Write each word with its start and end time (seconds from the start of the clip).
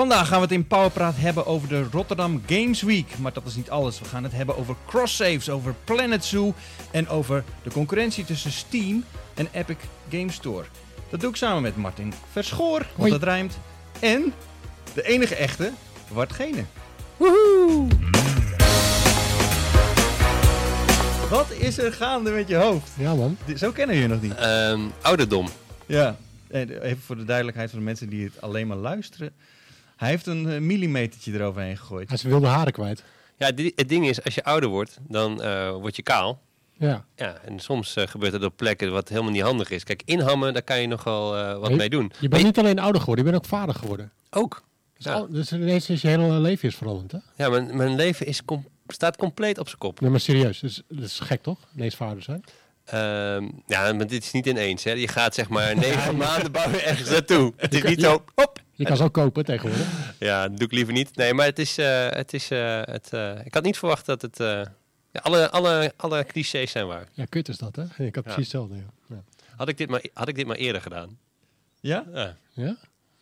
Vandaag 0.00 0.28
gaan 0.28 0.36
we 0.36 0.42
het 0.42 0.52
in 0.52 0.66
Powerpraat 0.66 1.14
hebben 1.16 1.46
over 1.46 1.68
de 1.68 1.86
Rotterdam 1.90 2.42
Games 2.46 2.82
Week. 2.82 3.18
Maar 3.18 3.32
dat 3.32 3.46
is 3.46 3.56
niet 3.56 3.70
alles. 3.70 3.98
We 3.98 4.04
gaan 4.04 4.22
het 4.22 4.32
hebben 4.32 4.56
over 4.56 4.76
cross-saves, 4.86 5.50
over 5.50 5.74
Planet 5.84 6.24
Zoo 6.24 6.54
en 6.92 7.08
over 7.08 7.44
de 7.62 7.70
concurrentie 7.70 8.24
tussen 8.24 8.52
Steam 8.52 9.04
en 9.34 9.48
Epic 9.52 9.76
Games 10.10 10.34
Store. 10.34 10.64
Dat 11.10 11.20
doe 11.20 11.30
ik 11.30 11.36
samen 11.36 11.62
met 11.62 11.76
Martin 11.76 12.12
Verschoor, 12.30 12.78
want 12.78 12.96
Hoi. 12.96 13.10
dat 13.10 13.22
rijmt. 13.22 13.58
En 14.00 14.32
de 14.94 15.02
enige 15.02 15.34
echte, 15.34 15.72
Bart 16.12 16.32
Gene. 16.32 16.64
Woehoe! 17.16 17.88
Wat 21.30 21.50
is 21.50 21.78
er 21.78 21.92
gaande 21.92 22.30
met 22.30 22.48
je 22.48 22.56
hoofd? 22.56 22.90
Ja 22.98 23.14
man. 23.14 23.36
Zo 23.56 23.70
kennen 23.70 23.96
we 23.96 24.02
je 24.02 24.08
nog 24.08 24.22
niet. 24.22 24.34
Ehm, 24.34 24.80
ouderdom. 25.02 25.48
Ja, 25.86 26.16
en 26.48 26.82
even 26.82 27.02
voor 27.02 27.16
de 27.16 27.24
duidelijkheid 27.24 27.70
van 27.70 27.78
de 27.78 27.84
mensen 27.84 28.08
die 28.08 28.24
het 28.24 28.40
alleen 28.40 28.66
maar 28.66 28.76
luisteren. 28.76 29.32
Hij 30.00 30.08
heeft 30.08 30.26
een 30.26 30.48
eh, 30.50 30.60
millimetertje 30.60 31.32
eroverheen 31.32 31.76
gegooid. 31.76 32.08
Hij 32.08 32.16
is 32.16 32.22
wilde 32.22 32.46
haren 32.46 32.72
kwijt. 32.72 33.04
Ja, 33.36 33.46
het 33.74 33.88
ding 33.88 34.08
is, 34.08 34.24
als 34.24 34.34
je 34.34 34.44
ouder 34.44 34.68
wordt, 34.68 34.98
dan 35.08 35.42
eh, 35.42 35.70
word 35.72 35.96
je 35.96 36.02
kaal. 36.02 36.40
Ja. 36.72 37.04
Ja, 37.16 37.36
en 37.44 37.58
soms 37.58 37.96
eh, 37.96 38.06
gebeurt 38.06 38.32
het 38.32 38.44
op 38.44 38.56
plekken 38.56 38.92
wat 38.92 39.08
helemaal 39.08 39.30
niet 39.30 39.42
handig 39.42 39.70
is. 39.70 39.84
Kijk, 39.84 40.02
inhammen, 40.04 40.52
daar 40.52 40.62
kan 40.62 40.80
je 40.80 40.86
nog 40.86 41.04
wel 41.04 41.36
eh, 41.36 41.58
wat 41.58 41.72
mee 41.72 41.88
doen. 41.90 42.12
Je 42.20 42.28
bent 42.28 42.42
niet 42.42 42.58
alleen 42.58 42.78
ouder 42.78 43.00
geworden, 43.00 43.24
je 43.24 43.30
bent 43.30 43.44
ook 43.44 43.50
vader 43.50 43.74
geworden. 43.74 44.10
Ook. 44.30 44.62
Dus, 44.96 45.04
Ja. 45.04 45.12
al- 45.12 45.28
dus 45.30 45.52
ineens 45.52 45.90
is 45.90 46.00
je 46.02 46.08
hele 46.08 46.32
leven 46.40 46.68
is 46.68 46.74
veranderd, 46.76 47.12
hè? 47.12 47.18
Ja, 47.44 47.48
mijn, 47.50 47.76
mijn 47.76 47.94
leven 47.94 48.26
is 48.26 48.44
com- 48.44 48.68
staat 48.86 49.16
compleet 49.16 49.58
op 49.58 49.66
zijn 49.66 49.78
kop. 49.78 50.00
Nee, 50.00 50.10
maar 50.10 50.20
serieus. 50.20 50.58
Dus, 50.60 50.82
dat 50.88 51.04
is 51.04 51.18
gek, 51.20 51.42
toch? 51.42 51.58
Ineens 51.76 51.94
vader 51.94 52.22
zijn. 52.22 52.44
Ehm, 52.84 53.48
ja, 53.66 53.92
maar 53.92 54.06
dit 54.06 54.22
is 54.24 54.32
niet 54.32 54.46
ineens. 54.46 54.84
Hè. 54.84 54.92
Je 54.92 55.08
gaat 55.08 55.34
zeg 55.34 55.48
maar 55.48 55.76
negen 55.86 56.16
maanden 56.16 56.52
bouwen 56.52 56.84
ergens 56.84 57.10
naartoe. 57.10 57.52
Het 57.56 57.74
is 57.74 57.82
niet 57.82 58.00
zo, 58.00 58.24
hop. 58.34 58.60
Je 58.80 58.86
kan 58.86 58.96
ze 58.96 59.02
ook 59.04 59.12
kopen 59.12 59.44
tegenwoordig. 59.44 59.86
Ja, 60.18 60.48
dat 60.48 60.56
doe 60.58 60.66
ik 60.66 60.72
liever 60.72 60.92
niet. 60.92 61.16
Nee, 61.16 61.34
maar 61.34 61.46
het 61.46 61.58
is, 61.58 61.78
eh, 61.78 62.06
het 62.10 62.32
is, 62.32 62.50
eh, 62.50 62.80
het, 62.84 63.12
eh, 63.12 63.44
ik 63.44 63.54
had 63.54 63.62
niet 63.62 63.78
verwacht 63.78 64.06
dat 64.06 64.22
het, 64.22 64.40
eh, 64.40 64.46
ja, 65.12 65.20
alle, 65.22 65.50
alle, 65.50 65.92
alle 65.96 66.24
clichés 66.24 66.70
zijn 66.70 66.86
waar. 66.86 67.08
Ja, 67.12 67.24
kut 67.24 67.48
is 67.48 67.58
dat, 67.58 67.76
hè? 67.76 68.04
Ik 68.04 68.14
had 68.14 68.24
precies 68.24 68.42
hetzelfde, 68.42 68.74
ja. 68.74 68.82
Ja? 69.06 69.22
Had 69.56 69.68
ik 69.68 69.78
dit 69.78 69.88
maar, 69.88 70.04
had 70.12 70.28
ik 70.28 70.34
dit 70.34 70.46
maar 70.46 70.56
eerder 70.56 70.82
gedaan. 70.82 71.18
Ja? 71.80 72.04
Ja. 72.52 72.76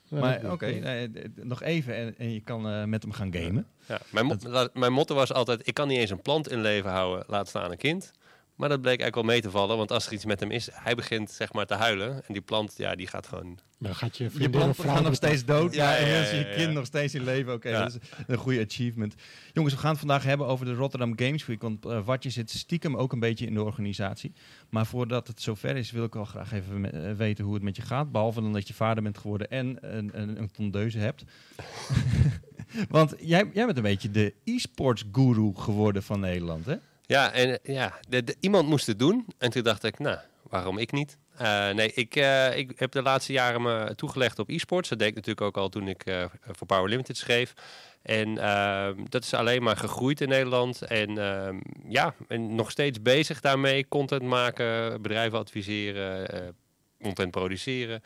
Maar 0.09 0.53
oké, 0.53 0.67
nee, 0.67 1.11
nog 1.35 1.63
even 1.63 1.95
en, 1.95 2.15
en 2.19 2.33
je 2.33 2.41
kan 2.41 2.69
eh, 2.69 2.85
met 2.85 3.03
hem 3.03 3.13
gaan 3.13 3.33
gamen. 3.35 3.67
Ja, 3.87 3.99
mijn, 4.11 4.27
mo- 4.27 4.69
mijn 4.73 4.93
motto 4.93 5.15
was 5.15 5.33
altijd, 5.33 5.69
ik 5.69 5.75
kan 5.75 5.89
niet 5.89 5.99
eens 5.99 6.11
een 6.11 6.23
plant 6.23 6.51
in 6.51 6.61
leven 6.61 6.91
houden, 6.91 7.25
laat 7.29 7.49
staan 7.49 7.71
een 7.71 7.77
kind. 7.77 8.13
Maar 8.59 8.69
dat 8.69 8.81
bleek 8.81 9.01
eigenlijk 9.01 9.15
wel 9.15 9.25
mee 9.35 9.41
te 9.41 9.51
vallen, 9.51 9.77
want 9.77 9.91
als 9.93 10.07
er 10.07 10.13
iets 10.13 10.25
met 10.25 10.41
hem 10.41 10.51
is, 10.51 10.69
hij 10.73 10.95
begint 10.95 11.31
zeg 11.31 11.53
maar 11.53 11.67
te 11.67 11.75
huilen. 11.75 12.15
En 12.27 12.33
die 12.33 12.43
plant, 12.43 12.75
ja, 12.77 12.95
die 12.95 13.07
gaat 13.07 13.27
gewoon... 13.27 13.59
Dan 13.79 13.95
gaat 13.95 14.17
je 14.17 14.25
Je 14.39 14.49
vrouw... 14.51 14.73
gaan 14.73 15.03
nog 15.03 15.15
steeds 15.15 15.45
dood, 15.45 15.75
Ja, 15.75 15.91
ja, 15.91 15.97
en 15.97 16.09
ja, 16.09 16.15
ja, 16.15 16.35
je 16.39 16.55
kind 16.57 16.73
nog 16.73 16.87
steeds 16.87 17.15
in 17.15 17.25
leven. 17.25 17.53
Oké, 17.53 17.69
Ja. 17.69 17.79
dat 17.83 17.89
is 17.95 18.09
een 18.27 18.37
goede 18.37 18.65
achievement. 18.65 19.15
Jongens, 19.53 19.75
we 19.75 19.81
gaan 19.81 19.91
het 19.91 19.99
vandaag 19.99 20.23
hebben 20.25 20.47
over 20.47 20.67
de 20.67 20.75
Rotterdam 20.75 21.13
Games 21.19 21.47
Week. 21.47 21.63
Want 21.63 21.87
eh 21.87 22.05
Watje 22.05 22.31
zit 22.31 22.51
stiekem 22.51 22.97
ook 22.97 23.13
een 23.13 23.21
beetje 23.21 23.47
in 23.47 23.55
de 23.55 23.63
organisatie. 23.63 24.33
Maar 24.71 24.87
voordat 24.87 25.27
het 25.27 25.43
zover 25.43 25.77
is, 25.77 25.91
wil 25.91 26.05
ik 26.05 26.15
wel 26.15 26.25
graag 26.25 26.53
even 26.53 26.81
me- 26.81 26.89
eh, 26.89 27.13
weten 27.13 27.45
hoe 27.45 27.55
het 27.55 27.63
met 27.63 27.77
je 27.77 27.83
gaat. 27.83 28.13
Behalve 28.13 28.41
dan 28.41 28.53
dat 28.53 28.69
je 28.69 28.75
vader 28.75 29.03
bent 29.03 29.19
geworden 29.19 29.51
en 29.51 29.79
een, 29.97 30.11
een, 30.21 30.39
een 30.41 30.51
tondeuze 30.51 30.99
hebt. 30.99 31.25
want 32.89 33.15
jij, 33.19 33.51
jij 33.53 33.65
bent 33.65 33.77
een 33.77 33.83
beetje 33.83 34.11
de 34.11 34.35
e-sports 34.45 35.05
guru 35.13 35.53
geworden 35.55 36.03
van 36.03 36.21
Nederland, 36.21 36.67
hè? 36.67 36.75
Ja, 37.09 37.33
en 37.33 37.63
eh, 37.63 37.75
ja, 37.75 37.99
de, 38.09 38.25
de- 38.25 38.37
iemand 38.41 38.69
moest 38.69 38.87
het 38.87 38.99
doen. 38.99 39.27
En 39.39 39.51
toen 39.51 39.63
dacht 39.63 39.85
ik, 39.85 39.99
nou, 39.99 40.19
waarom 40.43 40.79
ik 40.79 40.93
niet? 40.93 41.19
Eh, 41.37 41.71
nee, 41.71 41.93
ik, 41.93 42.17
eh, 42.17 42.57
ik 42.57 42.73
heb 42.79 42.93
de 42.93 43.03
laatste 43.03 43.33
jaren 43.33 43.63
me 43.63 43.93
toegelegd 43.97 44.39
op 44.39 44.49
e-sports. 44.49 44.89
Dat 44.89 44.99
deed 44.99 45.09
ik 45.09 45.15
natuurlijk 45.15 45.47
ook 45.47 45.57
al 45.57 45.69
toen 45.69 45.89
ik 45.89 46.05
eh, 46.05 46.25
voor 46.47 46.67
Power 46.67 46.89
Limited 46.89 47.17
schreef. 47.17 47.53
En 48.03 48.39
ehm, 48.39 48.95
dat 49.09 49.25
is 49.25 49.35
alleen 49.35 49.63
maar 49.63 49.77
gegroeid 49.77 50.21
in 50.21 50.29
Nederland. 50.29 50.83
En 50.83 51.19
ehm, 51.19 51.57
ja, 51.89 52.15
en 52.29 52.55
nog 52.55 52.71
steeds 52.71 53.03
bezig 53.03 53.41
daarmee. 53.41 53.89
Content 53.89 54.23
maken, 54.23 55.03
bedrijven 55.03 55.39
adviseren, 55.39 56.29
eh, 56.31 56.49
content 57.03 57.31
produceren. 57.31 58.03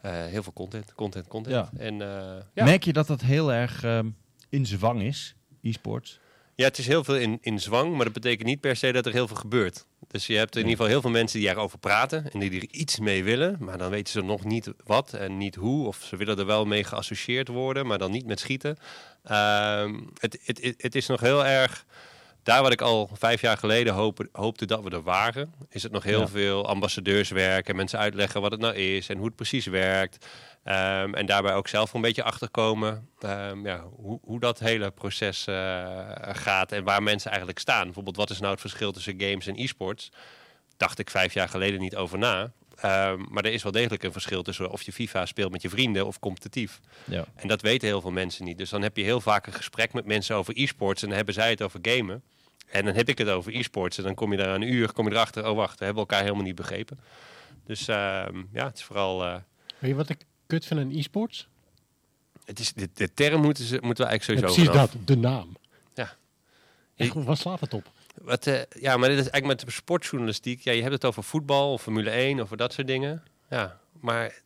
Eh, 0.00 0.24
heel 0.24 0.42
veel 0.42 0.52
content, 0.52 0.94
content, 0.94 1.26
content. 1.28 1.54
Ja. 1.72 1.80
En 1.80 2.02
eh, 2.02 2.36
ja. 2.54 2.64
Merk 2.64 2.84
je 2.84 2.92
dat 2.92 3.06
dat 3.06 3.20
heel 3.20 3.52
erg 3.52 3.84
ehm, 3.84 4.08
in 4.48 4.66
zwang 4.66 5.02
is, 5.02 5.34
e-sports? 5.62 6.20
Ja, 6.60 6.66
het 6.66 6.78
is 6.78 6.86
heel 6.86 7.04
veel 7.04 7.16
in, 7.16 7.38
in 7.40 7.60
zwang, 7.60 7.94
maar 7.94 8.04
dat 8.04 8.12
betekent 8.12 8.48
niet 8.48 8.60
per 8.60 8.76
se 8.76 8.92
dat 8.92 9.06
er 9.06 9.12
heel 9.12 9.26
veel 9.26 9.36
gebeurt. 9.36 9.86
Dus 10.08 10.26
je 10.26 10.36
hebt 10.36 10.54
in 10.54 10.60
ieder 10.60 10.76
geval 10.76 10.90
heel 10.90 11.00
veel 11.00 11.10
mensen 11.10 11.38
die 11.40 11.48
erover 11.48 11.78
praten 11.78 12.30
en 12.32 12.38
die 12.38 12.60
er 12.60 12.68
iets 12.70 12.98
mee 12.98 13.24
willen, 13.24 13.56
maar 13.60 13.78
dan 13.78 13.90
weten 13.90 14.12
ze 14.12 14.22
nog 14.22 14.44
niet 14.44 14.72
wat 14.84 15.12
en 15.12 15.36
niet 15.36 15.54
hoe. 15.54 15.86
Of 15.86 16.02
ze 16.02 16.16
willen 16.16 16.38
er 16.38 16.46
wel 16.46 16.64
mee 16.64 16.84
geassocieerd 16.84 17.48
worden, 17.48 17.86
maar 17.86 17.98
dan 17.98 18.10
niet 18.10 18.26
met 18.26 18.40
schieten. 18.40 18.76
Ehm, 19.24 20.00
het, 20.18 20.38
het, 20.44 20.62
het, 20.62 20.74
het 20.82 20.94
is 20.94 21.06
nog 21.06 21.20
heel 21.20 21.46
erg. 21.46 21.84
Daar 22.42 22.62
wat 22.62 22.72
ik 22.72 22.80
al 22.80 23.10
vijf 23.12 23.40
jaar 23.40 23.56
geleden 23.56 23.94
hoop, 23.94 24.26
hoopte 24.32 24.66
dat 24.66 24.82
we 24.82 24.90
er 24.90 25.02
waren, 25.02 25.54
is 25.68 25.82
het 25.82 25.92
nog 25.92 26.02
heel 26.02 26.20
Ja. 26.20 26.28
veel 26.28 26.66
ambassadeurswerk 26.68 27.68
en 27.68 27.76
mensen 27.76 27.98
uitleggen 27.98 28.40
wat 28.40 28.50
het 28.50 28.60
nou 28.60 28.74
is 28.74 29.08
en 29.08 29.16
hoe 29.16 29.26
het 29.26 29.36
precies 29.36 29.66
werkt. 29.66 30.26
Ehm, 30.64 31.14
en 31.14 31.26
daarbij 31.26 31.54
ook 31.54 31.68
zelf 31.68 31.94
een 31.94 32.00
beetje 32.00 32.22
achterkomen 32.22 33.08
ehm, 33.20 33.66
ja, 33.66 33.80
hoe, 33.96 34.18
hoe 34.22 34.40
dat 34.40 34.58
hele 34.58 34.90
proces 34.90 35.46
eh, 35.46 36.08
gaat 36.20 36.72
en 36.72 36.84
waar 36.84 37.02
mensen 37.02 37.30
eigenlijk 37.30 37.60
staan. 37.60 37.84
Bijvoorbeeld, 37.84 38.16
wat 38.16 38.30
is 38.30 38.38
nou 38.40 38.52
het 38.52 38.60
verschil 38.60 38.92
tussen 38.92 39.20
games 39.20 39.46
en 39.46 39.58
e-sports? 39.58 40.10
Dacht 40.76 40.98
ik 40.98 41.10
vijf 41.10 41.34
jaar 41.34 41.48
geleden 41.48 41.80
niet 41.80 41.96
over 41.96 42.18
na. 42.18 42.52
Ehm, 42.80 43.20
maar 43.28 43.44
er 43.44 43.52
is 43.52 43.62
wel 43.62 43.72
degelijk 43.72 44.02
een 44.02 44.12
verschil 44.12 44.42
tussen 44.42 44.70
of 44.70 44.82
je 44.82 44.92
FIFA 44.92 45.26
speelt 45.26 45.52
met 45.52 45.62
je 45.62 45.68
vrienden 45.68 46.06
of 46.06 46.18
competitief. 46.18 46.80
Ja. 47.04 47.24
En 47.34 47.48
dat 47.48 47.60
weten 47.62 47.88
heel 47.88 48.00
veel 48.00 48.10
mensen 48.10 48.44
niet. 48.44 48.58
Dus 48.58 48.70
dan 48.70 48.82
heb 48.82 48.96
je 48.96 49.02
heel 49.02 49.20
vaak 49.20 49.46
een 49.46 49.52
gesprek 49.52 49.92
met 49.92 50.04
mensen 50.04 50.36
over 50.36 50.54
e-sports 50.56 51.02
en 51.02 51.08
dan 51.08 51.16
hebben 51.16 51.34
zij 51.34 51.50
het 51.50 51.62
over 51.62 51.78
gamen. 51.82 52.22
En 52.70 52.84
dan 52.84 52.94
heb 52.94 53.08
ik 53.08 53.18
het 53.18 53.28
over 53.28 53.54
e-sports 53.54 53.98
en 53.98 54.04
dan 54.04 54.14
kom 54.14 54.30
je 54.32 54.36
daar 54.36 54.54
een 54.54 54.72
uur, 54.72 54.92
kom 54.92 55.06
je 55.08 55.12
erachter, 55.14 55.48
oh 55.48 55.56
wacht, 55.56 55.78
we 55.78 55.84
hebben 55.84 56.02
elkaar 56.02 56.22
helemaal 56.22 56.42
niet 56.44 56.54
begrepen. 56.54 57.00
Dus 57.66 57.88
ehm, 57.88 58.42
ja, 58.52 58.66
het 58.66 58.76
is 58.76 58.84
vooral... 58.84 59.24
eh, 59.24 59.34
Weet 59.78 59.90
je 59.90 59.96
wat 59.96 60.08
ik 60.08 60.18
kut 60.46 60.66
vind 60.66 60.80
aan 60.80 60.90
e-sports? 60.90 61.48
het 62.44 62.58
is, 62.58 62.72
de, 62.72 62.88
de 62.94 63.14
term 63.14 63.40
moeten, 63.42 63.64
ze, 63.64 63.78
moeten 63.82 64.04
we 64.04 64.10
Ja, 64.10 64.18
eigenlijk 64.18 64.40
sowieso 64.40 64.54
precies 64.54 64.70
vanaf. 64.80 64.90
dat, 64.92 65.06
de 65.06 65.16
naam. 65.16 65.56
Ja. 65.94 66.16
Echt, 66.96 67.12
wat 67.14 67.38
slaat 67.38 67.60
het 67.60 67.74
op? 67.74 67.90
Wat, 68.20 68.46
eh, 68.46 68.60
ja, 68.80 68.96
maar 68.96 69.08
dit 69.08 69.18
is 69.18 69.28
eigenlijk 69.28 69.46
met 69.46 69.60
de 69.60 69.70
sportjournalistiek. 69.70 70.60
Ja, 70.60 70.72
je 70.72 70.80
hebt 70.80 70.94
het 70.94 71.04
over 71.04 71.22
voetbal 71.22 71.72
of 71.72 71.82
Formule 71.82 72.10
1 72.10 72.40
over 72.40 72.56
dat 72.56 72.72
soort 72.72 72.86
dingen. 72.86 73.22
Ja, 73.48 73.80
maar 74.00 74.42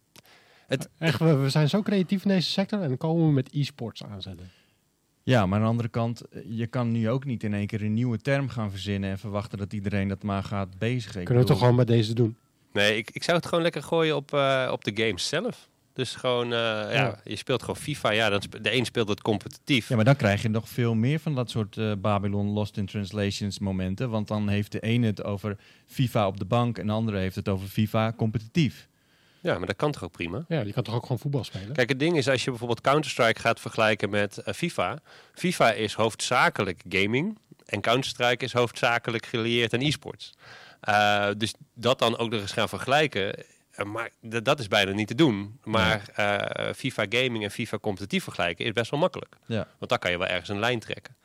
Echt, 0.98 1.18
we, 1.18 1.36
we 1.36 1.50
zijn 1.50 1.68
zo 1.68 1.82
creatief 1.82 2.22
in 2.24 2.28
deze 2.28 2.50
sector 2.50 2.80
en 2.80 2.88
dan 2.88 2.96
komen 2.96 3.26
we 3.26 3.32
met 3.32 3.48
e-sports 3.52 4.04
aanzetten. 4.04 4.50
Ja, 5.22 5.46
maar 5.46 5.58
aan 5.58 5.64
de 5.64 5.70
andere 5.70 5.88
kant, 5.88 6.20
eh, 6.20 6.42
je 6.48 6.66
kan 6.66 6.92
nu 6.92 7.10
ook 7.10 7.24
niet 7.24 7.42
in 7.42 7.54
één 7.54 7.66
keer 7.66 7.82
een 7.82 7.94
nieuwe 7.94 8.18
term 8.18 8.48
gaan 8.48 8.70
verzinnen 8.70 9.10
en 9.10 9.18
verwachten 9.18 9.58
dat 9.58 9.72
iedereen 9.72 10.08
dat 10.08 10.22
maar 10.22 10.42
gaat 10.42 10.78
bezigen. 10.78 11.24
Kunnen 11.24 11.42
we 11.42 11.48
toch 11.48 11.58
gewoon 11.58 11.74
met 11.74 11.86
deze 11.86 12.14
doen? 12.14 12.36
nee, 12.72 12.96
ik, 12.96 13.10
ik 13.10 13.22
zou 13.22 13.36
het 13.36 13.46
gewoon 13.46 13.62
lekker 13.62 13.82
gooien 13.82 14.16
op, 14.16 14.32
eh, 14.32 14.68
op 14.72 14.84
de 14.84 15.04
games 15.04 15.28
zelf. 15.28 15.68
Dus 15.94 16.14
gewoon, 16.14 16.44
eh, 16.44 16.58
ja. 16.58 16.90
Ja. 16.90 17.20
je 17.24 17.36
speelt 17.36 17.60
gewoon 17.60 17.76
FIFA. 17.76 18.10
Ja, 18.10 18.28
dan 18.28 18.42
de 18.60 18.74
een 18.74 18.84
speelt 18.84 19.08
het 19.08 19.22
competitief. 19.22 19.88
Ja, 19.88 19.96
maar 19.96 20.04
dan 20.04 20.16
krijg 20.16 20.42
je 20.42 20.48
nog 20.48 20.68
veel 20.68 20.94
meer 20.94 21.18
van 21.18 21.34
dat 21.34 21.50
soort 21.50 21.76
eh, 21.76 21.92
Babylon 21.98 22.46
Lost 22.46 22.76
in 22.76 22.86
Translations 22.86 23.58
momenten. 23.58 24.10
Want 24.10 24.28
dan 24.28 24.48
heeft 24.48 24.72
de 24.72 24.80
ene 24.80 25.06
het 25.06 25.24
over 25.24 25.56
FIFA 25.86 26.26
op 26.26 26.38
de 26.38 26.44
bank 26.44 26.78
en 26.78 26.86
de 26.86 26.92
andere 26.92 27.18
heeft 27.18 27.36
het 27.36 27.48
over 27.48 27.68
FIFA 27.68 28.12
competitief. 28.16 28.88
Ja, 29.40 29.58
maar 29.58 29.66
dat 29.66 29.76
kan 29.76 29.92
toch 29.92 30.04
ook 30.04 30.12
prima? 30.12 30.44
Ja, 30.48 30.60
je 30.60 30.72
kan 30.72 30.82
toch 30.82 30.94
ook 30.94 31.02
gewoon 31.02 31.18
voetbal 31.18 31.44
spelen? 31.44 31.72
Kijk, 31.72 31.88
het 31.88 31.98
ding 31.98 32.16
is, 32.16 32.28
als 32.28 32.44
je 32.44 32.50
bijvoorbeeld 32.50 32.80
Counter-Strike 32.80 33.40
gaat 33.40 33.60
vergelijken 33.60 34.10
met 34.10 34.38
eh, 34.38 34.54
FIFA. 34.54 34.98
FIFA 35.34 35.72
is 35.72 35.92
hoofdzakelijk 35.94 36.82
gaming. 36.88 37.38
En 37.64 37.80
Counter-Strike 37.80 38.44
is 38.44 38.52
hoofdzakelijk 38.52 39.26
gelieerd 39.26 39.74
aan 39.74 39.80
e-sports. 39.80 40.32
Eh, 40.80 41.28
dus 41.36 41.54
dat 41.74 41.98
dan 41.98 42.18
ook 42.18 42.30
nog 42.30 42.40
eens 42.40 42.52
gaan 42.52 42.68
vergelijken. 42.68 43.44
Eh, 43.76 43.84
maar 43.86 44.10
dat 44.20 44.58
is 44.58 44.68
bijna 44.68 44.92
niet 44.92 45.08
te 45.08 45.14
doen. 45.14 45.58
Maar 45.64 46.02
eh, 46.14 46.74
FIFA 46.74 47.06
gaming 47.08 47.44
en 47.44 47.50
FIFA 47.50 47.78
competitief 47.78 48.22
vergelijken 48.24 48.64
is 48.64 48.72
best 48.72 48.90
wel 48.90 49.00
makkelijk. 49.00 49.36
Ja. 49.46 49.66
Want 49.78 49.90
dan 49.90 49.98
kan 49.98 50.10
je 50.10 50.18
wel 50.18 50.26
ergens 50.26 50.48
een 50.48 50.58
lijn 50.58 50.80
trekken. 50.80 51.16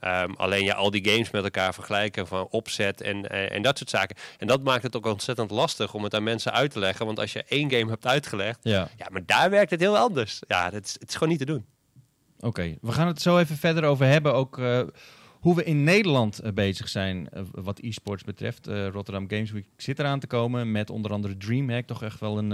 Ehm, 0.00 0.32
alleen 0.36 0.64
ja, 0.64 0.74
al 0.74 0.90
die 0.90 1.08
games 1.10 1.30
met 1.30 1.44
elkaar 1.44 1.74
vergelijken 1.74 2.26
van 2.26 2.46
opzet 2.50 3.00
en, 3.00 3.30
en, 3.30 3.50
en 3.50 3.62
dat 3.62 3.78
soort 3.78 3.90
zaken. 3.90 4.16
En 4.38 4.46
dat 4.46 4.62
maakt 4.62 4.82
het 4.82 4.96
ook 4.96 5.06
ontzettend 5.06 5.50
lastig 5.50 5.94
om 5.94 6.04
het 6.04 6.14
aan 6.14 6.22
mensen 6.22 6.52
uit 6.52 6.70
te 6.70 6.78
leggen. 6.78 7.06
Want 7.06 7.18
als 7.18 7.32
je 7.32 7.44
één 7.48 7.70
game 7.70 7.90
hebt 7.90 8.06
uitgelegd, 8.06 8.58
Ja, 8.62 8.88
ja, 8.96 9.06
maar 9.10 9.22
daar 9.26 9.50
werkt 9.50 9.70
het 9.70 9.80
heel 9.80 9.96
anders. 9.98 10.40
Ja, 10.48 10.70
dat 10.70 10.84
is, 10.84 10.92
het 10.92 11.08
is 11.08 11.14
gewoon 11.14 11.28
niet 11.28 11.38
te 11.38 11.44
doen. 11.44 11.64
oké. 12.40 12.74
We 12.80 12.92
gaan 12.92 13.06
het 13.06 13.22
zo 13.22 13.38
even 13.38 13.56
verder 13.56 13.84
over 13.84 14.06
hebben. 14.06 14.34
Ook 14.34 14.58
eh, 14.58 14.80
hoe 15.44 15.54
we 15.54 15.64
in 15.64 15.84
Nederland 15.84 16.38
eh, 16.38 16.52
bezig 16.52 16.88
zijn 16.88 17.28
eh, 17.28 17.42
wat 17.50 17.78
e-sports 17.78 18.24
betreft. 18.24 18.66
Eh, 18.66 18.88
Rotterdam 18.88 19.28
Games 19.28 19.50
Week 19.50 19.66
zit 19.76 19.98
eraan 19.98 20.20
te 20.20 20.26
komen 20.26 20.72
met 20.72 20.90
onder 20.90 21.12
andere 21.12 21.36
DreamHack. 21.36 21.86
Toch 21.86 22.02
echt 22.02 22.20
wel 22.20 22.38
een, 22.38 22.50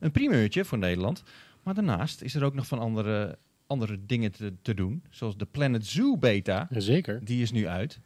een 0.00 0.10
primeurtje 0.12 0.64
voor 0.64 0.78
Nederland. 0.78 1.22
Maar 1.62 1.74
daarnaast 1.74 2.22
is 2.22 2.34
er 2.34 2.44
ook 2.44 2.54
nog 2.54 2.66
van 2.66 2.78
andere, 2.78 3.38
andere 3.66 3.98
dingen 4.06 4.32
te, 4.32 4.52
te 4.62 4.74
doen. 4.74 5.02
Zoals 5.10 5.36
de 5.36 5.46
Planet 5.50 5.86
Zoo 5.86 6.16
beta. 6.16 6.66
Jazeker. 6.70 7.24
Die 7.24 7.42
is 7.42 7.52
nu 7.52 7.66
uit. 7.66 8.00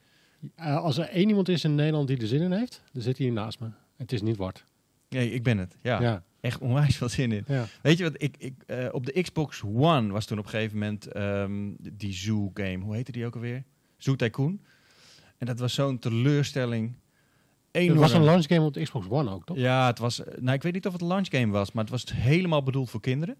Als 0.56 0.98
er 0.98 1.08
één 1.08 1.28
iemand 1.28 1.48
is 1.48 1.64
in 1.64 1.74
Nederland 1.74 2.08
die 2.08 2.20
er 2.20 2.26
zin 2.26 2.42
in 2.42 2.52
heeft, 2.52 2.82
dan 2.92 3.02
zit 3.02 3.16
hij 3.16 3.26
hier 3.26 3.34
naast 3.34 3.60
me. 3.60 3.68
Het 3.96 4.12
is 4.12 4.22
niet 4.22 4.36
Wart. 4.36 4.64
Nee, 5.08 5.32
ik 5.32 5.42
ben 5.42 5.58
het. 5.58 5.76
Ja. 5.82 6.00
Ja. 6.00 6.22
echt 6.40 6.60
onwijs 6.60 6.96
veel 6.96 7.08
zin 7.08 7.32
in. 7.32 7.44
Ja. 7.46 7.66
Weet 7.82 7.98
je 7.98 8.04
wat, 8.04 8.22
ik, 8.22 8.34
ik, 8.38 8.54
op 8.92 9.06
de 9.06 9.22
Xbox 9.22 9.62
One 9.62 10.12
was 10.12 10.26
toen 10.26 10.38
op 10.38 10.44
een 10.44 10.50
gegeven 10.50 10.78
moment 10.78 11.06
ehm, 11.06 11.70
die 11.78 12.12
Zoo 12.12 12.50
game. 12.54 12.78
Hoe 12.78 12.94
heette 12.94 13.12
die 13.12 13.26
ook 13.26 13.34
alweer? 13.34 13.64
Zoo 14.02 14.16
Tycoon. 14.16 14.60
En 15.38 15.46
dat 15.46 15.58
was 15.58 15.74
zo'n 15.74 15.98
teleurstelling. 15.98 16.94
Het 17.70 17.94
was 17.96 18.12
een 18.12 18.24
launch 18.24 18.46
game 18.46 18.60
op 18.66 18.74
de 18.74 18.82
Xbox 18.82 19.06
One 19.08 19.30
ook, 19.30 19.44
toch? 19.44 19.56
Ja, 19.56 19.86
het 19.86 19.98
was. 19.98 20.24
eh, 20.24 20.38
Nou, 20.40 20.54
ik 20.56 20.62
weet 20.62 20.72
niet 20.72 20.86
of 20.86 20.92
het 20.92 21.00
een 21.02 21.06
launch 21.06 21.26
game 21.30 21.52
was, 21.52 21.72
maar 21.72 21.82
het 21.84 21.92
was 21.92 22.04
helemaal 22.14 22.62
bedoeld 22.62 22.90
voor 22.90 23.00
kinderen. 23.00 23.36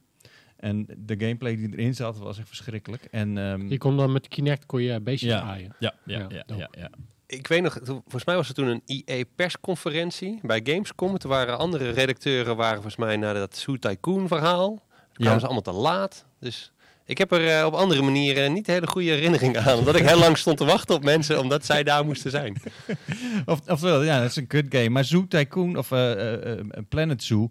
En 0.57 0.87
de 0.99 1.15
gameplay 1.19 1.57
die 1.57 1.69
erin 1.73 1.95
zat 1.95 2.19
was 2.19 2.39
echt 2.39 2.49
verschrikkelijk. 2.49 3.05
En 3.05 3.39
ehm, 3.39 3.69
Je 3.69 3.79
kon 3.79 3.97
dan 3.97 4.13
met 4.13 4.29
Kinect 4.29 4.67
kon 4.67 4.83
je 4.83 5.01
beestjes 5.01 5.31
Ja. 5.31 5.41
aaien. 5.43 5.75
ja, 5.79 5.95
Ja, 6.05 6.19
ja, 6.19 6.27
ja, 6.29 6.57
ja, 6.57 6.69
ja. 6.79 6.91
Ik 7.27 7.47
weet 7.47 7.63
nog, 7.63 7.79
volgens 7.85 8.25
mij 8.25 8.35
was 8.37 8.49
er 8.49 8.55
toen 8.55 8.67
een 8.67 8.83
EA-persconferentie 8.87 10.39
bij 10.43 10.61
Gamescom. 10.65 11.19
Toen 11.19 11.31
waren 11.31 11.59
andere 11.59 11.91
redacteuren 11.91 12.57
waren 12.57 12.75
volgens 12.75 12.97
mij 12.97 13.17
naar 13.17 13.35
dat 13.35 13.57
Zoo 13.57 13.77
Tycoon 13.77 14.29
verhaal. 14.29 14.69
Toen 14.69 15.13
kwamen 15.25 15.41
ze 15.41 15.45
allemaal 15.47 15.63
te 15.63 15.73
laat. 15.73 16.27
Dus 16.39 16.73
ik 17.11 17.19
heb 17.19 17.33
er 17.33 17.59
eh, 17.59 17.67
op 17.67 17.73
andere 17.75 18.03
manieren 18.03 18.53
niet 18.53 18.67
hele 18.67 18.87
goede 18.87 19.09
herinneringen 19.11 19.63
aan. 19.65 19.79
Omdat 19.79 19.97
ik 19.97 20.07
heel 20.07 20.19
lang 20.19 20.39
stond 20.39 20.57
te 20.57 20.65
wachten 20.65 20.95
op 20.95 21.05
mensen, 21.05 21.39
omdat 21.41 21.65
zij 21.65 21.83
daar 21.83 22.05
moesten 22.05 22.31
zijn. 22.31 22.57
Of, 23.47 23.61
oftewel, 23.69 24.03
ja, 24.03 24.21
dat 24.21 24.31
is 24.31 24.37
een 24.37 24.47
kut 24.47 24.67
game. 24.69 24.89
Maar 24.89 25.05
Zoo 25.05 25.27
Tycoon 25.29 25.77
of 25.77 25.93
eh, 25.93 26.53
eh, 26.59 26.67
Planet 26.89 27.23
Zoo, 27.23 27.49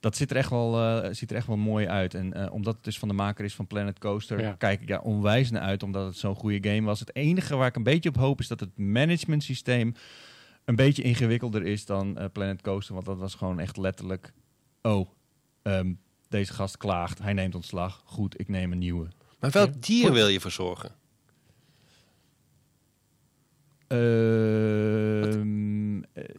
dat 0.00 0.16
ziet 0.16 0.30
er 0.30 0.36
echt 0.36 0.50
wel, 0.50 0.80
eh, 0.80 1.12
ziet 1.12 1.30
er 1.30 1.36
echt 1.36 1.46
wel 1.46 1.56
mooi 1.56 1.86
uit. 1.88 2.14
En 2.14 2.32
eh, 2.32 2.52
omdat 2.52 2.74
het 2.74 2.84
dus 2.84 2.98
van 2.98 3.08
de 3.08 3.14
maker 3.14 3.44
is 3.44 3.54
van 3.54 3.66
Planet 3.66 3.98
Coaster, 3.98 4.40
Ja. 4.40 4.52
kijk 4.58 4.80
ik 4.80 4.88
daar 4.88 5.00
onwijs 5.02 5.50
naar 5.50 5.62
uit, 5.62 5.82
omdat 5.82 6.06
het 6.06 6.16
zo'n 6.16 6.34
goede 6.34 6.70
game 6.70 6.86
was. 6.86 7.00
Het 7.00 7.14
enige 7.16 7.56
waar 7.56 7.68
ik 7.68 7.76
een 7.76 7.82
beetje 7.82 8.08
op 8.08 8.16
hoop 8.16 8.40
is 8.40 8.48
dat 8.48 8.60
het 8.60 8.78
management 8.78 9.42
systeem 9.42 9.94
een 10.64 10.76
beetje 10.76 11.02
ingewikkelder 11.02 11.62
is 11.66 11.86
dan 11.86 12.18
eh, 12.18 12.24
Planet 12.32 12.60
Coaster. 12.62 12.94
Want 12.94 13.06
dat 13.06 13.18
was 13.18 13.34
gewoon 13.34 13.60
echt 13.60 13.76
letterlijk, 13.76 14.32
oh, 14.82 15.08
ehm, 15.62 15.92
deze 16.28 16.52
gast 16.52 16.76
klaagt, 16.76 17.18
hij 17.18 17.32
neemt 17.32 17.54
ontslag. 17.54 18.02
Goed, 18.04 18.40
ik 18.40 18.48
neem 18.48 18.72
een 18.72 18.78
nieuwe. 18.78 19.08
Maar 19.40 19.50
welk 19.50 19.82
dier 19.82 20.12
wil 20.12 20.28
je 20.28 20.40
verzorgen? 20.40 20.92
Eh, 23.86 25.40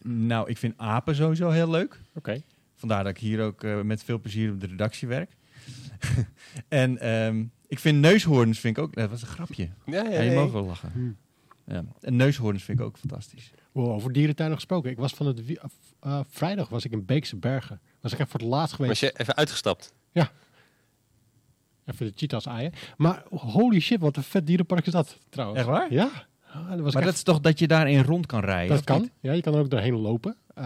nou, 0.01 0.49
ik 0.49 0.57
vind 0.57 0.73
apen 0.77 1.15
sowieso 1.15 1.49
heel 1.49 1.69
leuk. 1.69 1.99
Oké. 2.13 2.41
Vandaar 2.75 3.03
dat 3.03 3.11
ik 3.11 3.21
hier 3.21 3.41
ook 3.41 3.63
eh, 3.63 3.81
met 3.81 4.03
veel 4.03 4.19
plezier 4.19 4.51
op 4.51 4.59
de 4.59 4.67
redactie 4.67 5.07
werk. 5.07 5.31
en 6.67 6.97
ehm, 6.97 7.45
ik 7.67 7.79
vind 7.79 7.99
neushoorns 7.99 8.59
vind 8.59 8.77
ik 8.77 8.83
ook... 8.83 8.95
Dat 8.95 9.09
was 9.09 9.21
een 9.21 9.27
grapje. 9.27 9.69
Ja, 9.85 10.03
Ja, 10.03 10.21
je 10.21 10.35
mag 10.35 10.51
wel 10.51 10.65
lachen. 10.65 10.91
Hmm. 10.91 11.17
Ja. 11.67 11.85
En 12.01 12.15
neushoorns 12.15 12.63
vind 12.63 12.79
ik 12.79 12.85
ook 12.85 12.97
fantastisch. 12.97 13.51
Wow, 13.71 13.89
over 13.89 14.13
dierentuinen 14.13 14.57
gesproken. 14.57 14.91
Ik 14.91 14.97
was 14.97 15.13
van 15.13 15.25
het 15.25 15.41
eh, 15.99 16.19
vrijdag 16.27 16.69
was 16.69 16.85
ik 16.85 16.91
in 16.91 17.05
Beekse 17.05 17.35
Bergen. 17.35 17.81
Was 18.05 18.13
ik 18.13 18.19
echt 18.19 18.29
voor 18.31 18.39
het 18.39 18.49
laatst 18.49 18.75
geweest. 18.75 19.01
Was 19.01 19.09
je 19.09 19.19
even 19.19 19.35
uitgestapt? 19.35 19.93
Even 21.85 22.05
de 22.05 22.11
cheetahs 22.15 22.47
aaien. 22.47 22.71
Maar 22.97 23.23
holy 23.29 23.79
shit, 23.79 23.99
wat 23.99 24.17
een 24.17 24.23
vet 24.23 24.47
dierenpark 24.47 24.85
is 24.85 24.91
dat 24.91 25.17
trouwens. 25.29 25.59
Echt 25.59 25.69
waar? 25.69 25.93
Ja. 25.93 26.09
Ah, 26.51 26.69
dat 26.69 26.77
Maar 26.79 26.85
echt- 26.85 27.03
dat 27.03 27.13
is 27.13 27.23
toch 27.23 27.39
dat 27.39 27.59
je 27.59 27.67
daarin 27.67 28.03
rond 28.03 28.25
kan 28.25 28.39
rijden? 28.39 28.75
dat 28.75 28.83
kan. 28.83 29.01
niet? 29.01 29.11
Ja, 29.19 29.31
je 29.31 29.41
kan 29.41 29.53
er 29.53 29.59
ook 29.59 29.69
doorheen 29.69 29.95
lopen. 29.95 30.35
Uh, 30.57 30.65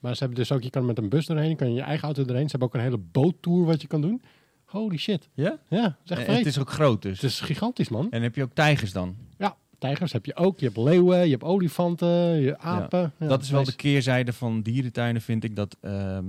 maar 0.00 0.12
ze 0.16 0.18
hebben 0.18 0.34
dus 0.38 0.52
ook, 0.52 0.62
je 0.62 0.70
kan 0.70 0.86
met 0.86 0.98
een 0.98 1.08
bus 1.08 1.26
doorheen, 1.26 1.48
je 1.48 1.56
kan 1.56 1.74
je 1.74 1.80
eigen 1.80 2.04
auto 2.04 2.24
doorheen. 2.24 2.44
Ze 2.44 2.50
hebben 2.50 2.68
ook 2.68 2.74
een 2.74 2.80
hele 2.80 2.98
boottour 3.12 3.64
wat 3.64 3.80
je 3.80 3.86
kan 3.86 4.00
doen. 4.00 4.22
Holy 4.64 4.96
shit. 4.96 5.28
Ja? 5.34 5.58
Ja, 5.68 5.82
dat 5.82 5.92
is 6.04 6.24
echt 6.24 6.26
En 6.28 6.34
het 6.36 6.46
is 6.46 6.58
ook 6.58 6.70
groot 6.70 7.02
dus. 7.02 7.20
Het 7.20 7.30
is 7.30 7.40
gigantisch, 7.40 7.88
man. 7.88 8.10
En 8.10 8.22
heb 8.22 8.34
je 8.34 8.42
ook 8.42 8.54
tijgers 8.54 8.92
dan? 8.92 9.16
Ja, 9.38 9.56
tijgers 9.78 10.12
heb 10.12 10.26
je 10.26 10.36
ook. 10.36 10.58
Je 10.58 10.64
hebt 10.66 10.78
leeuwen, 10.78 11.24
je 11.24 11.30
hebt 11.30 11.42
olifanten, 11.44 12.40
je 12.40 12.58
apen. 12.58 13.12
Ja, 13.18 13.26
dat 13.26 13.42
is 13.42 13.50
wel 13.50 13.64
de 13.64 13.76
keerzijde 13.76 14.32
van 14.32 14.62
dierentuinen, 14.62 15.22
vind 15.22 15.44
ik. 15.44 15.56
Dat 15.56 15.76
ehm 15.80 16.24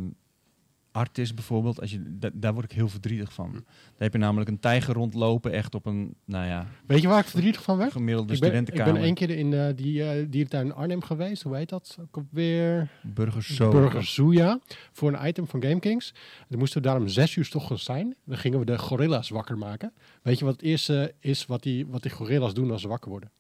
Artis 0.95 1.33
bijvoorbeeld, 1.33 1.81
als 1.81 1.92
je, 1.92 2.18
da- 2.19 2.30
daar 2.33 2.53
word 2.53 2.65
ik 2.65 2.71
heel 2.71 2.88
verdrietig 2.89 3.33
van. 3.33 3.51
Daar 3.51 3.63
heb 3.97 4.12
je 4.13 4.18
namelijk 4.19 4.50
een 4.50 4.59
tijger 4.59 4.94
rondlopen, 4.94 5.51
echt 5.51 5.75
op 5.75 5.86
een, 5.86 6.15
nou 6.25 6.45
ja, 6.45 6.68
Weet 6.86 7.01
je 7.01 7.07
waar 7.07 7.19
ik 7.19 7.25
verdrietig 7.25 7.63
van 7.63 7.77
werd? 7.77 7.92
gemiddelde 7.92 8.33
Ik 8.33 8.39
ben, 8.39 8.50
ik 8.50 8.56
studentenkamer. 8.56 8.94
ben 8.94 9.03
één 9.03 9.13
keer 9.13 9.30
in 9.30 9.53
eh, 9.53 9.75
die 9.75 10.03
eh, 10.09 10.25
dierentuin 10.30 10.65
in 10.65 10.74
Arnhem 10.74 11.01
geweest. 11.01 11.42
Hoe 11.44 11.56
heet 11.56 11.69
dat? 11.69 11.97
Ook 12.01 12.24
weer 12.31 12.89
Burgers 13.03 13.56
zo. 13.56 13.69
Burger 13.71 14.03
Zooja. 14.03 14.59
Voor 14.92 15.13
een 15.13 15.27
item 15.27 15.47
van 15.47 15.62
GameKings. 15.62 16.13
Dan 16.50 16.59
moesten 16.59 16.81
we 16.81 16.88
daar 16.88 16.97
om 16.97 17.07
zes 17.07 17.36
uur 17.36 17.50
ochtends 17.56 17.83
zijn. 17.83 18.15
Dan 18.25 18.38
gingen 18.38 18.59
we 18.59 18.65
de 18.65 18.77
gorilla's 18.77 19.30
wakker 19.30 19.57
maken. 19.57 19.94
Weet 20.21 20.39
je 20.39 20.45
wat 20.45 20.53
het 20.53 20.63
eerste 20.63 21.13
is 21.19 21.45
wat 21.45 21.63
die, 21.63 21.88
wat 21.88 22.01
die 22.01 22.12
gorilla's 22.12 22.53
doen 22.53 22.71
als 22.71 22.81
ze 22.81 22.88
wakker 22.88 23.09
worden? 23.09 23.31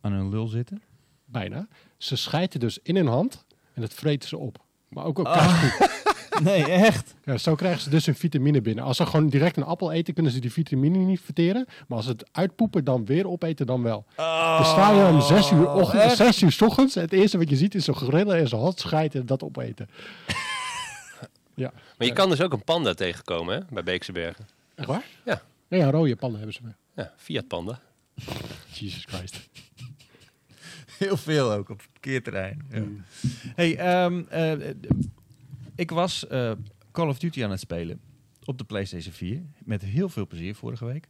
Aan 0.00 0.12
hun 0.12 0.28
lul 0.28 0.46
zitten. 0.46 0.82
Bijna. 1.24 1.68
Ze 1.98 2.16
schijten 2.16 2.60
dus 2.60 2.78
in 2.82 2.96
hun 2.96 3.06
hand 3.06 3.44
en 3.74 3.80
dat 3.80 3.94
vreten 3.94 4.28
ze 4.28 4.38
op. 4.38 4.64
Maar 4.88 5.04
ook 5.04 5.18
Ah. 5.18 5.64
Nee, 6.42 6.64
echt. 6.64 7.14
Ja, 7.24 7.38
zo 7.38 7.54
krijgen 7.54 7.80
ze 7.82 7.90
dus 7.90 8.06
hun 8.06 8.14
vitamine 8.14 8.60
binnen. 8.60 8.84
Als 8.84 8.96
ze 8.96 9.06
gewoon 9.06 9.28
direct 9.28 9.56
een 9.56 9.62
appel 9.64 9.92
eten, 9.92 10.14
kunnen 10.14 10.32
ze 10.32 10.38
die 10.38 10.52
vitamine 10.52 10.98
niet 10.98 11.20
verteren. 11.20 11.66
Maar 11.88 11.96
als 11.96 12.06
ze 12.06 12.12
het 12.12 12.28
uitpoepen, 12.32 12.84
dan 12.84 13.04
weer 13.04 13.28
opeten, 13.28 13.66
dan 13.66 13.82
wel. 13.82 14.04
Dan 14.16 14.64
sta 14.64 14.90
je 14.90 15.06
om 15.12 15.20
zes 15.20 15.50
uur, 15.50 15.70
ochtend, 15.72 16.02
Oh, 16.02 16.06
echt? 16.06 16.16
zes 16.16 16.42
uur 16.42 16.52
's 16.52 16.60
ochtends. 16.60 16.94
Het 16.94 17.12
eerste 17.12 17.38
wat 17.38 17.50
je 17.50 17.56
ziet 17.56 17.74
is 17.74 17.84
zo'n 17.84 17.94
gorilla 17.96 18.34
in 18.34 18.48
zijn 18.48 18.60
hand 18.60 18.80
schijten 18.80 19.20
en 19.20 19.26
dat 19.26 19.42
opeten. 19.42 19.88
ja. 21.54 21.72
Maar 21.98 22.06
je 22.06 22.12
kan 22.12 22.28
dus 22.28 22.40
ook 22.40 22.52
een 22.52 22.64
panda 22.64 22.94
tegenkomen 22.94 23.54
hè, 23.54 23.60
bij 23.70 23.82
Beekse 23.82 24.12
Bergen. 24.12 24.46
Echt 24.74 24.88
waar? 24.88 25.04
Ja. 25.24 25.42
Ja, 25.68 25.76
ja 25.76 25.90
rode 25.90 26.16
pannen 26.16 26.38
hebben 26.38 26.54
ze 26.56 26.60
weer. 26.62 26.76
Ja, 26.96 27.12
Fiat 27.16 27.48
Panda. 27.48 27.80
Jesus 28.72 29.04
Christ. 29.08 29.48
Heel 30.98 31.16
veel 31.16 31.52
ook 31.52 31.68
op 31.68 31.78
het 31.78 31.88
parkeerterrein. 31.92 32.66
Ja. 32.70 32.78
Mm. 32.78 33.04
Hey, 33.54 33.76
ehm, 33.76 34.22
eh, 34.28 34.52
ik 35.74 35.90
was 35.90 36.26
eh, 36.26 36.52
Call 36.92 37.08
of 37.08 37.18
Duty 37.18 37.44
aan 37.44 37.50
het 37.50 37.60
spelen 37.60 38.00
op 38.44 38.58
de 38.58 38.64
PlayStation 38.64 39.12
4 39.12 39.42
met 39.64 39.82
heel 39.82 40.08
veel 40.08 40.26
plezier 40.26 40.54
vorige 40.54 40.84
week. 40.84 41.08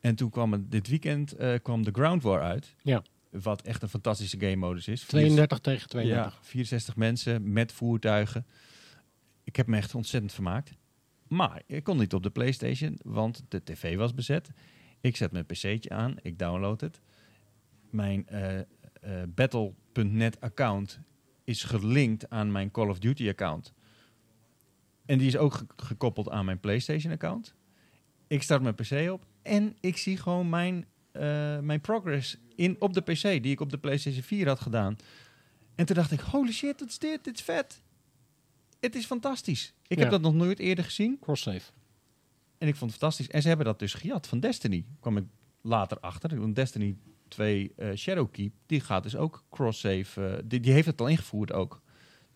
En 0.00 0.14
toen 0.14 0.30
kwam 0.30 0.52
het 0.52 0.70
dit 0.70 0.88
weekend 0.88 1.32
eh, 1.32 1.54
kwam 1.62 1.84
de 1.84 1.90
Ground 1.90 2.22
War 2.22 2.42
uit. 2.42 2.74
Ja. 2.82 3.02
Wat 3.30 3.62
echt 3.62 3.82
een 3.82 3.88
fantastische 3.88 4.40
game 4.40 4.56
modus 4.56 4.88
is. 4.88 5.02
32 5.02 5.58
tegen 5.58 5.88
32. 5.88 6.32
Ja, 6.32 6.42
64 6.42 6.96
mensen 6.96 7.52
met 7.52 7.72
voertuigen. 7.72 8.46
Ik 9.44 9.56
heb 9.56 9.66
me 9.66 9.76
echt 9.76 9.94
ontzettend 9.94 10.32
vermaakt. 10.32 10.72
Maar 11.26 11.62
ik 11.66 11.84
kon 11.84 11.98
niet 11.98 12.14
op 12.14 12.22
de 12.22 12.30
PlayStation, 12.30 12.98
want 13.02 13.44
de 13.48 13.62
tv 13.62 13.96
was 13.96 14.14
bezet. 14.14 14.50
Ik 15.00 15.16
zet 15.16 15.32
mijn 15.32 15.46
pc'tje 15.46 15.90
aan, 15.90 16.16
ik 16.22 16.38
download 16.38 16.80
het. 16.80 17.00
Mijn 17.90 18.26
eh, 18.26 18.60
Battle.net 19.34 20.40
account 20.40 21.00
is 21.44 21.64
gelinkt 21.64 22.30
aan 22.30 22.52
mijn 22.52 22.70
Call 22.70 22.88
of 22.88 22.98
Duty 22.98 23.28
account. 23.28 23.72
En 25.08 25.18
die 25.18 25.26
is 25.26 25.36
ook 25.36 25.54
ge- 25.54 25.66
gekoppeld 25.76 26.30
aan 26.30 26.44
mijn 26.44 26.60
PlayStation 26.60 27.12
account. 27.12 27.54
Ik 28.26 28.42
start 28.42 28.62
mijn 28.62 28.74
PC 28.74 29.10
op 29.12 29.24
en 29.42 29.76
ik 29.80 29.96
zie 29.96 30.16
gewoon 30.16 30.48
mijn, 30.48 30.86
eh, 31.12 31.58
mijn 31.58 31.80
progress 31.80 32.38
in, 32.54 32.76
op 32.78 32.92
de 32.94 33.00
PC 33.00 33.20
die 33.22 33.52
ik 33.52 33.60
op 33.60 33.70
de 33.70 33.78
PlayStation 33.78 34.22
4 34.22 34.46
had 34.48 34.60
gedaan. 34.60 34.96
En 35.74 35.86
toen 35.86 35.96
dacht 35.96 36.10
ik, 36.12 36.20
holy 36.20 36.52
shit, 36.52 36.80
wat 36.80 36.88
is 36.88 36.98
dit? 36.98 37.24
Dit 37.24 37.34
is 37.34 37.42
vet. 37.42 37.82
Het 38.80 38.94
is 38.94 39.06
fantastisch. 39.06 39.72
Ik 39.86 39.96
Ja. 39.96 40.02
heb 40.02 40.12
dat 40.12 40.20
nog 40.20 40.34
nooit 40.34 40.58
eerder 40.58 40.84
gezien 40.84 41.18
Cross-save. 41.20 41.70
en 42.58 42.68
ik 42.68 42.76
vond 42.76 42.90
het 42.90 43.00
fantastisch. 43.00 43.28
En 43.28 43.42
ze 43.42 43.48
hebben 43.48 43.66
dat 43.66 43.78
dus 43.78 43.94
gejat 43.94 44.26
van 44.26 44.40
Destiny. 44.40 44.84
kwam 45.00 45.16
ik 45.16 45.24
later 45.62 46.00
achter. 46.00 46.40
Want 46.40 46.56
Destiny 46.56 46.96
2 47.28 47.72
eh, 47.76 47.94
Shadowkeep, 47.96 48.52
die 48.66 48.80
gaat 48.80 49.02
dus 49.02 49.16
ook 49.16 49.44
cross-save. 49.50 50.26
eh, 50.26 50.38
die, 50.44 50.60
die 50.60 50.72
heeft 50.72 50.86
het 50.86 51.00
al 51.00 51.06
ingevoerd 51.08 51.52
ook. 51.52 51.82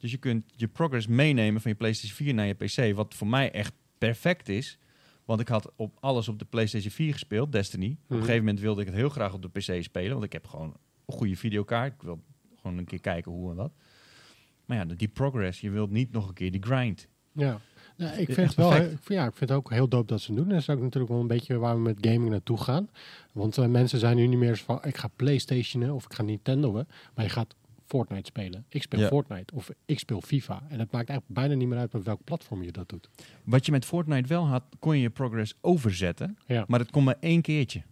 Dus 0.02 0.10
je 0.10 0.16
kunt 0.16 0.44
je 0.56 0.68
progress 0.68 1.06
meenemen 1.06 1.60
van 1.60 1.70
je 1.70 1.76
PlayStation 1.76 2.16
4 2.16 2.34
naar 2.34 2.46
je 2.46 2.54
PC. 2.54 2.94
Wat 2.96 3.14
voor 3.14 3.26
mij 3.26 3.50
echt 3.52 3.72
perfect 3.98 4.48
is. 4.48 4.78
Want 5.24 5.40
ik 5.40 5.48
had 5.48 5.72
op 5.76 5.96
alles 6.00 6.28
op 6.28 6.38
de 6.38 6.44
PlayStation 6.44 6.90
4 6.92 7.12
gespeeld, 7.12 7.52
Destiny. 7.52 7.90
Op 7.90 7.98
Mhm. 8.04 8.12
een 8.14 8.18
gegeven 8.20 8.38
moment 8.44 8.60
wilde 8.60 8.80
ik 8.80 8.86
het 8.86 8.96
heel 8.96 9.08
graag 9.08 9.34
op 9.34 9.42
de 9.42 9.48
PC 9.48 9.82
spelen. 9.82 10.12
Want 10.12 10.24
ik 10.24 10.32
heb 10.32 10.46
gewoon 10.46 10.76
een 11.06 11.14
goede 11.14 11.36
videokaart. 11.36 11.92
Ik 11.94 12.02
wil 12.02 12.22
gewoon 12.60 12.78
een 12.78 12.84
keer 12.84 13.00
kijken 13.00 13.32
hoe 13.32 13.50
en 13.50 13.56
wat. 13.56 13.72
Maar 14.64 14.76
ja, 14.76 14.84
die 14.84 15.08
progress. 15.08 15.60
Je 15.60 15.70
wilt 15.70 15.90
niet 15.90 16.12
nog 16.12 16.28
een 16.28 16.34
keer 16.34 16.50
die 16.52 16.62
grind. 16.62 17.06
Ja. 17.32 17.60
Ja, 17.96 18.12
ik 18.12 18.32
vind 18.32 18.46
het 18.46 18.54
wel, 18.56 18.68
perfect. 18.68 18.92
ik 18.92 18.98
vind- 19.02 19.18
ja, 19.18 19.26
ik 19.26 19.36
vind 19.36 19.50
het 19.50 19.58
ook 19.58 19.70
heel 19.70 19.88
dope 19.88 20.06
dat 20.06 20.20
ze 20.20 20.26
het 20.32 20.40
doen. 20.40 20.48
Dat 20.48 20.58
is 20.58 20.68
ook 20.70 20.80
natuurlijk 20.80 21.12
wel 21.12 21.20
een 21.20 21.26
beetje 21.26 21.58
waar 21.58 21.74
we 21.74 21.80
met 21.80 21.96
gaming 22.00 22.30
naartoe 22.30 22.58
gaan. 22.58 22.88
Want 23.32 23.58
eh, 23.58 23.66
mensen 23.66 23.98
zijn 23.98 24.16
nu 24.16 24.26
niet 24.26 24.38
meer 24.38 24.56
van, 24.56 24.80
ik 24.84 24.96
ga 24.96 25.08
Playstationen 25.16 25.94
of 25.94 26.04
ik 26.04 26.12
ga 26.12 26.22
Nintendo'en. 26.22 26.86
Maar 27.14 27.24
je 27.24 27.30
gaat 27.30 27.54
Fortnite 27.92 28.26
spelen. 28.26 28.64
Ik 28.68 28.82
speel 28.82 29.00
Ja. 29.00 29.06
Fortnite 29.08 29.54
of 29.54 29.70
ik 29.84 29.98
speel 29.98 30.20
FIFA. 30.20 30.54
En 30.68 30.78
het 30.78 30.90
maakt 30.92 31.08
eigenlijk 31.08 31.26
bijna 31.40 31.54
niet 31.54 31.68
meer 31.68 31.78
uit 31.78 31.92
met 31.92 32.02
welk 32.02 32.24
platform 32.24 32.62
je 32.62 32.72
dat 32.72 32.88
doet. 32.88 33.08
Wat 33.44 33.66
je 33.66 33.72
met 33.72 33.84
Fortnite 33.84 34.28
wel 34.28 34.46
had, 34.46 34.62
kon 34.78 34.96
je 34.96 35.02
je 35.02 35.10
progress 35.10 35.54
overzetten. 35.60 36.38
Ja, 36.46 36.64
Maar 36.68 36.78
dat 36.78 36.90
kon 36.90 37.04
maar 37.04 37.16
één 37.20 37.42
keertje. 37.42 37.82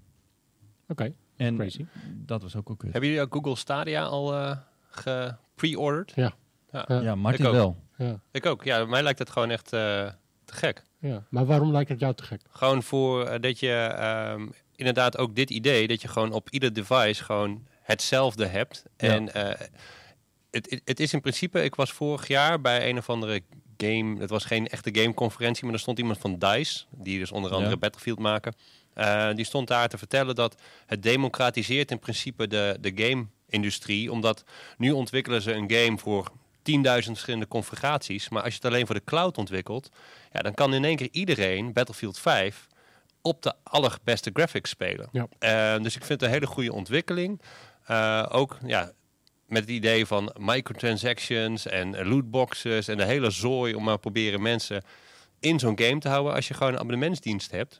oké. 0.88 1.12
En 1.36 1.56
Crazy. 1.56 1.84
dat 2.16 2.42
was 2.42 2.56
ook 2.56 2.68
wel 2.68 2.76
kut. 2.76 2.92
Hebben 2.92 3.10
jullie 3.10 3.24
ook 3.24 3.34
Google 3.34 3.56
Stadia 3.56 4.02
al 4.04 4.34
eh 4.34 4.56
gepre-ordered? 4.90 6.12
Ja. 6.14 6.32
ja. 6.72 6.84
Ja. 6.88 7.00
Ja, 7.00 7.14
Martin 7.14 7.40
ik 7.44 7.46
ook. 7.50 7.56
wel. 7.56 7.76
Ja, 7.98 8.20
Ik 8.32 8.46
ook. 8.46 8.64
Ja, 8.64 8.84
mij 8.84 9.02
lijkt 9.02 9.18
het 9.18 9.30
gewoon 9.30 9.50
echt 9.50 9.64
eh, 9.72 9.80
te 10.44 10.54
gek. 10.54 10.82
ja. 10.98 11.24
Maar 11.30 11.46
waarom 11.46 11.72
lijkt 11.72 11.88
het 11.88 12.00
jou 12.00 12.14
te 12.14 12.22
gek? 12.22 12.40
Gewoon 12.50 12.82
voor 12.82 13.24
eh, 13.26 13.40
dat 13.40 13.58
je 13.58 13.72
ehm, 13.72 14.48
inderdaad 14.76 15.18
ook 15.18 15.34
dit 15.34 15.50
idee 15.50 15.86
dat 15.88 16.02
je 16.02 16.08
gewoon 16.08 16.32
op 16.32 16.50
ieder 16.50 16.72
device 16.72 17.24
gewoon 17.24 17.66
hetzelfde 17.90 18.46
hebt. 18.46 18.84
En 18.96 19.34
eh, 19.34 19.66
het, 20.50 20.70
het, 20.70 20.80
het 20.84 21.00
is 21.00 21.12
in 21.12 21.20
principe, 21.20 21.64
ik 21.64 21.74
was 21.74 21.92
vorig 21.92 22.28
jaar 22.28 22.60
bij 22.60 22.88
een 22.88 22.98
of 22.98 23.10
andere 23.10 23.42
game. 23.76 24.20
Het 24.20 24.30
was 24.30 24.44
geen 24.44 24.68
echte 24.68 24.90
gameconferentie, 24.92 25.64
maar 25.64 25.74
er 25.74 25.80
stond 25.80 25.98
iemand 25.98 26.18
van 26.18 26.38
DICE, 26.38 26.84
die 26.90 27.18
dus 27.18 27.32
onder 27.32 27.50
andere 27.50 27.70
Ja. 27.70 27.76
Battlefield 27.76 28.18
maken. 28.18 28.54
Eh, 28.94 29.34
die 29.34 29.44
stond 29.44 29.68
daar 29.68 29.88
te 29.88 29.98
vertellen 29.98 30.34
dat 30.34 30.62
het 30.86 31.02
democratiseert 31.02 31.90
in 31.90 31.98
principe 31.98 32.46
de, 32.46 32.76
de 32.80 32.92
game-industrie. 32.94 34.12
Omdat 34.12 34.44
nu 34.76 34.90
ontwikkelen 34.90 35.42
ze 35.42 35.52
een 35.52 35.70
game 35.72 35.98
voor 35.98 36.30
10.000 36.30 36.74
verschillende 36.84 37.48
configuraties. 37.48 38.28
Maar 38.28 38.42
als 38.42 38.52
je 38.52 38.58
het 38.62 38.72
alleen 38.72 38.86
voor 38.86 38.94
de 38.94 39.04
cloud 39.04 39.38
ontwikkelt, 39.38 39.90
ja, 40.32 40.40
dan 40.40 40.54
kan 40.54 40.74
in 40.74 40.84
één 40.84 40.96
keer 40.96 41.08
iedereen 41.10 41.72
Battlefield 41.72 42.18
5 42.18 42.66
op 43.22 43.42
de 43.42 43.54
allerbeste 43.62 44.30
graphics 44.32 44.70
spelen. 44.70 45.08
Ja. 45.12 45.26
Eh, 45.38 45.82
dus 45.82 45.96
ik 45.96 46.04
vind 46.04 46.20
het 46.20 46.22
een 46.22 46.34
hele 46.34 46.46
goede 46.46 46.72
ontwikkeling. 46.72 47.40
Eh, 47.90 48.26
ook 48.28 48.58
ja, 48.66 48.92
met 49.46 49.60
het 49.60 49.70
idee 49.70 50.06
van 50.06 50.32
microtransactions 50.38 51.66
en 51.66 52.08
lootboxes 52.08 52.88
en 52.88 52.96
de 52.96 53.04
hele 53.04 53.30
zooi 53.30 53.74
om 53.74 53.84
maar 53.84 53.98
proberen 53.98 54.42
mensen 54.42 54.82
in 55.40 55.58
zo'n 55.58 55.78
game 55.80 55.98
te 55.98 56.08
houden 56.08 56.34
als 56.34 56.48
je 56.48 56.54
gewoon 56.54 56.72
een 56.72 56.78
abonnementsdienst 56.78 57.50
hebt. 57.50 57.78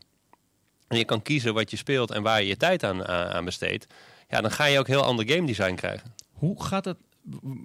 En 0.89 0.99
je 0.99 1.05
kan 1.05 1.23
kiezen 1.23 1.55
wat 1.55 1.71
je 1.71 1.77
speelt 1.77 2.11
en 2.11 2.23
waar 2.23 2.41
je 2.41 2.49
je 2.49 2.57
tijd 2.57 2.85
aan, 2.85 3.07
aan 3.07 3.45
besteedt. 3.45 3.87
Ja, 4.29 4.41
dan 4.41 4.51
ga 4.51 4.65
je 4.65 4.79
ook 4.79 4.87
heel 4.87 5.03
ander 5.03 5.31
game 5.31 5.47
design 5.47 5.75
krijgen. 5.75 6.15
Hoe 6.33 6.65
gaat 6.65 6.85
het? 6.85 6.97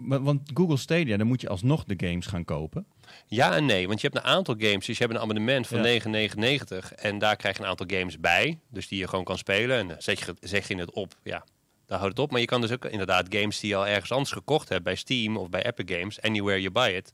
Want 0.08 0.52
Google 0.54 0.78
Stadia, 0.78 1.18
dan 1.18 1.28
moet 1.28 1.42
je 1.42 1.50
alsnog 1.50 1.84
de 1.84 2.08
games 2.08 2.26
gaan 2.26 2.46
kopen. 2.46 2.86
Ja 3.28 3.56
en 3.56 3.66
nee, 3.66 3.88
want 3.88 4.02
je 4.02 4.08
hebt 4.08 4.26
een 4.26 4.32
aantal 4.32 4.56
games. 4.58 4.86
Dus 4.86 4.98
je 4.98 5.04
hebt 5.04 5.16
een 5.16 5.22
abonnement 5.22 5.68
van 5.68 5.84
Ja. 5.84 6.00
9,99 6.00 6.94
en 6.96 7.20
daar 7.20 7.36
krijg 7.36 7.58
je 7.58 7.64
een 7.64 7.70
aantal 7.70 7.88
games 7.90 8.20
bij. 8.20 8.60
Dus 8.70 8.88
die 8.88 9.00
je 9.00 9.08
gewoon 9.08 9.26
kan 9.26 9.38
spelen. 9.38 9.78
En 9.78 9.88
dan 9.88 10.02
zet 10.02 10.20
je, 10.20 10.36
zeg 10.40 10.68
je 10.68 10.76
het 10.76 10.92
op, 10.92 11.16
ja, 11.24 11.44
daar 11.86 12.00
houdt 12.00 12.14
het 12.18 12.24
op. 12.26 12.32
Maar 12.32 12.40
je 12.40 12.46
kan 12.46 12.62
dus 12.62 12.72
ook 12.72 12.86
inderdaad 12.86 13.26
games 13.30 13.60
die 13.60 13.70
je 13.70 13.76
al 13.76 13.88
ergens 13.88 14.12
anders 14.12 14.32
gekocht 14.32 14.70
hebt, 14.70 14.84
bij 14.84 14.96
Steam 14.96 15.38
of 15.38 15.50
bij 15.50 15.66
Epic 15.66 15.96
Games, 15.98 16.22
anywhere 16.22 16.62
you 16.62 16.72
buy 16.74 16.90
it, 16.96 17.12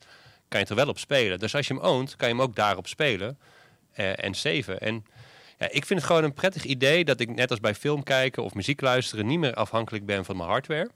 kan 0.48 0.60
je 0.60 0.66
het 0.66 0.70
er 0.70 0.76
wel 0.76 0.88
op 0.88 1.00
spelen. 1.00 1.40
Dus 1.40 1.56
als 1.56 1.68
je 1.68 1.74
hem 1.74 1.84
oont, 1.84 2.16
kan 2.16 2.28
je 2.28 2.34
hem 2.34 2.44
ook 2.44 2.56
daarop 2.56 2.88
spelen 2.88 3.40
eh, 3.92 4.24
en 4.24 4.34
saven. 4.34 4.80
En 4.80 5.06
ja, 5.58 5.66
ik 5.72 5.86
vind 5.86 6.00
het 6.00 6.04
gewoon 6.08 6.24
een 6.24 6.34
prettig 6.34 6.64
idee 6.64 7.06
dat 7.06 7.20
ik 7.20 7.36
net 7.36 7.50
als 7.50 7.60
bij 7.60 7.76
film 7.76 8.04
kijken 8.04 8.44
of 8.44 8.54
muziek 8.54 8.82
luisteren 8.82 9.26
niet 9.26 9.40
meer 9.40 9.54
afhankelijk 9.54 10.06
ben 10.06 10.26
van 10.26 10.38
mijn 10.38 10.50
hardware. 10.50 10.90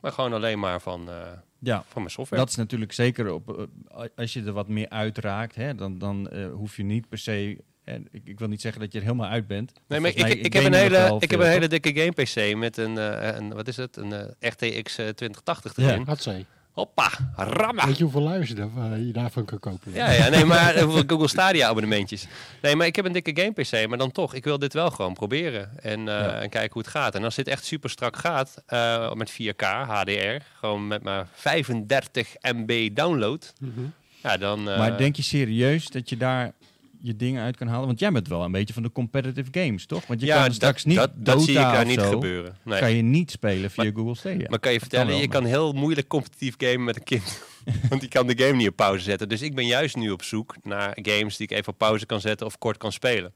Maar 0.00 0.12
gewoon 0.12 0.32
alleen 0.32 0.58
maar 0.58 0.80
van, 0.80 1.10
eh, 1.10 1.32
Ja, 1.58 1.84
van 1.88 2.02
mijn 2.02 2.10
software. 2.14 2.40
dat 2.42 2.50
is 2.50 2.56
natuurlijk 2.56 2.92
zeker 2.92 3.32
op. 3.32 3.68
eh, 3.96 4.04
als 4.16 4.32
je 4.32 4.42
er 4.42 4.52
wat 4.52 4.68
meer 4.68 4.88
uitraakt, 4.88 5.54
hè, 5.54 5.74
dan, 5.74 5.98
dan 5.98 6.34
hoef 6.52 6.76
je 6.76 6.82
niet 6.82 7.08
per 7.08 7.18
se. 7.18 7.58
En 7.86 8.08
ik, 8.10 8.20
ik 8.24 8.38
wil 8.38 8.48
niet 8.48 8.60
zeggen 8.60 8.80
dat 8.80 8.92
je 8.92 8.98
er 8.98 9.04
helemaal 9.04 9.30
uit 9.30 9.46
bent. 9.46 9.72
Nee, 9.88 10.00
maar 10.00 10.10
ik, 10.10 10.18
mij 10.20 10.30
ik, 10.30 10.52
heb 10.52 10.64
een 10.64 10.72
hele, 10.74 11.16
ik 11.20 11.30
heb 11.30 11.40
een 11.40 11.46
hele 11.46 11.68
dikke 11.68 11.94
game 11.94 12.10
PC 12.12 12.56
met 12.56 12.76
een, 12.76 12.98
eh, 12.98 13.36
een 13.36 13.54
wat 13.54 13.68
is 13.68 13.76
het, 13.76 13.96
een 13.96 14.12
eh, 14.12 14.50
RTX 14.50 14.98
eh, 14.98 15.08
2080 15.08 15.76
erin. 15.76 16.02
Hatzee. 16.06 16.46
Hoppa, 16.72 17.10
ramma. 17.36 17.86
Weet 17.86 17.96
je 17.96 18.02
hoeveel 18.02 18.22
luizen 18.22 18.56
je 18.56 18.68
daar- 18.74 18.92
eh, 18.92 19.06
je 19.06 19.12
daarvan 19.12 19.44
kan 19.44 19.58
kopen? 19.58 19.92
Ja, 19.92 20.10
ja, 20.10 20.28
nee, 20.28 20.44
maar 20.44 20.74
eh, 20.74 20.82
hoeveel 20.82 21.02
Google 21.06 21.28
Stadia 21.28 21.68
abonnementjes. 21.68 22.26
Nee, 22.62 22.76
maar 22.76 22.86
ik 22.86 22.96
heb 22.96 23.04
een 23.04 23.12
dikke 23.12 23.40
game 23.42 23.52
PC, 23.52 23.88
maar 23.88 23.98
dan 23.98 24.12
toch, 24.12 24.34
ik 24.34 24.44
wil 24.44 24.58
dit 24.58 24.72
wel 24.72 24.90
gewoon 24.90 25.14
proberen 25.14 25.70
en, 25.82 25.98
eh, 25.98 26.04
Ja. 26.06 26.40
en 26.40 26.48
kijken 26.50 26.72
hoe 26.72 26.82
het 26.82 26.90
gaat. 26.90 27.14
En 27.14 27.24
als 27.24 27.34
dit 27.34 27.48
echt 27.48 27.64
super 27.64 27.90
strak 27.90 28.16
gaat, 28.16 28.62
eh, 28.66 29.12
met 29.12 29.30
4K, 29.30 29.62
HDR, 29.62 30.42
gewoon 30.58 30.86
met 30.86 31.02
maar 31.02 31.26
35 31.34 32.34
MB 32.40 32.90
download, 32.96 33.52
Mhm. 33.60 33.80
ja, 34.22 34.36
dan... 34.36 34.68
eh, 34.70 34.78
Maar 34.78 34.98
denk 34.98 35.16
je 35.16 35.22
serieus 35.22 35.88
dat 35.88 36.08
je 36.08 36.16
daar 36.16 36.52
je 37.00 37.16
dingen 37.16 37.42
uit 37.42 37.56
kan 37.56 37.66
halen? 37.66 37.86
Want 37.86 37.98
jij 37.98 38.12
bent 38.12 38.28
wel 38.28 38.44
een 38.44 38.52
beetje 38.52 38.74
van 38.74 38.82
de 38.82 38.92
competitive 38.92 39.48
games, 39.50 39.86
toch? 39.86 40.06
Want 40.06 40.20
je 40.20 40.26
ja, 40.26 40.42
kan 40.42 40.54
straks 40.54 40.84
niet 40.84 40.96
dat, 40.96 41.10
dat 41.14 41.42
zie 41.42 41.54
ik 41.54 41.60
daar 41.60 41.86
niet 41.86 42.00
zo, 42.00 42.10
gebeuren. 42.10 42.56
Nee. 42.64 42.78
Kan 42.78 42.92
je 42.92 43.02
niet 43.02 43.30
spelen 43.30 43.70
via 43.70 43.84
Maar- 43.84 43.92
Google 43.92 44.14
Stadia. 44.14 44.46
Maar 44.48 44.58
kan 44.58 44.72
je 44.72 44.80
vertellen, 44.80 45.16
je 45.16 45.28
kan 45.28 45.44
heel 45.44 45.72
moeilijk 45.72 46.08
competitief 46.08 46.54
gamen 46.58 46.84
met 46.84 46.96
een 46.96 47.04
kind. 47.04 47.42
Want 47.88 48.00
die 48.00 48.10
kan 48.10 48.26
de 48.26 48.38
game 48.38 48.56
niet 48.56 48.68
op 48.68 48.76
pauze 48.76 49.04
zetten. 49.04 49.28
Dus 49.28 49.42
ik 49.42 49.54
ben 49.54 49.66
juist 49.66 49.96
nu 49.96 50.10
op 50.10 50.22
zoek 50.22 50.56
naar 50.62 50.98
games 51.02 51.36
die 51.36 51.46
ik 51.46 51.56
even 51.56 51.72
op 51.72 51.78
pauze 51.78 52.06
kan 52.06 52.20
zetten 52.20 52.46
of 52.46 52.58
kort 52.58 52.76
kan 52.76 52.92
spelen. 52.92 53.34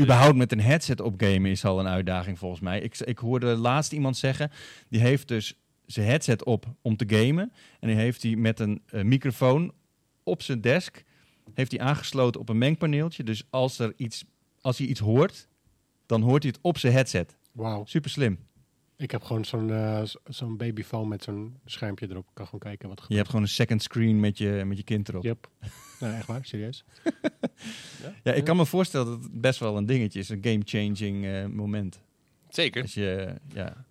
Überhaupt 0.00 0.36
met 0.36 0.52
een 0.52 0.60
headset 0.60 1.00
op 1.00 1.14
gamen 1.16 1.50
is 1.50 1.64
al 1.64 1.80
een 1.80 1.88
uitdaging 1.88 2.38
volgens 2.38 2.60
mij. 2.60 2.80
Ik, 2.80 2.98
ik 2.98 3.18
hoorde 3.18 3.46
laatst 3.46 3.92
iemand 3.92 4.16
zeggen, 4.16 4.50
die 4.88 5.00
heeft 5.00 5.28
dus 5.28 5.54
zijn 5.86 6.06
headset 6.06 6.44
op 6.44 6.66
om 6.82 6.96
te 6.96 7.04
gamen. 7.08 7.52
En 7.80 7.88
die 7.88 7.96
heeft 7.96 8.22
hij 8.22 8.36
met 8.36 8.60
een 8.60 8.82
eh, 8.86 9.02
microfoon 9.02 9.72
op 10.22 10.42
zijn 10.42 10.60
desk, 10.60 11.02
heeft 11.54 11.70
hij 11.72 11.80
aangesloten 11.80 12.40
op 12.40 12.48
een 12.48 12.58
mengpaneeltje. 12.58 13.22
Dus 13.24 13.42
als, 13.50 13.78
er 13.78 13.92
iets, 13.96 14.24
als 14.60 14.78
hij 14.78 14.86
iets 14.86 15.00
hoort, 15.00 15.48
dan 16.06 16.20
hoort 16.22 16.42
hij 16.42 16.52
het 16.54 16.62
op 16.62 16.78
zijn 16.78 16.92
headset. 16.92 17.36
Wauw. 17.52 17.84
Super 17.86 18.10
slim. 18.10 18.38
Ik 18.96 19.10
heb 19.10 19.22
gewoon 19.22 19.44
zo'n 19.44 19.70
eh, 19.70 20.02
z- 20.04 20.14
zo'n 20.24 20.56
babyphone 20.56 21.08
met 21.08 21.22
zo'n 21.22 21.56
schermpje 21.64 22.06
erop. 22.10 22.24
Ik 22.28 22.34
kan 22.34 22.44
gewoon 22.44 22.60
kijken 22.60 22.88
wat 22.88 22.98
er 22.98 23.04
Je 23.08 23.16
hebt 23.16 23.26
gewoon 23.28 23.42
een 23.42 23.48
second 23.50 23.82
screen 23.82 24.20
met 24.20 24.38
je, 24.38 24.62
met 24.66 24.76
je 24.76 24.82
kind 24.82 25.08
erop. 25.08 25.22
Yep. 25.24 25.50
Nee, 26.00 26.12
echt 26.12 26.26
waar, 26.26 26.44
serieus. 26.44 26.84
Ja, 28.22 28.32
ik 28.32 28.44
kan 28.44 28.56
me 28.56 28.66
voorstellen 28.66 29.06
dat 29.06 29.22
het 29.22 29.40
best 29.40 29.58
wel 29.58 29.76
een 29.76 29.86
dingetje 29.86 30.18
is. 30.18 30.28
Een 30.28 30.38
game-changing 30.42 31.24
eh, 31.24 31.46
moment. 31.46 32.00
Zeker. 32.48 32.82
Als 32.82 32.94
je, 32.94 33.34
ja. 33.54 33.84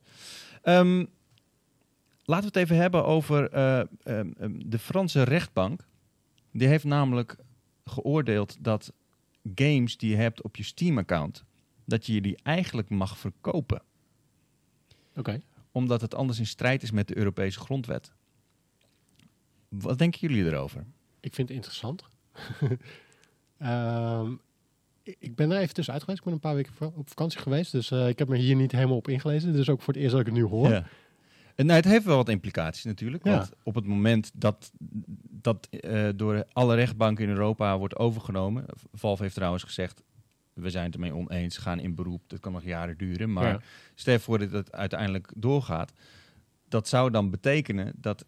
Ehm, 0.61 1.05
laten 2.23 2.51
we 2.51 2.59
het 2.59 2.69
even 2.69 2.75
hebben 2.75 3.05
over 3.05 3.49
eh, 3.49 3.79
ehm, 3.79 3.87
ehm, 4.37 4.51
de 4.65 4.79
Franse 4.79 5.23
rechtbank. 5.23 5.87
Die 6.51 6.67
heeft 6.67 6.83
namelijk 6.83 7.35
geoordeeld 7.85 8.57
dat 8.59 8.93
games 9.55 9.97
die 9.97 10.09
je 10.09 10.15
hebt 10.15 10.41
op 10.41 10.55
je 10.55 10.63
Steam-account, 10.63 11.43
dat 11.85 12.05
je 12.05 12.21
die 12.21 12.37
eigenlijk 12.43 12.89
mag 12.89 13.17
verkopen. 13.17 13.81
Oké. 15.15 15.39
Omdat 15.71 16.01
het 16.01 16.15
anders 16.15 16.39
in 16.39 16.45
strijd 16.47 16.83
is 16.83 16.91
met 16.91 17.07
de 17.07 17.17
Europese 17.17 17.59
grondwet. 17.59 18.11
Wat 19.69 19.97
denken 19.97 20.19
jullie 20.19 20.45
erover? 20.51 20.85
Ik 21.19 21.33
vind 21.33 21.47
het 21.47 21.57
interessant. 21.57 22.03
Ehm, 23.57 24.33
ik- 25.03 25.35
ben 25.35 25.51
er 25.51 25.57
even 25.61 25.73
tussenuit 25.73 26.03
geweest. 26.03 26.19
Ik 26.19 26.25
ben 26.25 26.33
een 26.33 26.39
paar 26.39 26.55
weken 26.55 26.73
op 26.95 27.09
vakantie 27.09 27.39
geweest. 27.39 27.71
Dus 27.71 27.91
eh, 27.91 28.07
ik 28.07 28.19
heb 28.19 28.27
me 28.27 28.37
hier 28.37 28.55
niet 28.55 28.71
helemaal 28.71 28.97
op 28.97 29.07
ingelezen. 29.07 29.53
Dus 29.53 29.69
ook 29.69 29.81
voor 29.81 29.93
het 29.93 30.01
eerst 30.01 30.11
dat 30.15 30.19
ik 30.21 30.25
het 30.27 30.35
nu 30.35 30.43
hoor. 30.43 30.69
Ja. 30.69 30.85
En 31.55 31.65
nou, 31.65 31.77
het 31.79 31.87
heeft 31.89 32.05
wel 32.05 32.15
wat 32.15 32.29
implicaties 32.29 32.83
natuurlijk. 32.83 33.23
Ja. 33.25 33.31
Want 33.37 33.51
op 33.63 33.75
het 33.75 33.85
moment 33.85 34.31
dat 34.33 34.71
dat 35.29 35.67
eh, 35.69 36.09
door 36.15 36.45
alle 36.53 36.75
rechtbanken 36.75 37.23
in 37.23 37.29
Europa 37.29 37.77
wordt 37.77 37.95
overgenomen. 37.97 38.65
Valve 38.93 39.23
heeft 39.23 39.35
trouwens 39.35 39.63
gezegd. 39.63 40.03
We 40.53 40.69
zijn 40.69 40.85
het 40.85 40.93
ermee 40.93 41.13
oneens, 41.15 41.57
gaan 41.57 41.79
in 41.79 41.95
beroep. 41.95 42.21
Dat 42.27 42.39
kan 42.39 42.51
nog 42.51 42.63
jaren 42.63 42.97
duren. 42.97 43.33
Maar 43.33 43.47
Ja. 43.47 43.61
stel 43.95 44.19
voor 44.19 44.39
dat 44.39 44.51
het 44.51 44.71
uiteindelijk 44.71 45.31
doorgaat. 45.35 45.93
Dat 46.67 46.87
zou 46.87 47.11
dan 47.11 47.29
betekenen 47.29 47.93
dat 47.95 48.25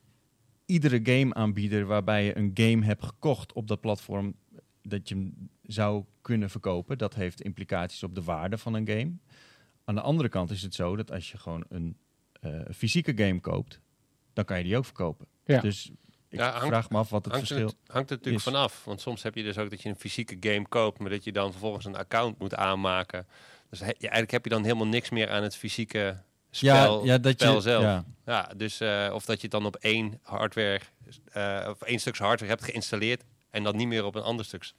iedere 0.65 0.99
gameaanbieder 1.03 1.85
waarbij 1.85 2.25
je 2.25 2.37
een 2.37 2.51
game 2.53 2.85
hebt 2.85 3.03
gekocht 3.05 3.53
op 3.53 3.67
dat 3.67 3.81
platform, 3.81 4.35
dat 4.81 5.09
je 5.09 5.15
hem 5.15 5.49
zou 5.61 6.03
kunnen 6.21 6.49
verkopen. 6.49 6.97
Dat 6.97 7.13
heeft 7.15 7.41
implicaties 7.41 8.03
op 8.03 8.15
de 8.15 8.23
waarde 8.23 8.57
van 8.57 8.73
een 8.73 8.87
game. 8.87 9.11
Aan 9.83 9.95
de 9.95 10.01
andere 10.01 10.29
kant 10.29 10.51
is 10.51 10.61
het 10.61 10.75
zo 10.75 10.95
dat 10.95 11.11
als 11.11 11.31
je 11.31 11.37
gewoon 11.37 11.63
een 11.69 11.97
eh, 12.43 12.59
fysieke 12.75 13.13
game 13.15 13.39
koopt, 13.39 13.79
dan 14.33 14.45
kan 14.45 14.57
je 14.57 14.63
die 14.63 14.77
ook 14.77 14.85
verkopen. 14.85 15.27
Ja. 15.45 15.59
Dus 15.61 15.91
ik 16.29 16.39
Ja, 16.39 16.51
hangt- 16.51 16.67
vraag 16.67 16.89
me 16.89 16.97
af 16.97 17.09
wat 17.09 17.25
het 17.25 17.33
Hangt 17.33 17.49
er, 17.49 17.55
verschil 17.57 17.79
hangt 17.87 18.09
er 18.09 18.15
natuurlijk 18.17 18.45
is. 18.45 18.51
vanaf. 18.53 18.83
Want 18.85 19.01
soms 19.01 19.23
heb 19.23 19.35
je 19.35 19.43
dus 19.43 19.57
ook 19.57 19.69
dat 19.69 19.81
je 19.81 19.89
een 19.89 19.95
fysieke 19.95 20.37
game 20.39 20.67
koopt, 20.67 20.99
maar 20.99 21.09
dat 21.09 21.23
je 21.23 21.31
dan 21.31 21.51
vervolgens 21.51 21.85
een 21.85 21.95
account 21.95 22.39
moet 22.39 22.55
aanmaken. 22.55 23.27
Dus 23.69 23.79
he- 23.79 23.85
ja, 23.85 23.93
eigenlijk 23.97 24.31
heb 24.31 24.43
je 24.43 24.49
dan 24.49 24.63
helemaal 24.63 24.87
niks 24.87 25.09
meer 25.09 25.29
aan 25.29 25.43
het 25.43 25.55
fysieke 25.55 26.17
spel, 26.51 26.99
ja, 27.05 27.11
ja, 27.13 27.17
dat 27.17 27.33
spel 27.33 27.55
je, 27.55 27.61
zelf. 27.61 27.83
Ja. 27.83 28.03
Ja, 28.25 28.49
dus 28.57 28.79
eh, 28.79 29.11
of 29.13 29.25
dat 29.25 29.35
je 29.35 29.41
het 29.41 29.51
dan 29.51 29.65
op 29.65 29.75
één 29.75 30.19
hardware, 30.21 30.79
eh, 31.31 31.67
of 31.69 31.81
één 31.81 31.99
stuk 31.99 32.17
hardware 32.17 32.51
hebt 32.51 32.63
geïnstalleerd 32.63 33.23
en 33.49 33.63
dat 33.63 33.75
niet 33.75 33.87
meer 33.87 34.05
op 34.05 34.15
een 34.15 34.21
ander 34.21 34.45
stuk 34.45 34.71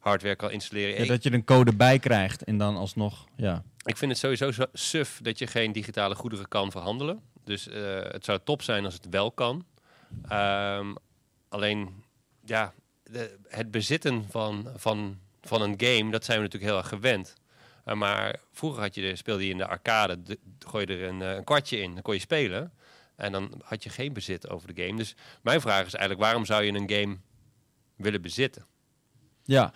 hardware 0.00 0.36
kan 0.36 0.50
installeren. 0.50 0.94
Ja, 0.94 1.02
Ik- 1.02 1.08
dat 1.08 1.22
je 1.22 1.28
er 1.28 1.34
een 1.34 1.44
code 1.44 1.74
bij 1.76 1.98
krijgt 1.98 2.44
en 2.44 2.58
dan 2.58 2.76
alsnog, 2.76 3.26
ja. 3.36 3.62
Ik 3.84 3.96
vind 3.96 4.10
het 4.10 4.20
sowieso 4.20 4.50
zo 4.50 4.64
suf 4.72 5.18
dat 5.22 5.38
je 5.38 5.46
geen 5.46 5.72
digitale 5.72 6.14
goederen 6.14 6.48
kan 6.48 6.70
verhandelen. 6.70 7.20
Dus 7.44 7.68
eh, 7.68 8.00
het 8.02 8.24
zou 8.24 8.38
top 8.44 8.62
zijn 8.62 8.84
als 8.84 8.94
het 8.94 9.06
wel 9.10 9.32
kan. 9.32 9.64
Ehm, 10.28 10.94
alleen, 11.48 12.02
ja, 12.44 12.72
de- 13.04 13.38
het 13.48 13.70
bezitten 13.70 14.24
van, 14.30 14.68
van, 14.76 15.18
van 15.42 15.62
een 15.62 15.74
game, 15.76 16.10
dat 16.10 16.24
zijn 16.24 16.36
we 16.38 16.44
natuurlijk 16.44 16.72
heel 16.72 16.80
erg 16.80 16.88
gewend. 16.88 17.34
Eh, 17.84 17.94
maar 17.94 18.40
vroeger 18.52 18.82
had 18.82 18.94
je, 18.94 19.00
de- 19.00 19.16
speelde 19.16 19.44
je 19.44 19.50
in 19.50 19.58
de 19.58 19.66
arcade, 19.66 20.22
de, 20.22 20.38
gooi 20.66 20.84
je 20.86 20.96
er 20.98 21.08
een, 21.08 21.22
eh, 21.22 21.34
een 21.34 21.44
kwartje 21.44 21.80
in, 21.80 21.92
dan 21.92 22.02
kon 22.02 22.14
je 22.14 22.20
spelen. 22.20 22.72
En 23.16 23.32
dan 23.32 23.60
had 23.64 23.82
je 23.82 23.90
geen 23.90 24.12
bezit 24.12 24.48
over 24.48 24.74
de 24.74 24.82
game. 24.84 24.96
Dus 24.96 25.14
mijn 25.42 25.60
vraag 25.60 25.86
is 25.86 25.94
eigenlijk, 25.94 26.20
waarom 26.24 26.44
zou 26.44 26.62
je 26.62 26.72
een 26.72 26.90
game 26.90 27.16
willen 27.96 28.22
bezitten? 28.22 28.64
Ja, 29.44 29.72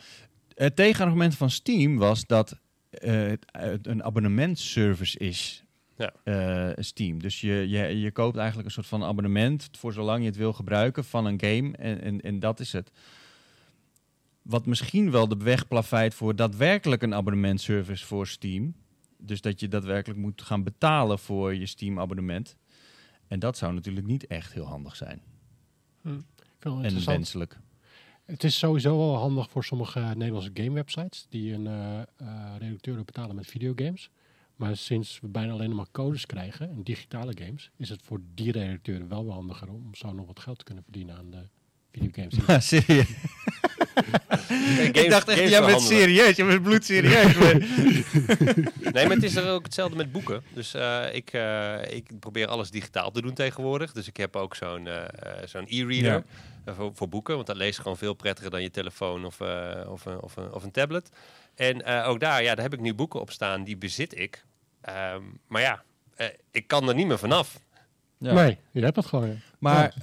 het 0.54 0.76
tegenargument 0.76 1.37
van 1.37 1.50
Steam 1.50 1.97
was 1.97 2.26
dat 2.26 2.59
eh, 2.90 3.33
het, 3.52 3.87
een 3.87 4.04
abonnementservice 4.04 5.18
is. 5.18 5.64
Ja. 5.97 6.12
eh, 6.25 6.85
Steam. 6.85 7.23
Dus 7.23 7.40
je, 7.40 7.68
je, 7.68 8.00
je 8.00 8.11
koopt 8.11 8.37
eigenlijk 8.37 8.66
een 8.66 8.75
soort 8.75 8.87
van 8.87 9.04
abonnement 9.04 9.68
voor 9.73 9.92
zolang 9.92 10.21
je 10.21 10.26
het 10.26 10.37
wil 10.37 10.52
gebruiken 10.52 11.04
van 11.04 11.26
een 11.26 11.40
game. 11.40 11.76
En, 11.76 12.00
en, 12.00 12.21
en 12.21 12.38
dat 12.38 12.61
is 12.61 12.73
het. 12.73 12.90
Wat 14.42 14.66
misschien 14.66 15.11
wel 15.11 15.28
de 15.28 15.37
weg 15.37 15.68
plaveit 15.68 16.14
voor 16.14 16.37
daadwerkelijk 16.37 17.02
een 17.02 17.14
abonnementservice 17.14 18.06
voor 18.06 18.26
Steam. 18.26 18.75
Dus 19.18 19.40
dat 19.40 19.61
je 19.61 19.68
daadwerkelijk 19.68 20.21
moet 20.21 20.42
gaan 20.42 20.62
betalen 20.62 21.18
voor 21.18 21.54
je 21.54 21.66
Steam 21.66 22.00
abonnement. 22.00 22.56
En 23.28 23.38
dat 23.38 23.56
zou 23.56 23.73
natuurlijk 23.73 24.06
niet 24.06 24.26
echt 24.26 24.52
heel 24.52 24.66
handig 24.66 24.97
zijn. 24.97 25.23
Ik 26.02 26.11
vind 26.11 26.25
het 26.37 26.64
wel 26.64 26.78
En 26.78 26.85
interessant. 26.85 27.47
Het 28.25 28.45
is 28.45 28.59
sowieso 28.59 28.99
wel 28.99 29.16
handig 29.16 29.50
voor 29.50 29.64
sommige 29.64 30.00
Nederlandse 30.00 30.50
gamewebsites 30.54 31.26
die 31.28 31.52
een 31.52 31.66
eh 31.66 32.00
eh, 32.00 32.54
redacteur 32.59 33.04
betalen 33.04 33.37
met 33.37 33.47
videogames. 33.47 34.11
Maar 34.57 34.76
sinds 34.76 35.21
we 35.21 35.28
bijna 35.28 35.52
alleen 35.52 35.75
maar 35.75 35.87
codes 35.93 36.26
krijgen 36.26 36.71
en 36.71 36.83
digitale 36.83 37.33
games, 37.38 37.71
is 37.76 37.88
het 37.88 38.02
voor 38.02 38.21
die 38.35 38.52
redacteuren 38.52 39.09
wel 39.09 39.25
wel 39.25 39.35
handiger 39.35 39.69
om 39.69 39.95
zo 39.95 40.12
nog 40.12 40.26
wat 40.26 40.40
geld 40.40 40.59
te 40.59 40.64
kunnen 40.64 40.85
verdienen 40.85 41.16
aan 41.16 41.31
de 41.31 41.49
videogames. 41.93 42.66
Serieus. 42.69 43.09
Ik 44.92 45.10
dacht 45.10 45.28
echt, 45.28 45.48
jij 45.50 45.64
bent 45.64 45.80
serieus. 45.80 46.36
Je 46.36 46.44
bent 46.44 46.62
bloedserieus. 46.62 47.34
Nee, 48.92 49.06
maar 49.06 49.14
het 49.16 49.22
is 49.22 49.36
er 49.36 49.50
ook 49.50 49.64
hetzelfde 49.64 49.96
met 49.96 50.12
boeken. 50.12 50.42
Dus 50.52 50.74
eh, 50.74 51.04
ik, 51.14 51.32
eh, 51.32 51.74
ik 51.96 52.10
probeer 52.20 52.46
alles 52.46 52.70
digitaal 52.70 53.10
te 53.10 53.22
doen 53.22 53.34
tegenwoordig. 53.34 53.92
Dus 53.92 54.06
ik 54.06 54.16
heb 54.16 54.36
ook 54.36 54.54
zo'n 54.54 54.86
eh, 54.86 55.02
zo'n 55.44 55.64
e-reader 55.68 56.24
Ja. 56.66 56.74
voor, 56.74 56.90
voor 56.94 57.08
boeken. 57.08 57.34
Want 57.34 57.46
dat 57.46 57.56
leest 57.56 57.78
gewoon 57.78 57.96
veel 57.96 58.14
prettiger 58.14 58.50
dan 58.50 58.62
je 58.62 58.70
telefoon 58.70 59.24
of, 59.24 59.40
eh, 59.40 59.80
of, 59.88 60.04
een- 60.06 60.20
of, 60.20 60.36
een- 60.36 60.52
of 60.52 60.62
een 60.64 60.70
tablet. 60.70 61.10
En 61.54 61.84
eh, 61.84 62.08
ook 62.08 62.20
daar, 62.20 62.42
ja, 62.42 62.54
daar 62.54 62.64
heb 62.64 62.72
ik 62.74 62.80
nu 62.80 62.94
boeken 62.94 63.20
op 63.20 63.30
staan. 63.30 63.64
Die 63.64 63.76
bezit 63.76 64.18
ik. 64.18 64.44
Ehm, 64.80 65.22
maar 65.48 65.62
ja, 65.62 65.82
eh, 66.16 66.26
ik 66.50 66.66
kan 66.66 66.88
er 66.88 66.94
niet 66.94 67.06
meer 67.06 67.18
vanaf. 67.18 67.58
Ja. 68.18 68.32
Nee, 68.32 68.58
je 68.70 68.80
hebt 68.80 68.96
het 68.96 69.06
gewoon. 69.06 69.40
Maar 69.58 69.94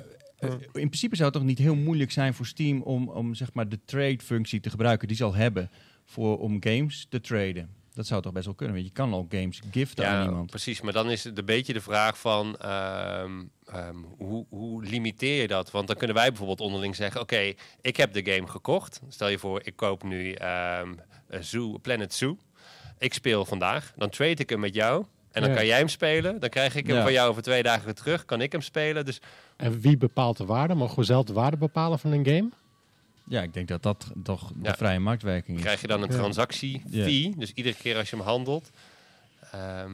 eh, 0.42 0.52
in 0.62 0.88
principe 0.88 1.16
zou 1.16 1.30
het 1.30 1.38
toch 1.38 1.48
niet 1.48 1.58
heel 1.58 1.76
moeilijk 1.76 2.12
zijn 2.12 2.34
voor 2.34 2.46
Steam 2.46 2.82
om, 2.82 3.10
om 3.10 3.36
zeg 3.36 3.54
maar 3.54 3.70
de 3.70 3.80
trade-functie 3.86 4.60
te 4.60 4.70
gebruiken 4.70 5.08
die 5.08 5.18
ze 5.18 5.24
al 5.24 5.34
hebben 5.34 5.70
voor, 6.06 6.40
om 6.40 6.58
games 6.60 7.06
te 7.10 7.22
traden. 7.22 7.70
Dat 7.94 8.08
zou 8.08 8.22
toch 8.22 8.32
best 8.32 8.46
wel 8.46 8.56
kunnen, 8.56 8.76
want 8.76 8.88
je 8.88 8.94
kan 8.94 9.14
al 9.14 9.26
games 9.30 9.62
giften 9.72 10.08
aan 10.08 10.28
iemand. 10.28 10.50
precies. 10.50 10.82
Maar 10.82 10.94
dan 10.94 11.12
is 11.12 11.24
het 11.24 11.38
een 11.38 11.46
beetje 11.46 11.74
de 11.74 11.82
vraag 11.82 12.20
van 12.20 12.58
ehm, 12.58 13.44
ehm, 13.66 13.96
hoe, 14.18 14.46
hoe 14.50 14.84
limiteer 14.84 15.42
je 15.42 15.48
dat? 15.48 15.72
Want 15.72 15.88
dan 15.88 15.96
kunnen 15.96 16.16
wij 16.16 16.28
bijvoorbeeld 16.28 16.62
onderling 16.62 16.96
zeggen: 16.96 17.22
Oké, 17.22 17.54
ik 17.82 17.98
heb 17.98 18.14
de 18.14 18.32
game 18.32 18.48
gekocht. 18.48 19.02
Stel 19.08 19.28
je 19.28 19.40
voor, 19.40 19.62
ik 19.64 19.76
koop 19.76 20.04
nu 20.04 20.36
een 21.28 21.44
Zoo, 21.44 21.78
Planet 21.78 22.14
Zoo. 22.14 22.38
Ik 22.98 23.14
speel 23.14 23.46
vandaag. 23.46 23.94
Dan 23.96 24.10
trade 24.10 24.42
ik 24.42 24.50
hem 24.50 24.60
met 24.60 24.74
jou. 24.74 25.06
En 25.32 25.42
dan 25.42 25.50
Ja. 25.50 25.56
kan 25.56 25.66
jij 25.66 25.78
hem 25.78 25.88
spelen. 25.88 26.40
Dan 26.40 26.50
krijg 26.50 26.76
ik 26.76 26.88
hem 26.88 26.96
Ja. 26.96 27.02
van 27.04 27.12
jou 27.12 27.30
over 27.30 27.42
twee 27.42 27.64
dagen 27.64 27.86
weer 27.86 27.94
terug. 27.94 28.26
Kan 28.26 28.42
ik 28.42 28.52
hem 28.52 28.62
spelen. 28.62 29.06
Dus 29.06 29.22
En 29.58 29.80
wie 29.80 29.98
bepaalt 29.98 30.38
de 30.38 30.46
waarde? 30.46 30.76
Mogen 30.76 30.96
we 31.00 31.04
zelf 31.04 31.26
de 31.26 31.34
waarde 31.34 31.58
bepalen 31.58 32.00
van 32.00 32.12
een 32.12 32.26
game? 32.26 32.50
Ja, 33.28 33.42
ik 33.42 33.54
denk 33.54 33.68
dat 33.68 33.84
dat 33.84 34.12
toch 34.24 34.48
de 34.56 34.60
Ja. 34.68 34.76
vrije 34.76 35.00
marktwerking 35.00 35.58
is. 35.58 35.64
krijg 35.64 35.82
je 35.82 35.88
dan 35.88 36.02
een 36.02 36.10
Ja. 36.12 36.16
transactie-fee. 36.18 37.34
Dus 37.38 37.52
iedere 37.54 37.76
keer 37.76 37.98
als 37.98 38.10
je 38.10 38.16
hem 38.16 38.26
handelt. 38.26 38.70
Ehm, 39.52 39.92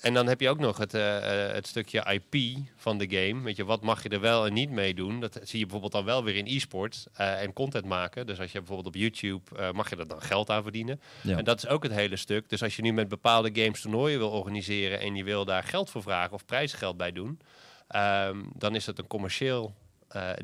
en 0.00 0.14
dan 0.14 0.26
heb 0.26 0.40
je 0.40 0.48
ook 0.48 0.58
nog 0.58 0.78
het, 0.78 0.94
eh, 0.94 1.46
eh, 1.46 1.54
het 1.54 1.66
stukje 1.66 2.20
IP 2.30 2.58
van 2.76 2.98
de 2.98 3.06
game. 3.10 3.42
Weet 3.42 3.56
je, 3.56 3.64
wat 3.64 3.82
mag 3.82 4.02
je 4.02 4.08
er 4.08 4.20
wel 4.20 4.46
en 4.46 4.52
niet 4.52 4.70
mee 4.70 4.94
doen? 4.94 5.20
Dat 5.20 5.34
zie 5.42 5.58
je 5.58 5.64
bijvoorbeeld 5.64 5.92
dan 5.92 6.04
wel 6.04 6.24
weer 6.24 6.36
in 6.36 6.46
e-sports 6.46 7.06
eh, 7.14 7.42
en 7.42 7.52
content 7.52 7.84
maken. 7.84 8.26
Dus 8.26 8.40
als 8.40 8.52
je 8.52 8.58
bijvoorbeeld 8.58 8.88
op 8.88 9.00
YouTube, 9.00 9.56
eh, 9.56 9.70
mag 9.70 9.90
je 9.90 9.96
er 9.96 10.08
dan 10.08 10.22
geld 10.22 10.50
aan 10.50 10.62
verdienen. 10.62 11.00
Ja. 11.22 11.36
En 11.36 11.44
dat 11.44 11.58
is 11.58 11.68
ook 11.68 11.82
het 11.82 11.92
hele 11.92 12.16
stuk. 12.16 12.48
Dus 12.48 12.62
als 12.62 12.76
je 12.76 12.82
nu 12.82 12.92
met 12.92 13.08
bepaalde 13.08 13.50
games 13.62 13.80
toernooien 13.80 14.18
wil 14.18 14.30
organiseren 14.30 15.00
en 15.00 15.14
je 15.16 15.24
wil 15.24 15.44
daar 15.44 15.62
geld 15.64 15.90
voor 15.90 16.02
vragen 16.02 16.32
of 16.32 16.44
prijsgeld 16.44 16.96
bij 16.96 17.12
doen, 17.12 17.40
ehm, 17.88 18.38
dan 18.54 18.74
is 18.74 18.86
het 18.86 18.98
een 18.98 19.06
commercieel 19.06 19.74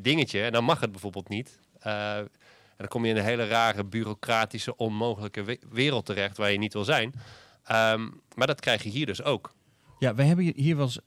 dingetje. 0.00 0.42
En 0.42 0.52
dan 0.52 0.64
mag 0.64 0.80
het 0.80 0.90
bijvoorbeeld 0.90 1.28
niet. 1.28 1.58
En 1.80 2.28
dan 2.76 2.88
kom 2.88 3.04
je 3.04 3.10
in 3.10 3.16
een 3.16 3.24
hele 3.24 3.46
rare, 3.46 3.84
bureaucratische, 3.84 4.76
onmogelijke 4.76 5.42
we- 5.42 5.60
wereld 5.70 6.06
terecht 6.06 6.36
waar 6.36 6.50
je 6.52 6.58
niet 6.58 6.72
wil 6.72 6.84
zijn. 6.84 7.12
Ehm, 7.66 8.08
maar 8.34 8.46
dat 8.46 8.60
krijg 8.60 8.82
je 8.82 8.88
hier 8.88 9.06
dus 9.06 9.22
ook. 9.22 9.54
Ja, 9.98 10.14
we 10.14 10.22
hebben 10.22 10.52
hier- 10.56 10.76
wel 10.76 10.84
eens 10.84 10.98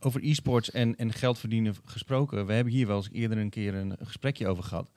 over 0.00 0.24
e-sports 0.24 0.70
en, 0.70 0.96
en 0.96 1.12
geld 1.12 1.38
verdienen 1.38 1.74
gesproken. 1.84 2.46
We 2.46 2.52
hebben 2.52 2.72
hier 2.72 2.86
wel 2.86 2.96
eens 2.96 3.08
eerder 3.12 3.38
een 3.38 3.50
keer 3.50 3.74
een 3.74 3.96
gesprekje 4.02 4.46
over 4.48 4.64
gehad. 4.64 4.90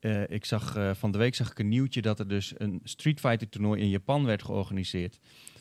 Eh, 0.00 0.30
ik 0.30 0.44
zag, 0.44 0.76
eh, 0.76 0.94
van 0.94 1.10
de 1.10 1.18
week 1.18 1.34
zag 1.34 1.50
ik 1.50 1.58
een 1.58 1.68
nieuwtje 1.68 2.02
dat 2.02 2.18
er 2.18 2.28
dus 2.28 2.52
een 2.56 2.80
Street 2.84 3.20
Fighter 3.20 3.48
toernooi 3.48 3.80
in 3.80 3.88
Japan 3.88 4.24
werd 4.24 4.42
georganiseerd. 4.42 5.18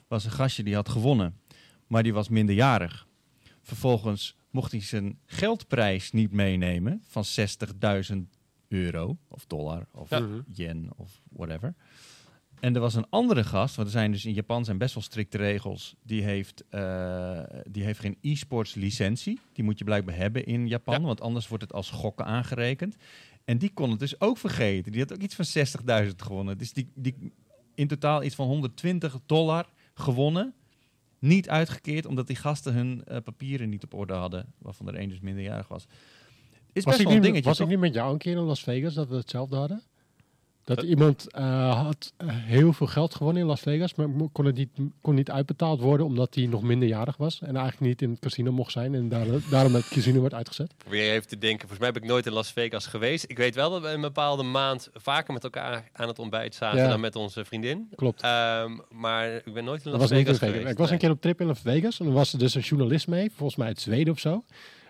was 0.08 0.26
een 0.26 0.32
gastje 0.32 0.64
die 0.64 0.76
had 0.76 0.90
gewonnen, 0.90 1.40
maar 1.88 2.04
die 2.04 2.14
was 2.14 2.30
minderjarig. 2.30 3.08
Vervolgens 3.62 4.36
mocht 4.50 4.72
hij 4.72 4.82
zijn 4.82 5.20
geldprijs 5.26 6.12
niet 6.12 6.32
meenemen 6.32 7.02
van 7.08 7.24
60.000 7.26 8.38
euro 8.68 9.18
of 9.28 9.46
dollar 9.46 9.88
of 9.92 10.10
Ja. 10.10 10.28
yen 10.54 10.90
of 10.96 11.22
whatever. 11.30 11.76
En 12.60 12.76
er 12.76 12.82
was 12.82 12.96
een 12.96 13.10
andere 13.10 13.44
gast, 13.44 13.76
want 13.76 13.88
er 13.88 13.94
zijn 13.94 14.12
dus 14.12 14.26
in 14.26 14.34
Japan 14.34 14.66
zijn 14.66 14.78
best 14.78 14.94
wel 14.94 15.04
strikte 15.04 15.38
regels. 15.38 15.96
Die 16.04 16.24
heeft, 16.24 16.64
eh, 16.70 17.40
die 17.70 17.84
heeft 17.84 18.00
geen 18.00 18.18
e-sports 18.22 18.74
licentie. 18.74 19.40
Die 19.54 19.64
moet 19.64 19.78
je 19.78 19.84
blijkbaar 19.84 20.16
hebben 20.16 20.46
in 20.46 20.68
Japan, 20.68 21.00
Ja. 21.00 21.06
want 21.06 21.22
anders 21.22 21.48
wordt 21.48 21.64
het 21.64 21.74
als 21.74 21.90
gokken 21.90 22.26
aangerekend. 22.26 22.96
En 23.46 23.58
die 23.58 23.74
kon 23.74 23.90
het 23.90 24.00
dus 24.00 24.22
ook 24.22 24.38
vergeten. 24.38 24.92
Die 24.92 25.02
had 25.02 25.14
ook 25.14 25.22
iets 25.22 25.36
van 25.36 25.46
60.000 25.46 26.22
gewonnen. 26.22 26.58
Dus 26.58 26.74
die, 26.74 26.92
die 26.96 27.34
in 27.76 27.88
totaal 27.88 28.24
iets 28.24 28.36
van 28.36 28.48
120 28.48 29.20
dollar 29.26 29.66
gewonnen. 29.94 30.54
Niet 31.20 31.50
uitgekeerd, 31.50 32.06
omdat 32.06 32.28
die 32.28 32.36
gasten 32.36 32.74
hun 32.74 33.04
eh, 33.06 33.18
papieren 33.24 33.70
niet 33.70 33.84
op 33.84 33.94
orde 33.94 34.14
hadden. 34.14 34.54
Waarvan 34.58 34.88
er 34.88 34.96
één 34.96 35.10
dus 35.10 35.20
minderjarig 35.20 35.68
was. 35.68 35.84
Is 35.84 36.84
Was, 36.84 36.84
best 36.84 37.00
ik 37.00 37.06
wel 37.06 37.08
een 37.08 37.14
niet, 37.14 37.24
dingetje, 37.24 37.50
was 37.50 37.60
ik 37.60 37.68
niet 37.68 37.80
met 37.80 37.94
jou 37.94 38.12
een 38.12 38.18
keer 38.18 38.36
in 38.36 38.42
Las 38.44 38.64
Vegas 38.64 38.94
dat 38.94 39.08
we 39.08 39.16
hetzelfde 39.16 39.56
hadden? 39.56 39.82
Dat 40.66 40.78
Wat? 40.78 40.86
iemand 40.86 41.32
eh, 41.32 41.84
had 41.84 42.14
eh, 42.18 42.28
heel 42.32 42.74
veel 42.74 42.88
geld 42.88 43.16
gewonnen 43.16 43.42
in 43.42 43.48
Las 43.48 43.60
Vegas, 43.62 43.96
maar 43.96 44.08
kon 44.32 44.46
het 44.46 44.56
niet, 44.56 44.70
kon 45.02 45.16
niet 45.16 45.32
uitbetaald 45.32 45.80
worden 45.82 46.06
omdat 46.06 46.36
hij 46.36 46.46
nog 46.46 46.62
minderjarig 46.62 47.18
was 47.18 47.42
en 47.42 47.56
eigenlijk 47.56 47.80
niet 47.80 48.02
in 48.02 48.10
het 48.10 48.20
casino 48.20 48.52
mocht 48.52 48.72
zijn 48.72 48.96
en 48.96 49.10
daar, 49.10 49.26
daarom 49.50 49.74
het 49.76 49.88
casino 49.88 50.22
werd 50.22 50.34
uitgezet. 50.34 50.74
Probeer 50.78 51.12
even 51.12 51.28
te 51.28 51.38
denken. 51.38 51.60
Volgens 51.60 51.80
mij 51.80 51.88
heb 51.88 51.98
ik 51.98 52.10
nooit 52.10 52.26
in 52.26 52.32
Las 52.32 52.52
Vegas 52.52 52.86
geweest. 52.86 53.26
Ik 53.28 53.38
weet 53.38 53.56
wel 53.56 53.70
dat 53.70 53.82
we 53.82 53.88
een 53.88 54.02
bepaalde 54.02 54.44
maand 54.44 54.90
vaker 54.94 55.34
met 55.34 55.44
elkaar 55.44 55.90
aan 55.94 56.08
het 56.08 56.20
ontbijt 56.20 56.56
zaten 56.56 56.80
Ja. 56.80 56.88
dan 56.90 57.00
met 57.00 57.16
onze 57.16 57.46
vriendin. 57.46 57.90
Klopt. 57.96 58.22
Ehm, 58.22 58.72
maar 58.92 59.32
ik 59.46 59.54
ben 59.54 59.64
nooit 59.64 59.86
in 59.86 59.92
Las 59.92 60.00
Vegas 60.08 60.18
in 60.18 60.26
Vegas. 60.36 60.50
geweest. 60.50 60.72
Ik 60.72 60.78
was 60.78 60.90
een 60.92 60.98
keer 60.98 61.10
op 61.12 61.22
trip 61.22 61.42
in 61.42 61.48
Las 61.48 61.60
Vegas 61.60 62.00
en 62.00 62.06
er 62.06 62.12
was 62.14 62.34
er 62.34 62.40
dus 62.40 62.56
een 62.56 62.62
journalist 62.62 63.08
mee, 63.08 63.32
volgens 63.36 63.56
mij 63.58 63.68
uit 63.68 63.82
Zweden 63.82 64.14
of 64.14 64.20
zo. 64.20 64.44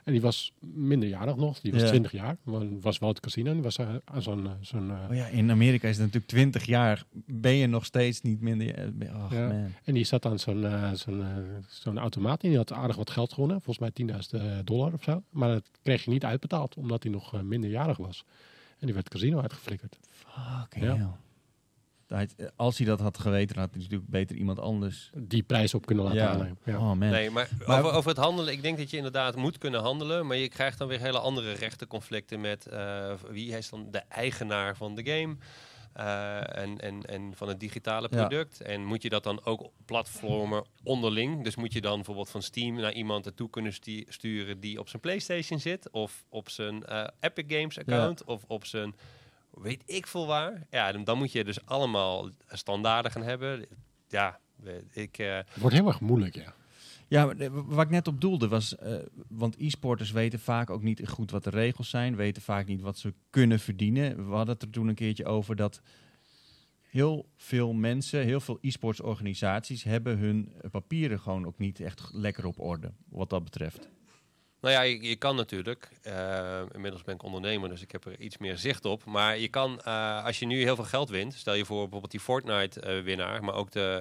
En 0.05 0.11
die 0.11 0.21
was 0.21 0.53
minderjarig 0.59 1.35
nog, 1.35 1.59
die 1.59 1.71
was 1.71 1.81
Ja. 1.81 1.87
20 1.87 2.11
jaar, 2.11 2.37
was 2.81 2.99
wel 2.99 3.09
het 3.09 3.19
casino 3.19 3.47
en 3.47 3.53
die 3.53 3.63
was 3.63 3.77
eh, 3.77 3.95
aan 4.05 4.21
zo'n... 4.21 4.45
eh, 4.45 4.51
zo'n 4.61 4.91
eh, 4.91 5.09
Oh 5.09 5.15
ja, 5.15 5.25
in 5.27 5.51
Amerika 5.51 5.87
is 5.87 5.95
het 5.95 6.05
natuurlijk 6.05 6.31
20 6.31 6.65
jaar. 6.65 7.03
Ben 7.25 7.53
je 7.55 7.67
nog 7.67 7.85
steeds 7.85 8.21
niet 8.21 8.41
minder. 8.41 8.91
Oh, 9.13 9.27
Ja. 9.31 9.47
man. 9.47 9.71
En 9.83 9.93
die 9.93 10.03
zat 10.03 10.25
aan 10.25 10.39
zo'n 10.39 10.65
zo'n 10.93 11.23
zo'n 11.69 11.97
automaat 11.99 12.43
en 12.43 12.49
die 12.49 12.57
had 12.57 12.71
aardig 12.73 12.95
wat 12.95 13.09
geld 13.09 13.33
gewonnen. 13.33 13.61
Volgens 13.61 13.95
mij 13.95 14.07
10.000 14.15 14.41
eh, 14.41 14.57
dollar 14.63 14.93
of 14.93 15.03
zo. 15.03 15.23
Maar 15.29 15.49
dat 15.49 15.69
kreeg 15.81 16.03
je 16.03 16.11
niet 16.11 16.23
uitbetaald, 16.25 16.75
omdat 16.75 17.03
hij 17.03 17.11
nog 17.11 17.41
minderjarig 17.43 17.97
was. 17.97 18.23
En 18.79 18.85
die 18.85 18.93
werd 18.93 19.05
het 19.09 19.13
casino 19.21 19.39
uitgeflikkerd. 19.41 19.97
Fucking 20.09 20.85
Ja. 20.85 20.95
hell. 20.95 21.07
Eh, 22.07 22.19
Als 22.55 22.77
hij 22.77 22.87
dat 22.87 22.99
had 22.99 23.17
geweten, 23.17 23.57
had 23.59 23.69
hij 23.73 23.81
natuurlijk 23.81 24.09
beter 24.09 24.35
iemand 24.35 24.59
anders. 24.59 25.09
Die 25.17 25.43
prijs 25.43 25.73
op 25.73 25.85
kunnen 25.85 26.03
laten 26.03 26.19
Ja. 26.19 26.29
aannemen. 26.29 26.57
Ja. 26.65 26.75
Oh 26.77 26.81
man. 26.83 26.97
Nee, 26.99 27.29
maar, 27.31 27.49
Maar- 27.65 27.79
over, 27.79 27.91
over 27.93 28.09
het 28.09 28.19
handelen, 28.19 28.53
ik 28.53 28.61
denk 28.61 28.77
dat 28.77 28.89
je 28.89 28.97
inderdaad 28.97 29.35
moet 29.35 29.57
kunnen 29.57 29.81
handelen, 29.81 30.27
maar 30.27 30.37
je 30.37 30.49
krijgt 30.49 30.77
dan 30.77 30.87
weer 30.87 30.99
hele 30.99 31.19
andere 31.19 31.51
rechtenconflicten 31.53 32.41
met 32.41 32.65
eh, 32.65 33.13
wie 33.29 33.57
is 33.57 33.69
dan 33.69 33.87
de 33.91 33.97
eigenaar 34.09 34.75
van 34.77 34.95
de 34.95 35.05
game 35.05 35.35
eh, 35.93 36.57
en, 36.57 36.79
en, 36.79 37.01
en 37.05 37.31
van 37.35 37.47
het 37.47 37.59
digitale 37.59 38.07
Ja. 38.11 38.17
product. 38.27 38.61
En 38.61 38.83
moet 38.85 39.01
je 39.01 39.09
dat 39.09 39.23
dan 39.23 39.45
ook 39.45 39.69
platformen 39.85 40.65
onderling? 40.83 41.43
Dus 41.43 41.55
moet 41.55 41.73
je 41.73 41.81
dan 41.81 41.95
bijvoorbeeld 41.95 42.29
van 42.29 42.41
Steam 42.41 42.75
naar 42.75 42.93
iemand 42.93 43.25
ertoe 43.25 43.49
kunnen 43.49 43.73
sturen 44.07 44.59
die 44.59 44.79
op 44.79 44.89
zijn 44.89 45.01
PlayStation 45.01 45.59
zit, 45.59 45.89
of 45.91 46.23
op 46.29 46.49
zijn 46.49 46.83
eh, 46.85 47.07
Epic 47.19 47.45
Games 47.57 47.79
account, 47.79 48.23
of 48.23 48.43
op 48.47 48.65
zijn 48.65 48.95
weet 49.61 49.83
ik 49.85 50.07
veel 50.07 50.27
waar. 50.27 50.67
Ja, 50.69 50.91
dan, 50.91 51.03
dan 51.03 51.17
moet 51.17 51.31
je 51.31 51.43
dus 51.43 51.65
allemaal 51.65 52.29
standaarden 52.47 53.11
gaan 53.11 53.23
hebben. 53.23 53.65
Ja, 54.07 54.39
ik. 54.91 55.17
eh, 55.17 55.35
Het 55.35 55.59
wordt 55.59 55.75
heel 55.75 55.87
erg 55.87 55.99
moeilijk, 56.01 56.35
ja. 56.35 56.53
Ja, 57.07 57.25
maar, 57.25 57.37
eh, 57.37 57.49
waar 57.51 57.85
ik 57.85 57.91
net 57.91 58.07
op 58.07 58.21
doelde 58.21 58.47
was, 58.47 58.75
eh, 58.75 58.95
want 59.27 59.55
e-sporters 59.59 60.11
weten 60.11 60.39
vaak 60.39 60.69
ook 60.69 60.83
niet 60.83 61.07
goed 61.07 61.31
wat 61.31 61.43
de 61.43 61.49
regels 61.49 61.89
zijn, 61.89 62.15
weten 62.15 62.41
vaak 62.41 62.67
niet 62.67 62.81
wat 62.81 62.97
ze 62.97 63.13
kunnen 63.29 63.59
verdienen. 63.59 64.15
We 64.29 64.35
hadden 64.35 64.53
het 64.53 64.63
er 64.63 64.69
toen 64.69 64.87
een 64.87 64.95
keertje 64.95 65.25
over 65.25 65.55
dat 65.55 65.81
heel 66.81 67.29
veel 67.37 67.73
mensen, 67.73 68.23
heel 68.23 68.39
veel 68.39 68.57
e-sports 68.61 69.01
organisaties 69.01 69.83
hebben 69.83 70.17
hun 70.17 70.53
papieren 70.71 71.19
gewoon 71.19 71.45
ook 71.45 71.57
niet 71.57 71.79
echt 71.79 72.09
lekker 72.13 72.45
op 72.45 72.59
orde, 72.59 72.91
wat 73.09 73.29
dat 73.29 73.43
betreft. 73.43 73.89
Nou 74.65 74.77
ja, 74.77 74.81
je, 74.81 75.15
kan 75.15 75.35
natuurlijk. 75.35 75.89
eh, 76.01 76.61
inmiddels 76.71 77.03
ben 77.03 77.15
ik 77.15 77.23
ondernemer, 77.23 77.69
dus 77.69 77.81
ik 77.81 77.91
heb 77.91 78.05
er 78.05 78.19
iets 78.19 78.37
meer 78.37 78.57
zicht 78.57 78.85
op. 78.85 79.05
Maar 79.05 79.37
je 79.37 79.47
kan, 79.47 79.81
eh, 79.81 80.25
als 80.25 80.39
je 80.39 80.45
nu 80.45 80.61
heel 80.61 80.75
veel 80.75 80.83
geld 80.85 81.09
wint, 81.09 81.33
stel 81.33 81.53
je 81.53 81.65
voor 81.65 81.81
bijvoorbeeld 81.81 82.11
die 82.11 82.19
Fortnite-winnaar, 82.19 83.43
maar 83.43 83.53
ook 83.55 83.71
de 83.71 83.97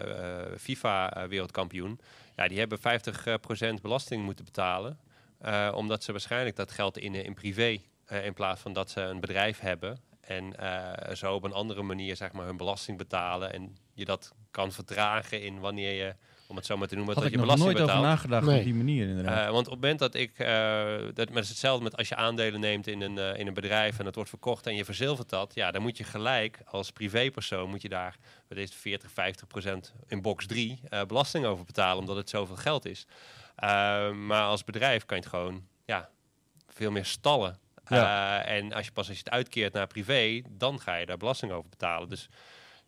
eh, 0.51 0.59
FIFA-wereldkampioen. 0.59 2.01
ja, 2.37 2.49
die 2.49 2.59
hebben 2.59 2.79
50% 2.79 3.83
belasting 3.83 4.25
moeten 4.25 4.45
betalen. 4.45 4.99
eh, 5.41 5.73
omdat 5.75 6.05
ze 6.05 6.13
waarschijnlijk 6.13 6.57
dat 6.57 6.71
geld 6.73 6.99
in, 6.99 7.15
in 7.15 7.35
privé, 7.35 7.81
eh, 8.05 8.25
in 8.27 8.35
plaats 8.35 8.61
van 8.61 8.73
dat 8.73 8.91
ze 8.91 9.01
een 9.01 9.21
bedrijf 9.21 9.59
hebben. 9.61 9.99
En 10.21 10.57
eh, 10.59 11.15
zo 11.15 11.35
op 11.35 11.45
een 11.45 11.53
andere 11.53 11.83
manier 11.83 12.17
zeg 12.17 12.33
maar, 12.33 12.47
hun 12.47 12.57
belasting 12.57 12.99
betalen 12.99 13.53
en 13.53 13.77
je 13.95 14.05
dat 14.05 14.33
kan 14.51 14.73
vertragen 14.73 15.43
in 15.43 15.61
wanneer 15.61 15.93
je, 15.93 16.15
om 16.47 16.57
het 16.57 16.67
zo 16.67 16.77
maar 16.77 16.89
te 16.89 16.95
noemen, 16.95 17.15
Had 17.15 17.23
dat 17.23 17.33
ik 17.33 17.39
je 17.41 17.45
nog 17.47 17.55
belasting 17.57 17.79
nooit 17.79 17.91
over 17.91 18.01
betaalt. 18.03 18.17
nagedacht 18.23 18.47
Nee. 18.47 18.59
op 18.59 18.65
die 18.65 18.75
manier 18.75 19.09
inderdaad. 19.09 19.47
Eh, 19.47 19.53
want 19.53 19.67
op 19.67 19.73
het 19.73 19.81
moment 19.81 19.99
dat 19.99 20.15
ik, 20.15 20.39
eh, 20.39 20.47
dat, 21.15 21.27
maar 21.29 21.35
het 21.37 21.45
is 21.45 21.49
hetzelfde 21.49 21.85
met 21.85 21.97
als 21.97 22.09
je 22.09 22.17
aandelen 22.17 22.61
neemt 22.61 22.87
in 22.87 23.01
een, 23.01 23.19
eh, 23.19 23.39
in 23.39 23.47
een 23.47 23.55
bedrijf 23.55 23.99
en 23.99 24.07
het 24.07 24.15
wordt 24.15 24.31
verkocht 24.31 24.67
en 24.67 24.75
je 24.77 24.85
verzilvert 24.85 25.29
dat, 25.29 25.55
ja, 25.55 25.71
dan 25.71 25.83
moet 25.83 25.97
je 25.97 26.05
gelijk 26.05 26.59
als 26.67 26.91
privépersoon 26.91 27.69
moet 27.71 27.83
je 27.83 27.89
daar, 27.89 28.17
wat 28.49 28.59
is 28.59 28.65
het, 28.69 28.75
40, 28.79 29.11
50 29.11 29.47
procent 29.47 29.93
in 30.07 30.23
box 30.23 30.47
3 30.47 30.81
eh, 30.89 31.03
belasting 31.05 31.45
over 31.47 31.65
betalen, 31.65 31.99
omdat 32.01 32.17
het 32.17 32.31
zoveel 32.31 32.57
geld 32.57 32.85
is. 32.87 33.07
Maar 34.13 34.43
als 34.45 34.65
bedrijf 34.65 35.05
kan 35.05 35.17
je 35.17 35.23
het 35.23 35.33
gewoon, 35.33 35.67
ja, 35.85 36.09
veel 36.69 36.91
meer 36.91 37.05
stallen. 37.05 37.59
Ja. 37.89 38.43
Eh, 38.45 38.57
en 38.57 38.73
als 38.73 38.85
je 38.85 38.93
pas 38.93 39.09
als 39.09 39.17
je 39.17 39.23
het 39.25 39.33
uitkeert 39.33 39.73
naar 39.73 39.87
privé, 39.87 40.43
dan 40.51 40.81
ga 40.81 40.95
je 40.95 41.07
daar 41.07 41.17
belasting 41.17 41.53
over 41.53 41.71
betalen. 41.71 42.09
Dus 42.09 42.29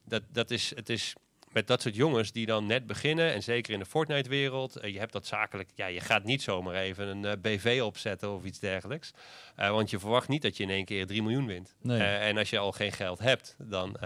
dat, 0.05 0.23
dat 0.33 0.51
is, 0.51 0.73
het 0.75 0.89
is 0.89 1.15
met 1.57 1.67
dat 1.67 1.83
soort 1.83 1.95
jongens 1.95 2.33
die 2.33 2.47
dan 2.47 2.67
net 2.67 2.87
beginnen, 2.87 3.33
en 3.33 3.43
zeker 3.43 3.73
in 3.73 3.79
de 3.79 3.85
Fortnite-wereld, 3.85 4.77
eh, 4.77 4.93
je 4.93 4.99
hebt 4.99 5.13
dat 5.13 5.27
zakelijk, 5.27 5.71
ja, 5.75 5.87
je 5.87 6.01
gaat 6.01 6.25
niet 6.25 6.43
zomaar 6.43 6.75
even 6.75 7.09
een 7.09 7.25
eh, 7.25 7.33
BV 7.41 7.81
opzetten 7.85 8.35
of 8.35 8.45
iets 8.45 8.59
dergelijks. 8.59 9.13
Eh, 9.55 9.71
want 9.71 9.91
je 9.91 9.99
verwacht 9.99 10.29
niet 10.29 10.43
dat 10.43 10.57
je 10.57 10.63
in 10.63 10.71
één 10.71 10.85
keer 10.85 11.07
3 11.07 11.23
miljoen 11.23 11.47
wint. 11.47 11.75
Nee. 11.83 12.01
En 12.01 12.39
als 12.39 12.51
je 12.51 12.59
al 12.59 12.73
geen 12.73 12.93
geld 12.93 13.19
hebt, 13.19 13.57
dan. 13.59 13.97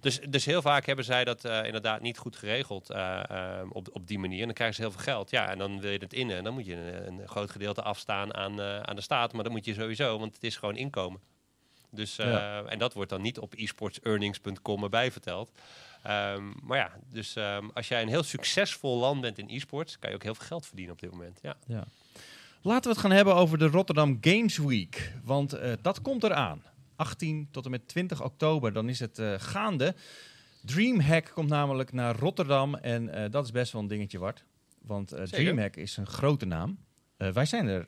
dus, 0.00 0.20
dus 0.28 0.44
heel 0.44 0.62
vaak 0.62 0.86
hebben 0.86 1.04
zij 1.04 1.24
dat 1.24 1.44
inderdaad 1.44 2.00
niet 2.00 2.18
goed 2.18 2.36
geregeld 2.36 2.90
op, 3.68 3.88
op 3.92 4.06
die 4.06 4.18
manier. 4.18 4.40
En 4.40 4.44
dan 4.44 4.54
krijgen 4.54 4.76
ze 4.76 4.82
heel 4.82 4.90
veel 4.90 5.02
geld. 5.02 5.30
Ja, 5.30 5.50
en 5.50 5.58
dan 5.58 5.80
wil 5.80 5.90
je 5.90 5.98
het 5.98 6.12
innen. 6.12 6.36
En 6.36 6.44
dan 6.44 6.54
moet 6.54 6.66
je 6.66 6.74
een, 6.74 7.18
een 7.18 7.28
groot 7.28 7.50
gedeelte 7.50 7.82
afstaan 7.82 8.34
aan, 8.34 8.60
aan 8.60 8.96
de 8.96 9.02
staat. 9.02 9.32
Maar 9.32 9.42
dat 9.42 9.52
moet 9.52 9.64
je 9.64 9.74
sowieso, 9.74 10.18
want 10.18 10.34
het 10.34 10.44
is 10.44 10.56
gewoon 10.56 10.76
inkomen. 10.76 11.20
Dus, 11.90 12.16
Ja. 12.16 12.64
En 12.64 12.78
dat 12.78 12.92
wordt 12.94 13.10
dan 13.10 13.22
niet 13.22 13.38
op 13.38 13.54
esportsearnings.com 13.54 14.82
erbij 14.82 15.10
verteld. 15.10 15.52
Ehm, 16.04 16.52
maar 16.62 16.78
ja, 16.78 16.90
dus 17.10 17.36
ehm, 17.36 17.68
als 17.74 17.88
jij 17.88 18.02
een 18.02 18.08
heel 18.08 18.22
succesvol 18.22 18.98
land 18.98 19.20
bent 19.20 19.38
in 19.38 19.48
e-sports, 19.48 19.98
kan 19.98 20.10
je 20.10 20.16
ook 20.16 20.22
heel 20.22 20.34
veel 20.34 20.46
geld 20.46 20.66
verdienen 20.66 20.94
op 20.94 21.00
dit 21.00 21.10
moment. 21.10 21.38
Ja. 21.42 21.56
Ja. 21.66 21.84
Laten 22.62 22.82
we 22.82 22.88
het 22.88 22.98
gaan 22.98 23.10
hebben 23.10 23.34
over 23.34 23.58
de 23.58 23.66
Rotterdam 23.66 24.18
Games 24.20 24.58
Week. 24.58 25.12
Want 25.22 25.52
eh, 25.52 25.72
dat 25.82 26.02
komt 26.02 26.24
eraan. 26.24 26.62
18 26.96 27.48
tot 27.50 27.64
en 27.64 27.70
met 27.70 27.88
20 27.88 28.22
oktober, 28.22 28.72
dan 28.72 28.88
is 28.88 29.00
het 29.00 29.18
eh, 29.18 29.34
gaande. 29.38 29.94
Dreamhack 30.60 31.30
komt 31.34 31.48
namelijk 31.48 31.92
naar 31.92 32.16
Rotterdam. 32.18 32.74
En 32.74 33.08
eh, 33.08 33.30
dat 33.30 33.44
is 33.44 33.50
best 33.50 33.72
wel 33.72 33.82
een 33.82 33.88
dingetje 33.88 34.18
waard. 34.18 34.44
Want. 34.82 35.08
Dreamhack 35.30 35.76
is 35.76 35.96
een 35.96 36.06
grote 36.06 36.46
naam. 36.46 36.78
Wij 37.16 37.46
zijn 37.46 37.66
er 37.66 37.86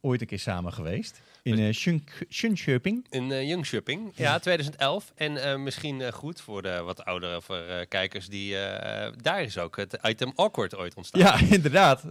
ooit 0.00 0.20
een 0.20 0.26
keer 0.26 0.38
samen 0.38 0.72
geweest. 0.72 1.20
In 1.42 1.58
eh 1.58 1.72
Schunk- 1.72 2.24
Schunschöping. 2.28 3.06
In 3.10 3.30
uh, 3.30 3.48
Jungshopping, 3.48 4.12
ja, 4.14 4.38
2011. 4.38 5.12
En 5.14 5.36
eh, 5.42 5.56
misschien 5.56 6.00
eh, 6.00 6.12
goed 6.12 6.40
voor 6.40 6.62
de 6.62 6.80
wat 6.84 7.04
oudere 7.04 7.42
voor, 7.42 7.56
eh, 7.56 7.86
kijkers, 7.88 8.26
die, 8.26 8.56
eh, 8.58 9.12
daar 9.22 9.42
is 9.42 9.58
ook 9.58 9.76
het 9.76 9.98
item 10.02 10.32
awkward 10.34 10.76
ooit 10.76 10.94
ontstaan. 10.94 11.20
Ja, 11.20 11.40
inderdaad. 11.56 12.04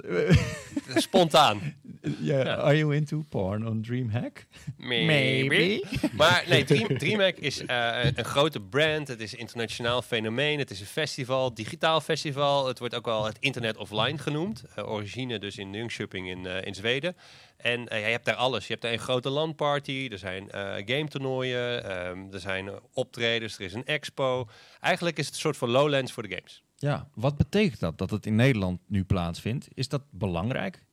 Spontaan. 0.95 1.73
Ja, 2.19 2.43
Ja. 2.43 2.55
Are 2.55 2.77
you 2.77 2.95
into 2.95 3.23
porn 3.29 3.67
on 3.67 3.81
Dreamhack? 3.81 4.45
Maar 6.11 6.43
nee, 6.47 6.63
Dream, 6.63 6.97
DreamHack 6.97 7.35
is 7.35 7.65
eh, 7.65 7.97
een 8.15 8.25
grote 8.25 8.59
brand. 8.59 9.07
Het 9.07 9.19
is 9.19 9.33
een 9.33 9.39
internationaal 9.39 10.01
fenomeen. 10.01 10.59
Het 10.59 10.71
is 10.71 10.79
een 10.79 10.85
festival, 10.85 11.53
digitaal 11.53 12.01
festival. 12.01 12.67
Het 12.67 12.79
wordt 12.79 12.95
ook 12.95 13.05
wel 13.05 13.25
het 13.25 13.37
internet 13.39 13.77
offline 13.77 14.17
genoemd. 14.17 14.63
Eh, 14.75 14.91
origine 14.91 15.39
dus 15.39 15.57
in 15.57 15.73
Jönköping 15.75 16.27
in, 16.27 16.45
eh, 16.45 16.65
in 16.65 16.75
Zweden. 16.75 17.15
En 17.61 17.87
eh, 17.87 17.99
ja, 17.99 18.05
je 18.05 18.11
hebt 18.11 18.25
daar 18.25 18.35
alles. 18.35 18.63
Je 18.67 18.71
hebt 18.71 18.81
daar 18.81 18.91
een 18.91 18.99
grote 18.99 19.29
landparty. 19.29 20.07
Er 20.11 20.17
zijn 20.17 20.51
eh 20.51 20.73
game 20.85 21.07
toernooien. 21.07 21.83
ehm, 21.83 22.33
er 22.33 22.39
zijn 22.39 22.67
eh, 22.67 22.75
optredens. 22.93 23.55
Er 23.55 23.65
is 23.65 23.73
een 23.73 23.85
expo. 23.85 24.47
Eigenlijk 24.79 25.17
is 25.17 25.25
het 25.25 25.33
een 25.33 25.39
soort 25.41 25.57
van 25.57 25.69
Lowlands 25.69 26.11
voor 26.11 26.23
de 26.23 26.35
games. 26.35 26.63
Ja, 26.75 27.09
wat 27.13 27.37
betekent 27.37 27.79
dat, 27.79 27.97
dat 27.97 28.09
het 28.09 28.25
in 28.25 28.35
Nederland 28.35 28.79
nu 28.87 29.03
plaatsvindt? 29.03 29.67
Is 29.73 29.87
dat 29.87 30.01
belangrijk? 30.09 30.83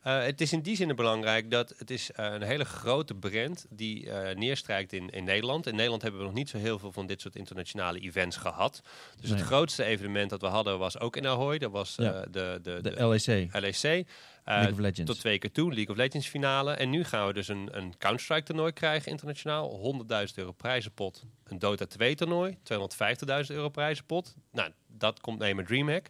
Eh, 0.00 0.22
het 0.22 0.40
is 0.40 0.52
in 0.52 0.60
die 0.60 0.76
zin 0.76 0.94
belangrijk 0.96 1.50
dat 1.50 1.74
het 1.76 1.90
is 1.90 2.12
eh, 2.12 2.24
een 2.32 2.42
hele 2.42 2.64
grote 2.64 3.14
brand 3.14 3.66
die 3.70 4.10
eh, 4.10 4.36
neerstrijkt 4.36 4.92
in, 4.92 5.10
in 5.10 5.24
Nederland. 5.24 5.66
In 5.66 5.74
Nederland 5.74 6.02
hebben 6.02 6.20
we 6.20 6.26
nog 6.26 6.34
niet 6.36 6.48
zo 6.48 6.58
heel 6.58 6.78
veel 6.78 6.92
van 6.92 7.06
dit 7.06 7.20
soort 7.20 7.36
internationale 7.36 7.98
events 8.00 8.36
gehad. 8.36 8.82
Dus 9.20 9.28
Nee. 9.30 9.38
het 9.38 9.46
grootste 9.46 9.84
evenement 9.84 10.30
dat 10.30 10.40
we 10.40 10.46
hadden 10.46 10.78
was 10.78 10.98
ook 10.98 11.16
in 11.16 11.26
Ahoy. 11.26 11.58
Dat 11.58 11.70
was 11.70 11.94
Ja. 11.96 12.10
de, 12.22 12.28
de, 12.30 12.58
De 12.62 12.80
de 12.82 13.06
LEC, 13.06 13.52
LEC. 13.52 14.06
League 14.44 14.72
of 14.72 14.78
Legends. 14.78 15.10
tot 15.10 15.18
twee 15.20 15.38
keer 15.38 15.52
toe, 15.52 15.68
League 15.72 15.88
of 15.90 15.96
Legends 15.96 16.28
finale. 16.28 16.72
En 16.72 16.90
nu 16.90 17.04
gaan 17.04 17.26
we 17.26 17.32
dus 17.32 17.48
een, 17.48 17.68
een 17.72 17.94
Counter-Strike 17.98 18.42
toernooi 18.42 18.72
krijgen 18.72 19.10
internationaal. 19.10 19.94
100.000 20.28 20.34
euro 20.34 20.52
prijzenpot. 20.52 21.24
Een 21.44 21.58
Dota 21.58 21.86
2 21.86 22.14
toernooi. 22.14 22.56
250.000 22.62 23.46
euro 23.46 23.68
prijzenpot. 23.68 24.34
Nou, 24.52 24.70
dat 24.86 25.20
komt 25.20 25.38
mee 25.38 25.54
met 25.54 25.66
DreamHack. 25.66 26.06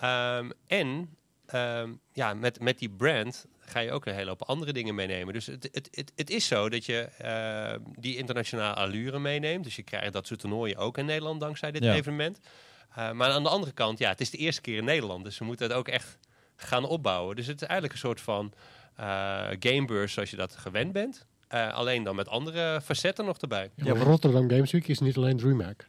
Ehm, 0.00 0.50
en 0.66 1.16
ehm, 1.46 1.92
ja, 2.12 2.34
met, 2.34 2.60
met 2.60 2.78
die 2.78 2.88
brand 2.90 3.46
ga 3.60 3.80
je 3.80 3.92
ook 3.92 4.06
een 4.06 4.14
hele 4.14 4.28
hoop 4.28 4.42
andere 4.42 4.72
dingen 4.72 4.94
meenemen. 4.94 5.34
Dus 5.34 5.46
het, 5.46 5.68
het, 5.72 5.88
het, 5.90 6.12
het 6.16 6.30
is 6.30 6.46
zo 6.46 6.68
dat 6.68 6.84
je 6.86 6.98
ehm, 7.18 7.80
die 7.98 8.16
internationale 8.16 8.74
allure 8.74 9.18
meeneemt. 9.18 9.64
Dus 9.64 9.76
je 9.76 9.82
krijgt 9.82 10.12
dat 10.12 10.26
soort 10.26 10.40
toernooien 10.40 10.76
ook 10.76 10.98
in 10.98 11.04
Nederland 11.04 11.40
dankzij 11.40 11.70
dit 11.70 11.82
Ja. 11.84 11.94
evenement. 11.94 12.40
Eh, 12.94 13.10
maar 13.12 13.30
aan 13.30 13.42
de 13.42 13.48
andere 13.48 13.72
kant, 13.72 13.98
ja, 13.98 14.08
het 14.08 14.20
is 14.20 14.30
de 14.30 14.38
eerste 14.38 14.60
keer 14.60 14.76
in 14.76 14.84
Nederland. 14.84 15.24
Dus 15.24 15.38
we 15.38 15.44
moeten 15.44 15.66
het 15.68 15.76
ook 15.76 15.88
echt 15.88 16.18
gaan 16.56 16.84
opbouwen. 16.84 17.36
Dus 17.36 17.46
het 17.46 17.60
is 17.60 17.66
eigenlijk 17.68 17.92
een 17.92 18.06
soort 18.08 18.20
van 18.20 18.52
eh 18.96 19.46
gamebeurs 19.58 20.12
zoals 20.12 20.30
je 20.30 20.36
dat 20.36 20.56
gewend 20.56 20.92
bent. 20.92 21.26
Eh, 21.48 21.72
alleen 21.74 22.02
dan 22.02 22.16
met 22.16 22.28
andere 22.28 22.80
facetten 22.80 23.24
nog 23.24 23.38
erbij. 23.38 23.70
Ja, 23.74 23.94
maar 23.94 24.02
Rotterdam 24.06 24.50
Games 24.50 24.72
Week 24.72 24.88
is 24.88 24.98
niet 24.98 25.16
alleen 25.16 25.36
DreamHack. 25.36 25.88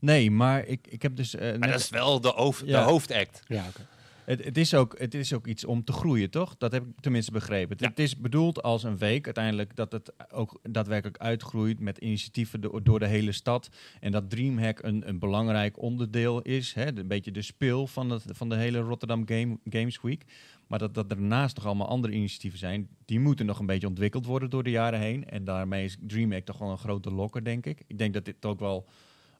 Nee, 0.00 0.30
maar 0.30 0.64
ik, 0.66 0.86
ik 0.88 1.02
heb 1.02 1.16
dus... 1.16 1.34
eh, 1.34 1.58
Maar 1.58 1.70
dat 1.70 1.80
is 1.80 1.88
wel 1.88 2.20
de, 2.20 2.28
hoofd, 2.28 2.62
Ja. 2.66 2.80
de 2.80 2.90
hoofdact. 2.90 3.40
Ja, 3.46 3.64
oké. 3.68 3.86
Het, 4.28 4.44
het, 4.44 4.56
is 4.58 4.74
ook, 4.74 4.98
het 4.98 5.14
is 5.14 5.32
ook 5.32 5.46
iets 5.46 5.64
om 5.64 5.84
te 5.84 5.92
groeien, 5.92 6.30
toch? 6.30 6.56
Dat 6.56 6.72
heb 6.72 6.82
ik 6.82 7.00
tenminste 7.00 7.32
begrepen. 7.32 7.70
Het, 7.70 7.80
Ja. 7.80 7.88
het 7.88 7.98
is 7.98 8.16
bedoeld 8.16 8.62
als 8.62 8.82
een 8.82 8.98
week 8.98 9.24
uiteindelijk 9.24 9.76
dat 9.76 9.92
het 9.92 10.12
ook 10.32 10.58
daadwerkelijk 10.62 11.18
uitgroeit 11.18 11.80
met 11.80 11.98
initiatieven 11.98 12.60
do- 12.60 12.82
door 12.82 12.98
de 12.98 13.06
hele 13.06 13.32
stad. 13.32 13.68
En 14.00 14.12
dat 14.12 14.30
Dreamhack 14.30 14.82
een, 14.82 15.08
een 15.08 15.18
belangrijk 15.18 15.82
onderdeel 15.82 16.42
is. 16.42 16.74
Hè? 16.74 16.96
Een 16.98 17.08
beetje 17.08 17.30
de 17.32 17.42
speel 17.42 17.86
van, 17.86 18.10
het, 18.10 18.24
van 18.28 18.48
de 18.48 18.56
hele 18.56 18.78
Rotterdam 18.78 19.22
Game, 19.28 19.58
Games 19.64 20.00
Week. 20.00 20.24
Maar 20.66 20.78
dat, 20.78 20.94
dat 20.94 21.10
er 21.10 21.16
daarnaast 21.18 21.56
nog 21.56 21.66
allemaal 21.66 21.88
andere 21.88 22.12
initiatieven 22.12 22.58
zijn. 22.58 22.88
Die 23.04 23.20
moeten 23.20 23.46
nog 23.46 23.58
een 23.58 23.66
beetje 23.66 23.86
ontwikkeld 23.86 24.26
worden 24.26 24.50
door 24.50 24.62
de 24.62 24.70
jaren 24.70 25.00
heen. 25.00 25.24
En 25.28 25.44
daarmee 25.44 25.84
is 25.84 25.96
Dreamhack 26.00 26.44
toch 26.44 26.58
wel 26.58 26.70
een 26.70 26.78
grote 26.78 27.10
lokker, 27.10 27.44
denk 27.44 27.66
ik. 27.66 27.82
Ik 27.86 27.98
denk 27.98 28.14
dat 28.14 28.24
dit 28.24 28.44
ook 28.44 28.60
wel 28.60 28.86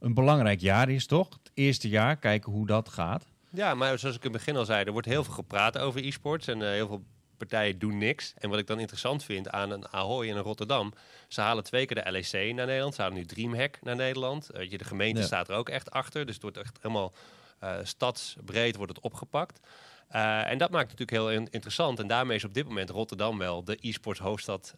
een 0.01 0.15
belangrijk 0.15 0.61
jaar 0.61 0.89
is, 0.89 1.07
toch? 1.07 1.29
Het 1.29 1.51
eerste 1.55 1.89
jaar, 1.89 2.17
kijken 2.17 2.53
hoe 2.53 2.67
dat 2.67 2.89
gaat. 2.89 3.27
Ja, 3.51 3.75
maar 3.75 3.99
zoals 3.99 4.17
ik 4.17 4.25
in 4.25 4.31
het 4.33 4.39
begin 4.39 4.57
al 4.57 4.65
zei, 4.65 4.85
er 4.85 4.93
wordt 4.93 5.07
heel 5.07 5.25
veel 5.25 5.35
gepraat 5.35 5.79
over 5.79 6.05
e-sports. 6.05 6.47
En 6.47 6.63
eh, 6.63 6.69
heel 6.69 6.87
veel 6.87 7.03
partijen 7.37 7.79
doen 7.79 7.99
niks. 7.99 8.35
En 8.39 8.51
wat 8.51 8.59
ik 8.59 8.67
dan 8.67 8.79
interessant 8.79 9.25
vind 9.25 9.51
aan 9.51 9.71
een 9.71 9.89
Ahoy 9.89 10.29
en 10.31 10.37
een 10.37 10.43
Rotterdam... 10.43 10.93
ze 11.29 11.41
halen 11.41 11.65
twee 11.65 11.87
keer 11.87 12.05
de 12.05 12.11
LEC 12.11 12.55
naar 12.55 12.67
Nederland. 12.67 12.95
Ze 12.95 13.01
halen 13.03 13.17
nu 13.17 13.25
Dreamhack 13.25 13.79
naar 13.83 13.97
Nederland. 13.97 14.51
Je, 14.69 14.79
de 14.79 14.85
gemeente 14.85 15.21
Ja. 15.21 15.27
staat 15.27 15.49
er 15.49 15.55
ook 15.57 15.69
echt 15.69 15.91
achter. 15.91 16.25
Dus 16.25 16.35
het 16.35 16.43
wordt 16.43 16.57
echt 16.57 16.77
helemaal 16.83 17.13
eh, 17.59 17.77
stadsbreed 17.83 18.77
wordt 18.77 18.95
het 18.95 19.05
opgepakt. 19.05 19.61
En 20.09 20.59
dat 20.59 20.71
maakt 20.71 20.91
het 20.91 20.99
natuurlijk 20.99 21.11
heel 21.11 21.31
in- 21.41 21.49
interessant. 21.51 21.99
En 21.99 22.07
daarmee 22.07 22.37
is 22.37 22.45
op 22.45 22.55
dit 22.55 22.65
moment 22.65 22.91
Rotterdam 22.91 23.39
wel 23.39 23.65
de 23.65 23.79
e-sports 23.81 24.21
hoofdstad 24.21 24.75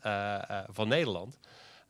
van 0.69 0.89
Nederland. 0.89 1.39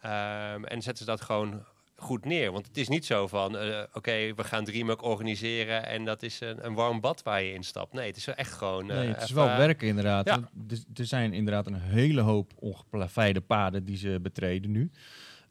Ehm, 0.01 0.65
en 0.65 0.83
zetten 0.83 1.05
ze 1.05 1.11
dat 1.11 1.21
gewoon 1.21 1.65
goed 2.01 2.25
neer. 2.25 2.53
Want 2.53 2.67
het 2.67 2.77
is 2.77 2.89
niet 2.89 3.05
zo 3.07 3.27
van, 3.27 3.57
eh, 3.59 3.83
oké, 3.93 4.35
we 4.35 4.45
gaan 4.45 4.65
DreamHack 4.65 5.03
organiseren 5.03 5.87
en 5.87 6.05
dat 6.05 6.23
is 6.23 6.41
een, 6.41 6.67
een 6.67 6.75
warm 6.75 7.01
bad 7.01 7.23
waar 7.23 7.43
je 7.43 7.53
instapt. 7.53 7.93
Nee, 7.93 8.07
het 8.07 8.17
is 8.17 8.25
wel 8.25 8.35
echt 8.35 8.53
gewoon... 8.53 8.91
eh, 8.91 8.97
Nee, 8.97 9.09
het 9.09 9.23
is 9.23 9.31
wel 9.31 9.47
werken 9.47 9.89
inderdaad. 9.89 10.27
ja. 10.27 10.51
Er, 10.95 11.07
zijn 11.07 11.33
inderdaad 11.33 11.67
een 11.67 11.81
hele 11.81 12.21
hoop 12.21 12.53
ongeplaveide 12.57 13.41
paden 13.41 13.85
die 13.85 13.97
ze 13.97 14.19
betreden 14.23 14.71
nu. 14.71 14.91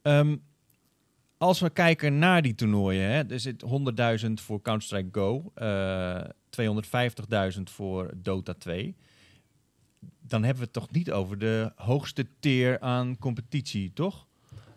Ehm, 0.01 0.35
als 1.37 1.59
we 1.59 1.69
kijken 1.69 2.19
naar 2.19 2.41
die 2.41 2.55
toernooien, 2.55 3.09
hè, 3.11 3.23
er 3.29 3.39
zit 3.39 3.61
100.000 4.25 4.41
voor 4.41 4.61
Counter-Strike 4.61 5.19
Go, 5.19 5.51
eh 5.55 6.21
250.000 6.49 7.61
voor 7.63 8.11
Dota 8.15 8.53
2. 8.53 8.95
Dan 10.21 10.43
hebben 10.43 10.59
we 10.59 10.63
het 10.63 10.73
toch 10.73 10.91
niet 10.91 11.11
over 11.11 11.37
de 11.37 11.71
hoogste 11.75 12.25
tier 12.39 12.79
aan 12.79 13.17
competitie, 13.17 13.93
toch? 13.93 14.27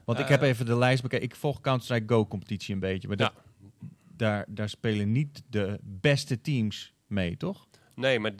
Want 0.04 0.18
ik 0.18 0.24
Eh. 0.24 0.30
heb 0.30 0.42
even 0.42 0.66
de 0.66 0.76
lijst 0.76 1.02
bekeken. 1.02 1.24
Ik 1.24 1.36
volg 1.36 1.60
Counter-Strike 1.60 2.14
Go 2.14 2.26
competitie 2.26 2.74
een 2.74 2.80
beetje. 2.80 3.08
Maar 3.08 3.16
dat- 3.16 3.32
daar, 4.16 4.44
daar 4.48 4.68
spelen 4.68 5.12
niet 5.12 5.42
de 5.50 5.78
beste 5.82 6.40
teams 6.40 6.94
mee, 7.06 7.36
toch? 7.36 7.66
Nee, 7.94 8.18
maar 8.18 8.32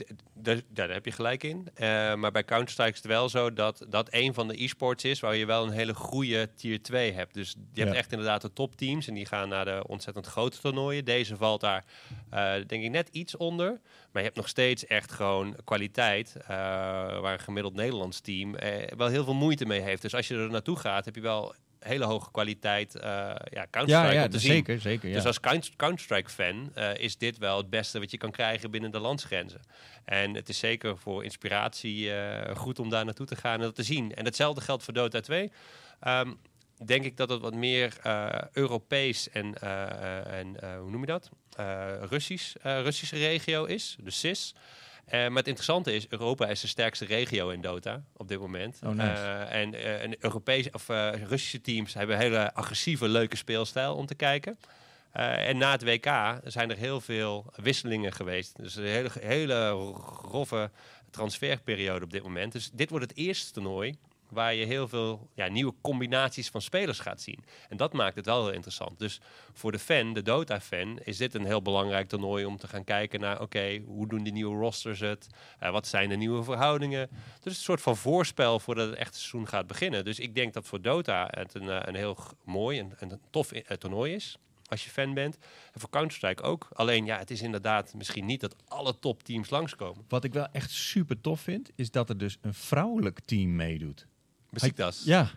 daar, 0.68 0.90
heb 0.90 1.04
je 1.04 1.12
gelijk 1.12 1.42
in. 1.42 1.68
Eh, 1.74 2.14
maar 2.14 2.30
bij 2.30 2.44
Counter-Strike 2.44 2.90
is 2.90 2.96
het 2.96 3.06
wel 3.06 3.28
zo 3.28 3.52
dat 3.52 3.86
dat 3.88 4.08
een 4.10 4.34
van 4.34 4.48
de 4.48 4.62
e-sports 4.62 5.04
is 5.04 5.20
waar 5.20 5.36
je 5.36 5.46
wel 5.46 5.64
een 5.64 5.70
hele 5.72 5.94
goede 5.94 6.54
tier 6.54 6.82
2 6.82 7.12
hebt. 7.12 7.34
Dus 7.34 7.54
je 7.72 7.80
hebt 7.80 7.92
Ja. 7.92 7.98
echt 7.98 8.12
inderdaad 8.12 8.42
de 8.42 8.52
topteams 8.52 9.08
en 9.08 9.14
die 9.14 9.26
gaan 9.26 9.48
naar 9.48 9.64
de 9.64 9.84
ontzettend 9.86 10.26
grote 10.26 10.58
toernooien. 10.60 11.04
Deze 11.04 11.36
valt 11.36 11.60
daar 11.60 11.84
eh, 12.30 12.52
denk 12.66 12.84
ik 12.84 12.90
net 12.90 13.08
iets 13.08 13.36
onder. 13.36 13.70
Maar 14.12 14.22
je 14.22 14.28
hebt 14.28 14.36
nog 14.36 14.48
steeds 14.48 14.86
echt 14.86 15.12
gewoon 15.12 15.56
kwaliteit 15.64 16.36
eh, 16.36 16.48
waar 17.20 17.32
een 17.32 17.38
gemiddeld 17.38 17.74
Nederlands 17.74 18.20
team 18.20 18.56
wel 18.96 19.08
heel 19.08 19.24
veel 19.24 19.34
moeite 19.34 19.66
mee 19.66 19.80
heeft. 19.80 20.02
Dus 20.02 20.14
als 20.14 20.28
je 20.28 20.34
er 20.36 20.50
naartoe 20.50 20.76
gaat, 20.76 21.04
heb 21.04 21.14
je 21.14 21.20
wel 21.20 21.54
hele 21.82 22.04
hoge 22.04 22.30
kwaliteit 22.30 22.94
eh 22.94 23.02
ja, 23.50 23.66
Counter-Strike 23.70 24.14
ja 24.14 24.28
te 24.28 24.38
zien. 24.38 24.52
zeker, 24.52 24.80
zeker. 24.80 25.08
Ja. 25.08 25.14
Dus 25.14 25.24
als 25.24 25.40
Count- 25.40 25.76
Counter-Strike-fan 25.76 26.70
eh, 26.74 26.94
is 26.96 27.16
dit 27.18 27.38
wel 27.38 27.56
het 27.56 27.70
beste 27.70 27.98
wat 27.98 28.10
je 28.10 28.16
kan 28.18 28.30
krijgen 28.30 28.70
binnen 28.70 28.90
de 28.90 28.98
landsgrenzen. 28.98 29.60
En 30.04 30.34
het 30.34 30.48
is 30.48 30.58
zeker 30.58 30.98
voor 30.98 31.24
inspiratie 31.24 32.12
eh, 32.14 32.56
goed 32.56 32.78
om 32.78 32.88
daar 32.90 33.04
naartoe 33.04 33.26
te 33.26 33.36
gaan 33.36 33.54
en 33.54 33.60
dat 33.60 33.74
te 33.74 33.82
zien. 33.82 34.14
En 34.14 34.24
hetzelfde 34.24 34.60
geldt 34.60 34.82
voor 34.82 34.94
Dota 34.94 35.20
2. 35.20 35.50
Ehm, 36.00 36.32
denk 36.84 37.04
ik 37.04 37.16
dat 37.16 37.28
het 37.28 37.40
wat 37.40 37.54
meer 37.54 37.96
Europees 38.52 39.30
en, 39.30 39.54
en 40.26 40.76
hoe 40.78 40.90
noem 40.90 41.00
je 41.00 41.06
dat? 41.06 41.30
Russisch, 42.08 42.54
Russische 42.62 43.16
regio 43.16 43.64
is, 43.64 43.96
de 44.00 44.10
CIS. 44.10 44.54
Eh, 45.04 45.20
maar 45.20 45.36
het 45.36 45.46
interessante 45.46 45.94
is, 45.94 46.08
Europa 46.08 46.46
is 46.46 46.60
de 46.60 46.66
sterkste 46.66 47.04
regio 47.04 47.48
in 47.48 47.60
Dota 47.60 48.02
op 48.16 48.28
dit 48.28 48.40
moment. 48.40 48.78
Oh, 48.84 48.90
nice. 48.90 49.22
Eh, 49.22 49.60
en 49.60 49.74
eh, 49.74 50.02
en 50.02 50.16
Europese 50.18 50.70
of 50.72 50.88
Russische 51.28 51.60
teams 51.60 51.94
hebben 51.94 52.16
een 52.16 52.22
hele 52.22 52.54
agressieve, 52.54 53.08
leuke 53.08 53.36
speelstijl 53.36 53.94
om 53.94 54.06
te 54.06 54.14
kijken. 54.14 54.58
En 55.12 55.58
na 55.58 55.70
het 55.70 55.84
WK 55.84 56.40
zijn 56.44 56.70
er 56.70 56.76
heel 56.76 57.00
veel 57.00 57.52
wisselingen 57.56 58.12
geweest. 58.12 58.56
Dus 58.56 58.76
een 58.76 58.84
hele, 58.84 59.10
hele 59.20 59.68
roffe 60.30 60.70
transferperiode 61.10 62.04
op 62.04 62.10
dit 62.10 62.22
moment. 62.22 62.52
Dus 62.52 62.70
dit 62.72 62.90
wordt 62.90 63.08
het 63.08 63.16
eerste 63.16 63.52
toernooi 63.52 63.96
waar 64.32 64.54
je 64.54 64.66
heel 64.66 64.88
veel 64.88 65.28
ja, 65.34 65.48
nieuwe 65.48 65.74
combinaties 65.80 66.48
van 66.48 66.62
spelers 66.62 66.98
gaat 66.98 67.20
zien. 67.20 67.44
En 67.68 67.76
dat 67.76 67.92
maakt 67.92 68.16
het 68.16 68.26
wel 68.26 68.44
heel 68.44 68.54
interessant. 68.54 68.98
Dus 68.98 69.20
voor 69.52 69.72
de 69.72 69.78
fan, 69.78 70.12
de 70.12 70.22
Dota-fan, 70.22 70.98
is 71.04 71.16
dit 71.16 71.34
een 71.34 71.44
heel 71.44 71.62
belangrijk 71.62 72.08
toernooi 72.08 72.44
om 72.44 72.56
te 72.56 72.68
gaan 72.68 72.84
kijken 72.84 73.20
naar, 73.20 73.40
oké, 73.40 73.82
hoe 73.86 74.08
doen 74.08 74.22
die 74.22 74.32
nieuwe 74.32 74.58
rosters 74.58 75.00
het? 75.00 75.26
Eh, 75.58 75.70
wat 75.70 75.86
zijn 75.86 76.08
de 76.08 76.16
nieuwe 76.16 76.44
verhoudingen? 76.44 77.08
Dus 77.40 77.56
een 77.56 77.62
soort 77.62 77.80
van 77.80 77.96
voorspel 77.96 78.60
voordat 78.60 78.88
het 78.88 78.98
echte 78.98 79.18
seizoen 79.18 79.48
gaat 79.48 79.66
beginnen. 79.66 80.04
Dus 80.04 80.18
ik 80.18 80.34
denk 80.34 80.52
dat 80.52 80.66
voor 80.66 80.82
Dota 80.82 81.28
het 81.30 81.54
een, 81.54 81.68
eh, 81.68 81.80
een 81.80 81.94
heel 81.94 82.18
mooi 82.44 82.78
en 82.78 83.20
tof 83.30 83.52
eh, 83.52 83.76
toernooi 83.76 84.14
is. 84.14 84.36
Als 84.66 84.84
je 84.84 84.90
fan 84.90 85.14
bent. 85.14 85.38
En 85.72 85.80
voor 85.80 85.90
Counter-Strike 85.90 86.42
ook. 86.42 86.68
Alleen 86.72 87.04
ja, 87.04 87.18
het 87.18 87.30
is 87.30 87.42
inderdaad 87.42 87.94
misschien 87.94 88.26
niet 88.26 88.40
dat 88.40 88.56
alle 88.68 88.98
topteams 88.98 89.50
langskomen. 89.50 90.04
Wat 90.08 90.24
ik 90.24 90.32
wel 90.32 90.48
echt 90.52 90.70
super 90.70 91.20
tof 91.20 91.40
vind, 91.40 91.70
is 91.74 91.90
dat 91.90 92.08
er 92.08 92.18
dus 92.18 92.38
een 92.40 92.54
vrouwelijk 92.54 93.20
team 93.20 93.56
meedoet. 93.56 94.06
Besiktas. 94.52 95.02
Ja, 95.04 95.30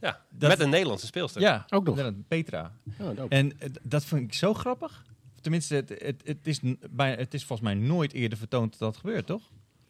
Ja, 0.00 0.20
Dat- 0.30 0.48
met 0.48 0.60
een 0.60 0.70
Nederlandse 0.70 1.06
speelster. 1.06 1.40
ja. 1.40 1.66
Ook 1.68 1.84
nog. 1.84 2.12
Petra. 2.28 2.72
Ja, 2.98 3.12
dope. 3.12 3.34
En 3.34 3.60
eh, 3.60 3.68
dat 3.82 4.04
vind 4.04 4.20
ik 4.22 4.34
zo 4.34 4.54
grappig. 4.54 5.04
Tenminste, 5.40 5.74
het, 5.74 5.88
het, 5.88 6.20
het, 6.24 6.46
is, 6.46 6.60
bij, 6.90 7.14
het 7.14 7.34
is 7.34 7.44
volgens 7.44 7.68
mij 7.68 7.78
nooit 7.78 8.12
eerder 8.12 8.38
vertoond 8.38 8.70
dat 8.70 8.78
dat 8.78 8.96
gebeurt, 8.96 9.26
toch? 9.26 9.42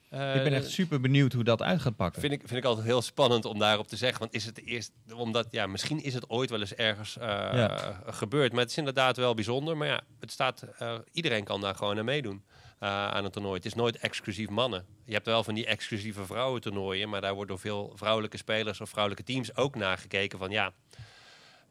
Eh, 0.09 0.37
ik 0.37 0.43
ben 0.43 0.53
echt 0.53 0.71
super 0.71 1.01
benieuwd 1.01 1.33
hoe 1.33 1.45
dat 1.45 1.63
uit 1.63 1.81
gaat 1.81 1.97
pakken. 1.97 2.21
Vind 2.21 2.33
ik, 2.33 2.41
vind 2.41 2.53
ik 2.59 2.65
altijd 2.65 2.87
heel 2.87 3.03
spannend 3.03 3.45
om 3.45 3.59
daarop 3.59 3.89
te 3.89 3.97
zeggen. 3.97 4.19
Want 4.19 4.35
is 4.35 4.45
het 4.45 4.65
eerst, 4.65 4.93
omdat 5.15 5.47
ja, 5.51 5.67
misschien 5.67 6.03
is 6.03 6.15
het 6.15 6.31
ooit 6.31 6.51
wel 6.51 6.61
eens 6.61 6.75
ergens 6.75 7.19
eh, 7.19 7.27
Ja. 7.29 8.01
gebeurd. 8.07 8.53
Maar 8.53 8.61
het 8.61 8.71
is 8.71 8.77
inderdaad 8.77 9.17
wel 9.17 9.35
bijzonder. 9.35 9.77
Maar 9.77 9.89
ja, 9.89 10.01
het 10.21 10.31
staat, 10.33 10.63
eh, 10.79 10.95
iedereen 11.13 11.45
kan 11.45 11.61
daar 11.61 11.75
gewoon 11.75 11.99
aan 11.99 12.05
meedoen 12.05 12.43
eh, 12.49 12.52
aan 12.89 13.25
het 13.25 13.33
toernooi. 13.33 13.57
Het 13.57 13.65
is 13.67 13.75
nooit 13.75 13.97
exclusief 13.97 14.49
mannen. 14.49 14.85
Je 15.05 15.13
hebt 15.13 15.27
wel 15.27 15.45
van 15.45 15.55
die 15.55 15.67
exclusieve 15.67 16.25
vrouwentoernooien. 16.27 17.09
Maar 17.09 17.21
daar 17.21 17.35
wordt 17.35 17.51
door 17.51 17.59
veel 17.59 17.93
vrouwelijke 17.95 18.37
spelers 18.37 18.81
of 18.81 18.89
vrouwelijke 18.91 19.25
teams 19.33 19.57
ook 19.57 19.75
naar 19.75 19.99
gekeken 19.99 20.39
van 20.39 20.51
ja. 20.51 20.73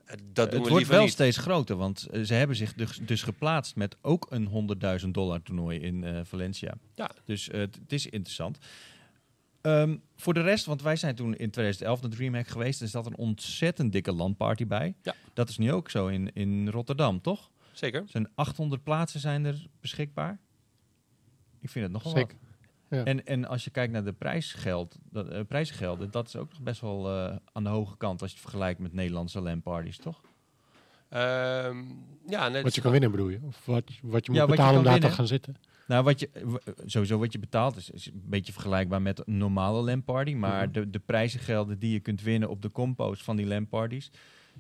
eh, 0.05 0.15
Dat 0.33 0.51
het 0.53 0.67
wordt 0.67 0.87
wel 0.87 1.01
niet. 1.03 1.11
steeds 1.11 1.37
groter, 1.37 1.75
want 1.75 2.05
eh, 2.07 2.21
ze 2.21 2.33
hebben 2.33 2.55
zich 2.55 2.73
dus, 2.73 2.97
dus 3.01 3.23
geplaatst 3.23 3.75
met 3.75 3.97
ook 4.01 4.27
een 4.29 4.77
100.000 5.03 5.07
dollar 5.09 5.41
toernooi 5.43 5.79
in 5.79 6.03
eh, 6.03 6.19
Valencia. 6.23 6.73
Ja. 6.95 7.11
Dus 7.25 7.49
eh, 7.49 7.59
het 7.59 7.79
is 7.87 8.05
interessant. 8.07 8.57
Ehm, 9.61 9.97
voor 10.15 10.33
de 10.33 10.41
rest, 10.41 10.65
want 10.65 10.81
wij 10.81 10.95
zijn 10.95 11.15
toen 11.15 11.35
in 11.35 11.51
2011 11.51 12.01
naar 12.01 12.11
DreamHack 12.11 12.47
geweest, 12.47 12.81
er 12.81 12.87
zat 12.87 13.05
een 13.05 13.17
ontzettend 13.17 13.91
dikke 13.91 14.11
landparty 14.11 14.67
bij. 14.67 14.95
Ja. 15.01 15.15
Dat 15.33 15.49
is 15.49 15.57
nu 15.57 15.71
ook 15.71 15.89
zo 15.89 16.07
in, 16.07 16.33
in 16.33 16.69
Rotterdam, 16.69 17.21
toch? 17.21 17.49
Zeker. 17.71 18.01
Er 18.01 18.09
zijn 18.09 18.29
800 18.35 18.83
plaatsen 18.83 19.19
zijn 19.19 19.45
er 19.45 19.67
beschikbaar. 19.81 20.39
Ik 21.61 21.69
vind 21.69 21.83
het 21.85 21.93
nogal 21.93 22.11
Zeker. 22.11 22.37
wat. 22.39 22.49
Ja. 22.99 23.03
En, 23.05 23.25
en 23.25 23.45
als 23.45 23.63
je 23.63 23.69
kijkt 23.69 23.93
naar 23.93 24.03
de 24.03 24.13
prijsgeld, 24.13 24.97
dat, 25.11 25.27
eh, 25.29 25.39
prijsgelden, 25.47 26.11
dat 26.11 26.27
is 26.27 26.35
ook 26.35 26.49
nog 26.49 26.61
best 26.61 26.81
wel 26.81 27.09
eh, 27.09 27.35
aan 27.51 27.63
de 27.63 27.69
hoge 27.69 27.97
kant 27.97 28.21
als 28.21 28.29
je 28.29 28.35
het 28.35 28.45
vergelijkt 28.45 28.79
met 28.79 28.93
Nederlandse 28.93 29.41
LAN-parties, 29.41 29.97
toch? 29.97 30.21
Ehm, 31.09 31.77
ja, 32.27 32.47
net 32.49 32.63
Wat 32.63 32.75
je 32.75 32.81
kan 32.81 32.91
winnen 32.91 33.11
bedoel 33.11 33.29
je? 33.29 33.39
Of 33.43 33.65
wat, 33.65 33.83
wat 34.01 34.25
je 34.25 34.31
moet 34.31 34.39
Ja, 34.39 34.47
wat 34.47 34.49
je 34.49 34.55
betalen 34.55 34.77
om 34.77 34.83
daar 34.83 34.99
te 34.99 35.09
gaan 35.09 35.27
zitten? 35.27 35.55
Nou, 35.87 36.03
wat 36.03 36.19
je, 36.19 36.29
sowieso 36.85 37.17
wat 37.19 37.31
je 37.31 37.39
betaalt 37.39 37.75
is, 37.77 37.89
is 37.89 38.05
een 38.05 38.23
beetje 38.25 38.53
vergelijkbaar 38.53 39.01
met 39.01 39.27
een 39.27 39.37
normale 39.37 39.81
LAN-party. 39.81 40.33
Maar 40.33 40.63
Mhm. 40.63 40.71
de, 40.71 40.89
de 40.89 40.99
prijzengelden 40.99 41.79
die 41.79 41.91
je 41.93 41.99
kunt 41.99 42.21
winnen 42.21 42.49
op 42.49 42.61
de 42.61 42.71
compo's 42.71 43.23
van 43.23 43.35
die 43.35 43.45
LAN-parties 43.47 44.11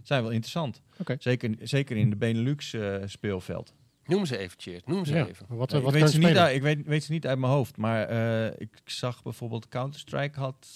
zijn 0.03 0.21
wel 0.21 0.31
interessant. 0.31 0.81
Oké. 0.97 1.15
Zeker, 1.19 1.55
zeker 1.61 1.97
in 1.97 2.09
de 2.09 2.15
Benelux 2.15 2.73
eh, 2.73 2.95
speelveld. 3.05 3.73
Noem 4.11 4.25
ze 4.25 4.37
even, 4.37 4.59
Cheert. 4.59 4.87
Noem 4.87 5.05
ze 5.05 5.13
Ja, 5.13 5.27
even. 5.27 5.45
maar 5.49 5.57
wat, 5.57 5.71
wat 5.71 5.83
ik, 5.83 5.91
weet 5.91 6.01
je 6.01 6.19
ze 6.21 6.27
niet 6.27 6.37
uit, 6.37 6.55
ik 6.55 6.61
weet, 6.61 6.85
weet 6.85 7.03
ze 7.03 7.11
niet 7.11 7.27
uit 7.27 7.39
mijn 7.39 7.51
hoofd, 7.51 7.77
maar 7.77 8.07
eh, 8.07 8.53
ik 8.57 8.81
zag 8.85 9.23
bijvoorbeeld 9.23 9.67
Counter-Strike 9.67 10.39
had 10.39 10.67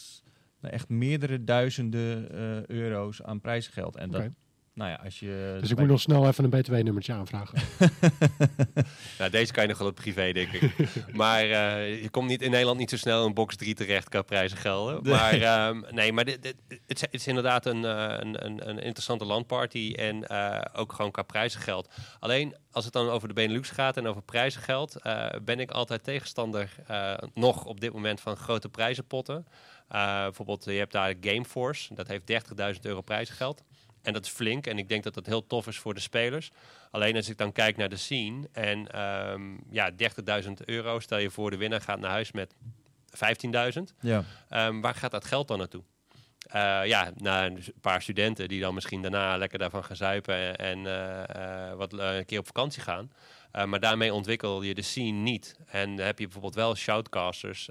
nou, 0.60 0.74
echt 0.74 0.89
meerdere 0.89 1.43
duizenden 1.43 2.32
eh, 2.32 2.65
euro's 2.65 3.21
aan 3.21 3.41
prijsgeld. 3.41 3.95
En 3.95 4.12
dat. 4.12 4.30
Nou 4.75 4.89
ja, 4.89 4.99
als 5.03 5.19
je... 5.19 5.57
Dus 5.59 5.71
ik 5.71 5.77
moet 5.77 5.88
nog 5.88 5.99
snel 5.99 6.27
even 6.27 6.43
een 6.43 6.49
BTW-nummertje 6.49 7.13
aanvragen. 7.13 7.59
Nou, 9.19 9.31
deze 9.31 9.51
kan 9.53 9.63
je 9.63 9.69
nog 9.69 9.77
wel 9.77 9.88
op 9.88 9.95
privé, 9.95 10.31
denk 10.31 10.51
ik. 10.51 10.71
maar 11.13 11.41
eh, 11.41 12.01
je 12.01 12.09
komt 12.09 12.27
niet 12.27 12.41
in 12.41 12.51
Nederland 12.51 12.79
niet 12.79 12.89
zo 12.89 12.97
snel 12.97 13.25
in 13.25 13.33
box 13.33 13.55
3 13.55 13.73
terecht 13.75 14.09
qua 14.09 14.21
prijzen 14.21 14.57
gelden. 14.57 15.03
Nee. 15.03 15.13
Maar 15.13 15.73
nee, 15.73 15.91
nee 15.91 16.13
maar 16.13 16.25
dit, 16.25 16.43
dit- 16.43 16.55
het, 16.67 16.95
is, 16.95 17.01
het 17.01 17.13
is 17.13 17.27
inderdaad 17.27 17.65
een, 17.65 17.85
eh, 17.85 18.15
een, 18.19 18.45
een, 18.45 18.69
een 18.69 18.79
interessante 18.79 19.25
landparty. 19.25 19.93
En 19.97 20.27
eh, 20.27 20.61
ook 20.81 20.93
gewoon 20.93 21.11
qua 21.11 21.21
prijzengeld. 21.21 21.89
Alleen 22.19 22.55
als 22.71 22.83
het 22.83 22.93
dan 22.93 23.09
over 23.09 23.27
de 23.27 23.33
Benelux 23.33 23.69
gaat 23.69 23.97
en 23.97 24.07
over 24.07 24.21
prijzengeld, 24.21 24.95
eh, 24.95 25.27
ben 25.43 25.59
ik 25.59 25.71
altijd 25.71 26.03
tegenstander 26.03 26.69
eh, 26.88 27.13
nog 27.33 27.65
op 27.65 27.79
dit 27.79 27.93
moment 27.93 28.21
van 28.21 28.35
grote 28.35 28.69
prijzenpotten. 28.69 29.45
Eh, 29.88 30.21
bijvoorbeeld, 30.23 30.65
je 30.65 30.71
hebt 30.71 30.91
daar 30.91 31.13
Gameforce, 31.21 31.93
dat 31.93 32.07
heeft 32.07 32.25
30.000 32.75 32.81
euro 32.81 33.01
prijzengeld. 33.01 33.63
En 34.06 34.13
dat 34.13 34.26
is 34.26 34.32
flink 34.32 34.68
en 34.68 34.78
ik 34.78 34.89
denk 34.89 35.04
dat 35.04 35.13
dat 35.13 35.26
heel 35.26 35.48
tof 35.48 35.68
is 35.68 35.78
voor 35.78 35.94
de 35.94 36.00
spelers. 36.00 36.52
Alleen 36.91 37.15
als 37.15 37.30
ik 37.30 37.38
dan 37.38 37.52
kijk 37.52 37.78
naar 37.78 37.89
de 37.89 37.98
scene 37.98 38.50
en 38.52 38.91
ehm, 38.91 39.54
ja, 39.70 39.91
30.000 40.44 40.52
euro, 40.65 41.00
stel 41.00 41.18
je 41.18 41.30
voor 41.30 41.52
de 41.52 41.58
winnaar 41.58 41.82
gaat 41.82 42.00
naar 42.00 42.12
huis 42.12 42.32
met 42.32 42.56
15.000. 43.10 43.82
Ja. 44.00 44.24
Ehm, 44.50 44.82
waar 44.82 44.96
gaat 44.96 45.12
dat 45.12 45.26
geld 45.26 45.48
dan 45.48 45.58
naartoe? 45.58 45.84
Eh, 46.46 46.82
ja, 46.86 47.12
naar 47.15 47.46
een 47.46 47.63
paar 47.82 48.02
studenten 48.02 48.48
die 48.48 48.62
dan 48.62 48.74
misschien 48.74 49.02
daarna 49.02 49.38
lekker 49.38 49.60
daarvan 49.60 49.84
gaan 49.84 49.96
zuipen 49.96 50.56
en 50.56 50.86
eh, 50.86 51.70
eh, 51.70 51.78
wat 51.78 51.94
een 51.94 52.26
keer 52.26 52.39
op 52.39 52.46
vakantie 52.46 52.82
gaan. 52.82 53.12
Maar 53.65 53.80
daarmee 53.80 54.13
ontwikkel 54.13 54.62
je 54.62 54.74
de 54.74 54.82
scene 54.82 55.18
niet. 55.18 55.56
En 55.65 55.98
heb 55.98 56.20
je 56.20 56.24
bijvoorbeeld 56.26 56.56
wel 56.56 56.76
shoutcasters 56.76 57.70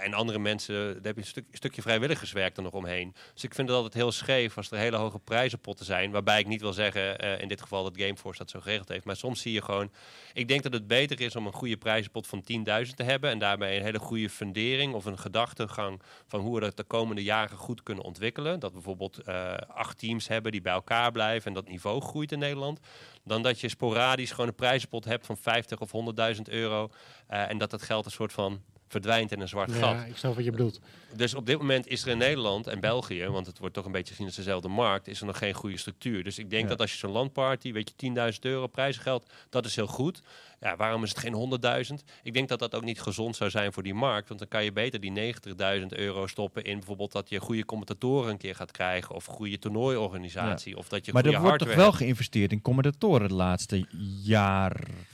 en 0.00 0.14
andere 0.14 0.38
mensen, 0.38 0.74
daar 0.74 1.02
heb 1.02 1.14
je 1.14 1.20
een 1.20 1.26
stuk, 1.26 1.44
stukje 1.52 1.82
vrijwilligerswerk 1.82 2.56
er 2.56 2.62
nog 2.62 2.72
omheen. 2.72 3.14
Dus 3.34 3.44
ik 3.44 3.54
vind 3.54 3.68
het 3.68 3.76
altijd 3.76 3.94
heel 3.94 4.12
scheef 4.12 4.56
als 4.56 4.70
er 4.70 4.78
hele 4.78 4.96
hoge 4.96 5.18
prijzenpotten 5.18 5.86
zijn. 5.86 6.10
Waarbij 6.10 6.40
ik 6.40 6.46
niet 6.46 6.60
wil 6.60 6.72
zeggen, 6.72 7.18
eh, 7.18 7.40
in 7.40 7.48
dit 7.48 7.60
geval 7.60 7.82
dat 7.82 7.96
Gameforce 7.96 8.38
dat 8.38 8.50
zo 8.50 8.60
geregeld 8.60 8.88
heeft. 8.88 9.04
Maar 9.04 9.16
soms 9.16 9.40
zie 9.40 9.52
je 9.52 9.62
gewoon, 9.62 9.92
ik 10.32 10.48
denk 10.48 10.62
dat 10.62 10.72
het 10.72 10.86
beter 10.86 11.20
is 11.20 11.36
om 11.36 11.46
een 11.46 11.52
goede 11.52 11.76
prijzenpot 11.76 12.26
van 12.26 12.42
10.000 12.42 12.96
te 12.96 13.02
hebben. 13.02 13.30
En 13.30 13.38
daarbij 13.38 13.76
een 13.76 13.82
hele 13.82 13.98
goede 13.98 14.30
fundering 14.30 14.94
of 14.94 15.04
een 15.04 15.18
gedachtegang 15.18 16.02
van 16.26 16.40
hoe 16.40 16.54
we 16.54 16.60
dat 16.60 16.76
de 16.76 16.84
komende 16.84 17.22
jaren 17.22 17.56
goed 17.56 17.82
kunnen 17.82 18.04
ontwikkelen. 18.04 18.60
Dat 18.60 18.70
we 18.70 18.76
bijvoorbeeld 18.76 19.18
eh, 19.18 19.54
acht 19.54 19.98
teams 19.98 20.28
hebben 20.28 20.52
die 20.52 20.62
bij 20.62 20.72
elkaar 20.72 21.12
blijven 21.12 21.46
en 21.46 21.54
dat 21.54 21.68
niveau 21.68 22.00
groeit 22.00 22.32
in 22.32 22.38
Nederland. 22.38 22.80
Dan 23.24 23.42
dat 23.42 23.60
je 23.60 23.68
sporadisch 23.68 24.30
gewoon 24.30 24.46
een 24.46 24.54
prijzenpot 24.54 25.04
hebt 25.04 25.26
van 25.26 25.36
50 25.36 25.80
of 25.80 25.90
100.000 26.36 26.42
euro. 26.48 26.90
eh, 27.26 27.50
en 27.50 27.58
dat 27.58 27.70
dat 27.70 27.82
geld 27.82 28.04
een 28.04 28.10
soort 28.10 28.32
van 28.32 28.62
verdwijnt 28.92 29.32
in 29.32 29.40
een 29.40 29.48
zwart 29.48 29.72
gat. 29.72 29.80
ja, 29.80 30.04
ik 30.04 30.16
snap 30.16 30.34
wat 30.34 30.44
je 30.44 30.50
bedoelt. 30.50 30.80
Dus 31.16 31.34
op 31.34 31.46
dit 31.46 31.58
moment 31.58 31.86
is 31.86 32.02
er 32.02 32.08
in 32.08 32.18
Nederland 32.18 32.66
en 32.66 32.80
België, 32.80 33.26
want 33.26 33.46
het 33.46 33.58
wordt 33.58 33.74
toch 33.74 33.84
een 33.84 33.92
beetje 33.92 34.10
gezien 34.10 34.26
als 34.26 34.36
dezelfde 34.36 34.68
markt, 34.68 35.08
is 35.08 35.20
er 35.20 35.26
nog 35.26 35.38
geen 35.38 35.54
goede 35.54 35.76
structuur. 35.76 36.24
Dus 36.24 36.38
ik 36.38 36.50
denk 36.50 36.62
Ja. 36.62 36.68
dat 36.68 36.80
als 36.80 36.92
je 36.92 36.98
zo'n 36.98 37.10
landparty, 37.10 37.72
weet 37.72 37.88
je, 37.88 37.94
10.000 37.96 38.38
euro 38.44 38.66
prijsgeld, 38.66 39.32
dat 39.50 39.64
is 39.66 39.76
heel 39.76 39.86
goed. 39.86 40.22
Ja, 40.60 40.76
waarom 40.76 41.02
is 41.02 41.08
het 41.08 41.18
geen 41.18 41.34
100.000? 41.34 42.04
Ik 42.22 42.32
denk 42.34 42.48
dat 42.48 42.58
dat 42.58 42.74
ook 42.74 42.84
niet 42.84 43.00
gezond 43.00 43.36
zou 43.36 43.50
zijn 43.50 43.72
voor 43.72 43.82
die 43.82 43.94
markt, 43.94 44.28
want 44.28 44.40
dan 44.40 44.48
kan 44.48 44.64
je 44.64 44.72
beter 44.72 45.00
die 45.00 45.34
90.000 45.80 45.86
euro 45.88 46.26
stoppen 46.26 46.64
in 46.64 46.76
bijvoorbeeld 46.78 47.12
dat 47.12 47.28
je 47.28 47.40
goede 47.40 47.64
commentatoren 47.64 48.30
een 48.30 48.36
keer 48.38 48.54
gaat 48.54 48.70
krijgen, 48.70 49.14
of 49.14 49.24
goede 49.24 49.58
toernooiorganisatie, 49.58 50.76
of 50.76 50.88
dat 50.88 51.06
je 51.06 51.12
Maar 51.12 51.22
goede 51.22 51.36
er 51.36 51.42
wordt 51.42 51.58
toch 51.58 51.74
wel 51.74 51.92
geïnvesteerd 51.92 52.52
in 52.52 52.62
commentatoren 52.62 53.28
de 53.28 53.34
laatste 53.34 53.86
jaren? 54.22 55.06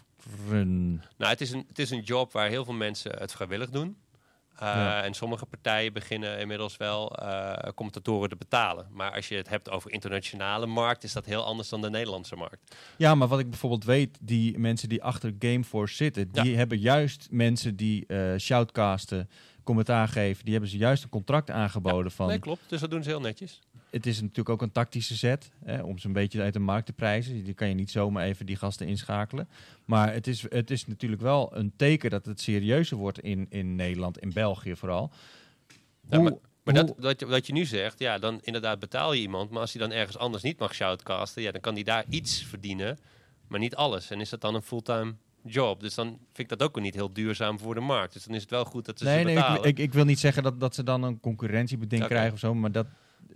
Nou, 1.16 1.30
het 1.30 1.40
is, 1.40 1.50
een, 1.50 1.64
het 1.68 1.78
is 1.78 1.90
een 1.90 2.02
job 2.02 2.32
waar 2.32 2.48
heel 2.48 2.64
veel 2.64 2.74
mensen 2.74 3.18
het 3.18 3.32
vrijwillig 3.32 3.70
doen. 3.70 3.96
Uh, 4.54 4.60
Ja. 4.60 5.02
En 5.02 5.14
sommige 5.14 5.46
partijen 5.46 5.92
beginnen 5.92 6.38
inmiddels 6.38 6.76
wel 6.76 7.22
uh, 7.22 7.52
commentatoren 7.74 8.28
te 8.28 8.36
betalen. 8.36 8.86
Maar 8.90 9.14
als 9.14 9.28
je 9.28 9.34
het 9.34 9.48
hebt 9.48 9.70
over 9.70 9.92
internationale 9.92 10.66
markt, 10.66 11.04
is 11.04 11.12
dat 11.12 11.24
heel 11.24 11.44
anders 11.44 11.68
dan 11.68 11.80
de 11.80 11.90
Nederlandse 11.90 12.36
markt. 12.36 12.76
Ja, 12.96 13.14
maar 13.14 13.28
wat 13.28 13.38
ik 13.38 13.50
bijvoorbeeld 13.50 13.84
weet, 13.84 14.18
die 14.20 14.58
mensen 14.58 14.88
die 14.88 15.02
achter 15.02 15.34
Gameforce 15.38 15.94
zitten, 15.94 16.32
die 16.32 16.56
hebben 16.56 16.78
juist 16.78 17.28
mensen 17.30 17.76
die 17.76 18.04
uh, 18.06 18.36
shoutcasten, 18.36 19.30
commentaar 19.62 20.08
geven, 20.08 20.44
die 20.44 20.52
hebben 20.52 20.70
ze 20.70 20.76
juist 20.76 21.02
een 21.02 21.08
contract 21.08 21.50
aangeboden 21.50 22.10
ja, 22.10 22.16
van. 22.16 22.26
Nee, 22.26 22.38
klopt. 22.38 22.62
Dus 22.66 22.80
dat 22.80 22.90
doen 22.90 23.02
ze 23.02 23.08
heel 23.08 23.20
netjes. 23.20 23.60
Het 23.90 24.06
is 24.06 24.20
natuurlijk 24.20 24.48
ook 24.48 24.62
een 24.62 24.72
tactische 24.72 25.14
zet 25.14 25.50
hè, 25.64 25.82
om 25.82 25.98
ze 25.98 26.06
een 26.06 26.12
beetje 26.12 26.42
uit 26.42 26.52
de 26.52 26.58
markt 26.58 26.86
te 26.86 26.92
prijzen. 26.92 27.44
Die 27.44 27.54
kan 27.54 27.68
je 27.68 27.74
niet 27.74 27.90
zomaar 27.90 28.24
even 28.24 28.46
die 28.46 28.56
gasten 28.56 28.86
inschakelen. 28.86 29.48
Maar 29.84 30.12
het 30.12 30.26
is, 30.26 30.44
het 30.48 30.70
is 30.70 30.86
natuurlijk 30.86 31.22
wel 31.22 31.56
een 31.56 31.72
teken 31.76 32.10
dat 32.10 32.26
het 32.26 32.40
serieuzer 32.40 32.96
wordt 32.96 33.20
in, 33.20 33.46
in 33.50 33.76
Nederland, 33.76 34.18
in 34.18 34.32
België 34.32 34.76
vooral. 34.76 35.10
Ja, 36.10 36.18
Hoe- 36.18 36.40
Maar 36.64 36.74
dat, 36.74 36.94
dat, 36.98 37.20
je, 37.20 37.26
wat 37.26 37.46
je 37.46 37.52
nu 37.52 37.64
zegt, 37.64 37.98
ja, 37.98 38.18
dan 38.18 38.38
inderdaad 38.42 38.78
betaal 38.78 39.12
je 39.12 39.20
iemand. 39.20 39.50
Maar 39.50 39.60
als 39.60 39.72
hij 39.72 39.82
dan 39.88 39.96
ergens 39.96 40.18
anders 40.18 40.42
niet 40.42 40.58
mag 40.58 40.74
shoutcasten, 40.74 41.42
ja, 41.42 41.50
dan 41.52 41.60
kan 41.60 41.74
hij 41.74 41.82
daar 41.82 42.04
iets 42.08 42.42
verdienen, 42.44 42.98
maar 43.46 43.60
niet 43.60 43.74
alles. 43.74 44.10
En 44.10 44.20
is 44.20 44.28
dat 44.28 44.40
dan 44.40 44.54
een 44.54 44.62
fulltime 44.62 45.14
job? 45.44 45.80
Dus 45.80 45.94
dan 45.94 46.06
vind 46.06 46.52
ik 46.52 46.58
dat 46.58 46.62
ook 46.62 46.80
niet 46.80 46.94
heel 46.94 47.12
duurzaam 47.12 47.58
voor 47.58 47.74
de 47.74 47.80
markt. 47.80 48.12
Dus 48.12 48.24
dan 48.24 48.34
is 48.34 48.40
het 48.40 48.50
wel 48.50 48.64
goed 48.64 48.84
dat 48.84 48.98
ze 48.98 49.04
nee, 49.04 49.18
ze 49.18 49.24
nee, 49.24 49.34
betalen. 49.34 49.58
ik, 49.60 49.66
ik, 49.66 49.78
ik 49.78 49.92
wil 49.92 50.04
niet 50.04 50.18
zeggen 50.18 50.42
dat, 50.42 50.60
dat 50.60 50.74
ze 50.74 50.82
dan 50.82 51.02
een 51.02 51.20
concurrentiebeding 51.20 52.04
krijgen 52.04 52.32
of 52.32 52.38
zo, 52.38 52.54
maar 52.54 52.72
dat, 52.72 52.86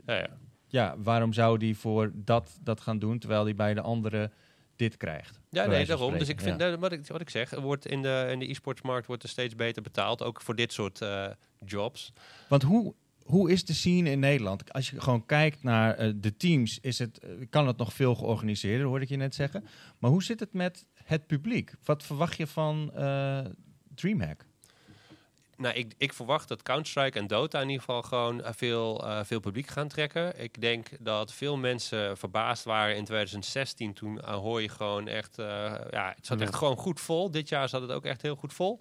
ja, 0.06 0.14
ja. 0.14 0.28
ja, 0.66 0.94
waarom 0.98 1.32
zou 1.32 1.58
die 1.58 1.76
voor 1.76 2.10
dat, 2.14 2.58
dat 2.60 2.80
gaan 2.80 2.98
doen, 2.98 3.18
terwijl 3.18 3.44
die 3.44 3.54
bij 3.54 3.74
de 3.74 3.80
andere 3.80 4.30
dit 4.76 4.96
krijgt? 4.96 5.40
Ja, 5.48 5.66
nee, 5.66 5.86
daarom. 5.86 6.18
Dus 6.18 6.28
ik 6.28 6.40
vind, 6.40 6.60
ja. 6.60 6.72
eh, 6.72 6.78
wat, 6.78 6.92
ik, 6.92 7.06
wat 7.06 7.20
ik 7.20 7.30
zeg, 7.30 7.50
wordt 7.50 7.86
in 7.86 8.02
de, 8.02 8.28
in 8.30 8.38
de 8.38 8.50
e-sportsmarkt 8.50 9.06
wordt 9.06 9.22
er 9.22 9.28
steeds 9.28 9.54
beter 9.54 9.82
betaald. 9.82 10.22
Ook 10.22 10.40
voor 10.42 10.54
dit 10.54 10.72
soort 10.72 11.00
eh, 11.00 11.26
jobs. 11.64 12.12
Want 12.48 12.62
hoe, 12.62 12.94
hoe 13.22 13.50
is 13.50 13.64
de 13.64 13.72
scene 13.72 14.10
in 14.10 14.18
Nederland? 14.18 14.72
Als 14.72 14.90
je 14.90 15.00
gewoon 15.00 15.26
kijkt 15.26 15.62
naar 15.62 15.94
eh, 15.94 16.12
de 16.16 16.36
teams, 16.36 16.78
is 16.80 16.98
het, 16.98 17.20
kan 17.50 17.66
het 17.66 17.76
nog 17.76 17.92
veel 17.92 18.14
georganiseerder, 18.14 18.86
hoorde 18.86 19.04
ik 19.04 19.10
je 19.10 19.16
net 19.16 19.34
zeggen. 19.34 19.64
Maar 19.98 20.10
hoe 20.10 20.22
zit 20.22 20.40
het 20.40 20.52
met 20.52 20.86
het 21.04 21.26
publiek? 21.26 21.72
Wat 21.84 22.02
verwacht 22.02 22.36
je 22.36 22.46
van 22.46 22.92
DreamHack? 23.94 24.46
Nou, 25.62 25.74
ik, 25.74 25.94
ik 25.98 26.12
verwacht 26.12 26.48
dat 26.48 26.62
Counter-Strike 26.62 27.18
en 27.18 27.26
Dota 27.26 27.60
in 27.60 27.68
ieder 27.68 27.84
geval 27.84 28.02
gewoon 28.02 28.42
eh, 28.42 28.52
veel, 28.56 29.06
eh, 29.06 29.20
veel 29.24 29.40
publiek 29.40 29.66
gaan 29.66 29.88
trekken. 29.88 30.42
Ik 30.42 30.60
denk 30.60 30.86
dat 31.00 31.32
veel 31.32 31.56
mensen 31.56 32.16
verbaasd 32.16 32.64
waren 32.64 32.96
in 32.96 33.04
2016 33.04 33.92
toen 33.92 34.22
Ahoy 34.24 34.68
gewoon 34.68 35.08
echt... 35.08 35.38
eh, 35.38 35.46
ja, 35.90 36.12
het 36.16 36.26
zat 36.26 36.38
Ja. 36.38 36.44
echt 36.44 36.54
gewoon 36.54 36.76
goed 36.76 37.00
vol. 37.00 37.30
Dit 37.30 37.48
jaar 37.48 37.68
zat 37.68 37.80
het 37.82 37.90
ook 37.90 38.04
echt 38.04 38.22
heel 38.22 38.36
goed 38.36 38.52
vol. 38.52 38.80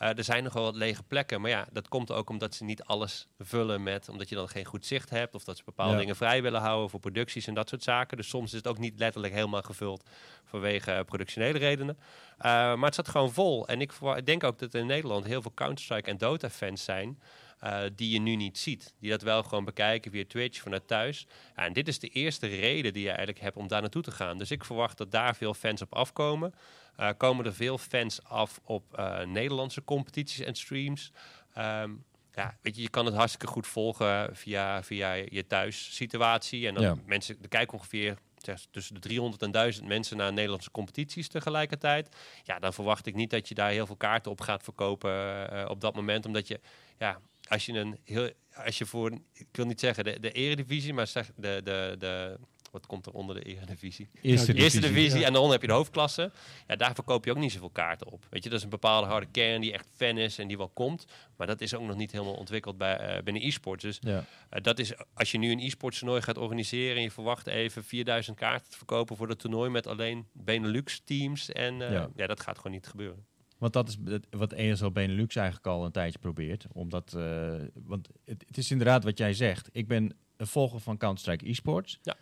Eh, 0.00 0.18
er 0.18 0.24
zijn 0.24 0.44
nog 0.44 0.52
wel 0.52 0.62
wat 0.62 0.74
lege 0.76 1.02
plekken, 1.02 1.40
maar 1.40 1.50
ja, 1.50 1.66
dat 1.72 1.88
komt 1.88 2.12
ook 2.12 2.30
omdat 2.30 2.54
ze 2.54 2.64
niet 2.64 2.82
alles 2.84 3.28
vullen 3.38 3.82
met, 3.82 4.08
omdat 4.08 4.28
je 4.28 4.34
dan 4.34 4.48
geen 4.48 4.64
goed 4.64 4.86
zicht 4.86 5.10
hebt 5.10 5.34
of 5.34 5.44
dat 5.44 5.56
ze 5.56 5.62
bepaalde 5.64 5.92
Ja. 5.92 5.98
dingen 5.98 6.16
vrij 6.16 6.42
willen 6.42 6.60
houden 6.60 6.90
voor 6.90 7.00
producties 7.00 7.46
en 7.46 7.54
dat 7.54 7.68
soort 7.68 7.82
zaken. 7.82 8.16
Dus 8.16 8.28
soms 8.28 8.50
is 8.50 8.56
het 8.58 8.66
ook 8.66 8.78
niet 8.78 8.98
letterlijk 8.98 9.32
helemaal 9.34 9.62
gevuld 9.62 10.08
vanwege 10.44 10.92
eh, 10.92 11.04
productionele 11.04 11.58
redenen. 11.58 11.96
Uh, 11.98 12.04
maar 12.44 12.84
het 12.84 12.94
zat 12.94 13.08
gewoon 13.08 13.32
vol. 13.32 13.68
En 13.68 13.80
ik, 13.80 13.92
denk 14.24 14.44
ook 14.44 14.58
dat 14.58 14.74
er 14.74 14.80
in 14.80 14.86
Nederland 14.86 15.24
heel 15.24 15.42
veel 15.42 15.54
Counter-Strike 15.54 16.10
en 16.10 16.18
Dota-fans 16.18 16.84
zijn. 16.84 17.20
uh, 17.64 17.80
die 17.96 18.10
je 18.10 18.20
nu 18.20 18.36
niet 18.36 18.58
ziet. 18.58 18.94
Die 19.00 19.10
dat 19.10 19.22
wel 19.22 19.42
gewoon 19.42 19.64
bekijken 19.64 20.10
via 20.10 20.24
Twitch 20.28 20.60
vanuit 20.60 20.86
thuis. 20.86 21.26
Ja, 21.56 21.64
en 21.64 21.72
dit 21.72 21.88
is 21.88 21.98
de 21.98 22.08
eerste 22.08 22.46
reden 22.46 22.92
die 22.92 23.02
je 23.02 23.08
eigenlijk 23.08 23.40
hebt 23.40 23.56
om 23.56 23.68
daar 23.68 23.80
naartoe 23.80 24.02
te 24.02 24.10
gaan. 24.10 24.38
Dus 24.38 24.50
ik 24.50 24.64
verwacht 24.64 24.98
dat 24.98 25.10
daar 25.10 25.36
veel 25.36 25.54
fans 25.54 25.82
op 25.82 25.94
afkomen. 25.94 26.54
Uh, 27.00 27.08
komen 27.16 27.44
er 27.44 27.54
veel 27.54 27.78
fans 27.78 28.24
af 28.24 28.60
op 28.64 28.98
uh, 28.98 29.20
Nederlandse 29.22 29.84
competities 29.84 30.40
en 30.40 30.54
streams. 30.54 31.12
Um, 31.58 32.04
ja, 32.34 32.56
weet 32.62 32.76
je, 32.76 32.82
je 32.82 32.88
kan 32.88 33.06
het 33.06 33.14
hartstikke 33.14 33.46
goed 33.46 33.66
volgen 33.66 34.36
via, 34.36 34.82
via 34.82 35.12
je 35.12 35.46
thuissituatie. 35.46 36.66
En 36.66 36.74
dan 36.74 36.82
Ja. 36.82 36.96
mensen, 37.06 37.36
er 37.42 37.48
kijken 37.48 37.78
ongeveer 37.78 38.16
zeg, 38.36 38.66
tussen 38.70 38.94
de 38.94 39.00
300 39.00 39.42
en 39.42 39.50
1000 39.50 39.86
mensen 39.86 40.16
naar 40.16 40.32
Nederlandse 40.32 40.70
competities 40.70 41.28
tegelijkertijd. 41.28 42.16
Ja, 42.44 42.58
dan 42.58 42.72
verwacht 42.72 43.06
ik 43.06 43.14
niet 43.14 43.30
dat 43.30 43.48
je 43.48 43.54
daar 43.54 43.70
heel 43.70 43.86
veel 43.86 43.96
kaarten 43.96 44.30
op 44.30 44.40
gaat 44.40 44.62
verkopen 44.62 45.10
uh, 45.52 45.64
op 45.68 45.80
dat 45.80 45.94
moment. 45.94 46.26
Omdat 46.26 46.48
je, 46.48 46.60
ja, 46.98 47.20
als 47.48 47.66
je 47.66 47.72
een 47.72 47.98
heel, 48.04 48.30
als 48.54 48.78
je 48.78 48.86
voor, 48.86 49.10
ik 49.32 49.46
wil 49.52 49.66
niet 49.66 49.80
zeggen 49.80 50.04
de, 50.04 50.20
de 50.20 50.32
eredivisie, 50.32 50.94
maar 50.94 51.06
zeg 51.06 51.30
de, 51.36 51.60
de, 51.64 51.96
de, 51.98 52.38
wat 52.70 52.86
komt 52.86 53.06
er 53.06 53.12
onder 53.12 53.34
de 53.34 53.42
eredivisie? 53.42 54.08
Eerste 54.22 54.52
De 54.52 54.58
eerste 54.58 54.80
divisie, 54.80 54.80
divisie 54.80 55.18
ja. 55.20 55.26
en 55.26 55.32
daaronder 55.32 55.52
heb 55.52 55.62
je 55.62 55.68
de 55.68 55.74
hoofdklasse. 55.74 56.30
Ja, 56.66 56.76
daar 56.76 56.94
verkoop 56.94 57.24
je 57.24 57.30
ook 57.30 57.36
niet 57.36 57.52
zoveel 57.52 57.70
kaarten 57.70 58.06
op. 58.06 58.26
Weet 58.30 58.42
je, 58.42 58.48
dat 58.48 58.58
is 58.58 58.64
een 58.64 58.70
bepaalde 58.70 59.06
harde 59.06 59.26
kern 59.30 59.60
die 59.60 59.72
echt 59.72 59.86
fan 59.96 60.18
is 60.18 60.38
en 60.38 60.48
die 60.48 60.56
wel 60.56 60.68
komt. 60.68 61.06
Maar 61.36 61.46
dat 61.46 61.60
is 61.60 61.74
ook 61.74 61.86
nog 61.86 61.96
niet 61.96 62.12
helemaal 62.12 62.34
ontwikkeld 62.34 62.78
bij, 62.78 63.16
uh, 63.16 63.22
binnen 63.22 63.42
e-sports. 63.46 63.82
Dus 63.84 63.98
Ja. 64.00 64.18
uh, 64.18 64.60
dat 64.62 64.78
is, 64.78 64.92
als 65.14 65.30
je 65.30 65.38
nu 65.38 65.50
een 65.50 65.60
e-sports 65.60 65.98
toernooi 65.98 66.22
gaat 66.22 66.38
organiseren 66.38 66.96
en 66.96 67.02
je 67.02 67.10
verwacht 67.10 67.46
even 67.46 67.84
4000 67.84 68.36
kaarten 68.36 68.70
te 68.70 68.76
verkopen 68.76 69.16
voor 69.16 69.26
dat 69.26 69.38
toernooi 69.38 69.70
met 69.70 69.86
alleen 69.86 70.26
Benelux 70.32 71.00
teams. 71.04 71.52
En 71.52 71.74
uh, 71.74 71.90
Ja. 71.92 72.08
ja. 72.16 72.26
dat 72.26 72.40
gaat 72.40 72.56
gewoon 72.56 72.72
niet 72.72 72.86
gebeuren. 72.86 73.24
Want 73.58 73.72
dat 73.72 73.88
is 73.88 73.96
wat 74.30 74.52
ESL 74.52 74.90
Benelux 74.90 75.36
eigenlijk 75.36 75.66
al 75.66 75.84
een 75.84 75.92
tijdje 75.92 76.18
probeert. 76.18 76.66
Omdat, 76.72 77.14
eh, 77.14 77.52
want 77.74 78.08
het, 78.24 78.44
het 78.46 78.58
is 78.58 78.70
inderdaad 78.70 79.04
wat 79.04 79.18
jij 79.18 79.32
zegt. 79.34 79.68
Ik 79.72 79.88
ben 79.88 80.16
een 80.36 80.46
volger 80.46 80.80
van 80.80 80.96
Counter-Strike 80.96 81.46
eSports. 81.46 81.98
Ja. 82.02 82.16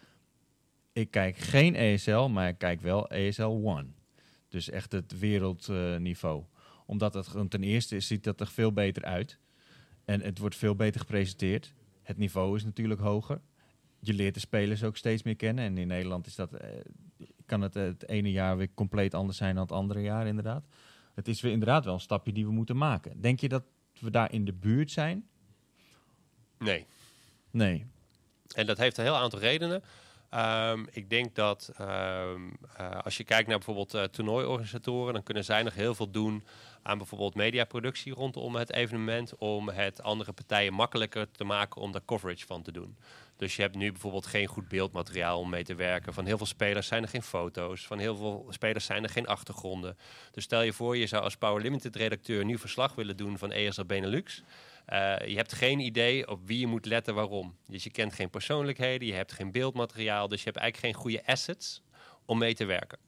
Ik 0.99 1.11
kijk 1.11 1.37
geen 1.37 1.75
ESL, 1.75 2.27
maar 2.27 2.49
ik 2.49 2.59
kijk 2.59 2.81
wel 2.81 3.09
ESL 3.09 3.43
One. 3.43 3.87
Dus 4.49 4.71
echt 4.71 4.93
het 4.93 5.19
wereldniveau. 5.19 6.45
Omdat 6.87 7.15
het 7.15 7.51
ten 7.51 7.63
eerste 7.63 8.01
ziet 8.01 8.25
dat 8.25 8.41
er 8.41 8.47
veel 8.47 8.73
beter 8.73 9.05
uit. 9.05 9.39
En 10.05 10.21
het 10.21 10.39
wordt 10.39 10.57
veel 10.57 10.75
beter 10.75 11.01
gepresenteerd. 11.01 11.73
Het 12.03 12.17
niveau 12.17 12.57
is 12.57 12.65
natuurlijk 12.65 13.01
hoger. 13.01 13.41
Je 14.01 14.15
leert 14.15 14.35
de 14.35 14.41
spelers 14.41 14.83
ook 14.83 14.97
steeds 14.97 15.23
meer 15.23 15.37
kennen. 15.37 15.65
En 15.65 15.79
in 15.79 15.87
Nederland 15.87 16.27
is 16.27 16.35
dat, 16.35 16.53
eh, 16.53 16.69
kan 17.47 17.61
het 17.61 17.75
het 17.75 18.09
ene 18.09 18.31
jaar 18.31 18.57
weer 18.57 18.75
compleet 18.75 19.15
anders 19.15 19.39
zijn 19.39 19.55
dan 19.55 19.63
het 19.63 19.73
andere 19.73 20.01
jaar, 20.01 20.27
inderdaad. 20.27 20.65
Het 21.15 21.29
is 21.29 21.41
weer 21.41 21.53
inderdaad 21.53 21.85
wel 21.85 21.95
een 21.95 22.01
stapje 22.01 22.33
die 22.33 22.47
we 22.47 22.53
moeten 22.53 22.77
maken. 22.77 23.21
Denk 23.21 23.41
je 23.41 23.49
dat 23.49 23.65
we 24.01 24.11
daar 24.11 24.33
in 24.33 24.45
de 24.45 24.53
buurt 24.53 24.91
zijn? 24.91 25.29
Nee. 26.59 26.87
Nee. 27.51 27.87
En 28.55 28.67
dat 28.67 28.79
heeft 28.79 28.99
een 28.99 29.05
heel 29.05 29.17
aantal 29.17 29.39
redenen. 29.39 29.83
Um, 30.35 30.87
ik 30.91 31.11
denk 31.11 31.35
dat 31.35 31.73
um, 31.81 32.57
uh, 32.81 33.01
als 33.05 33.17
je 33.17 33.25
kijkt 33.25 33.49
naar 33.49 33.57
bijvoorbeeld 33.57 33.95
uh, 33.95 34.03
toernooiorganisatoren, 34.03 35.13
dan 35.13 35.23
kunnen 35.23 35.45
zij 35.45 35.63
nog 35.63 35.75
heel 35.75 35.95
veel 35.95 36.11
doen 36.11 36.45
aan 36.83 36.99
bijvoorbeeld 36.99 37.35
mediaproductie 37.35 38.15
rondom 38.15 38.57
het 38.57 38.73
evenement, 38.73 39.37
om 39.37 39.69
het 39.69 40.03
andere 40.03 40.33
partijen 40.33 40.73
makkelijker 40.73 41.31
te 41.31 41.45
maken 41.45 41.81
om 41.81 41.93
daar 41.93 42.05
coverage 42.05 42.47
van 42.47 42.63
te 42.63 42.73
doen. 42.73 42.97
Dus 43.37 43.57
je 43.57 43.63
hebt 43.63 43.77
nu 43.77 43.93
bijvoorbeeld 43.93 44.27
geen 44.27 44.47
goed 44.47 44.69
beeldmateriaal 44.69 45.39
om 45.39 45.51
mee 45.51 45.65
te 45.65 45.75
werken. 45.75 46.15
Van 46.15 46.27
heel 46.27 46.37
veel 46.37 46.47
spelers 46.47 46.87
zijn 46.87 47.03
er 47.03 47.09
geen 47.09 47.23
foto's. 47.23 47.87
Van 47.87 47.99
heel 47.99 48.17
veel 48.17 48.47
spelers 48.51 48.85
zijn 48.85 49.03
er 49.03 49.11
geen 49.11 49.27
achtergronden. 49.27 49.97
Dus 50.33 50.45
stel 50.45 50.63
je 50.63 50.73
voor, 50.73 50.97
je 50.97 51.07
zou 51.07 51.23
als 51.23 51.37
Power 51.37 51.63
Limited 51.63 51.97
redacteur 51.97 52.45
nu 52.45 52.59
verslag 52.59 52.95
willen 52.95 53.17
doen 53.17 53.39
van 53.39 53.53
ESL 53.53 53.85
Benelux. 53.85 54.43
Uh, 54.93 55.19
je 55.27 55.37
hebt 55.37 55.53
geen 55.53 55.79
idee 55.79 56.29
op 56.29 56.47
wie 56.47 56.59
je 56.59 56.67
moet 56.67 56.87
letten 56.87 57.15
waarom. 57.15 57.57
Dus 57.67 57.85
je 57.85 57.91
kent 57.91 58.13
geen 58.13 58.31
persoonlijkheden, 58.31 59.09
je 59.09 59.15
hebt 59.15 59.33
geen 59.33 59.53
beeldmateriaal. 59.53 60.29
Dus 60.29 60.39
je 60.39 60.45
hebt 60.45 60.57
eigenlijk 60.57 60.95
geen 60.95 61.03
goede 61.03 61.27
assets 61.27 61.83
om 62.25 62.39
mee 62.39 62.55
te 62.55 62.65
werken. 62.65 62.99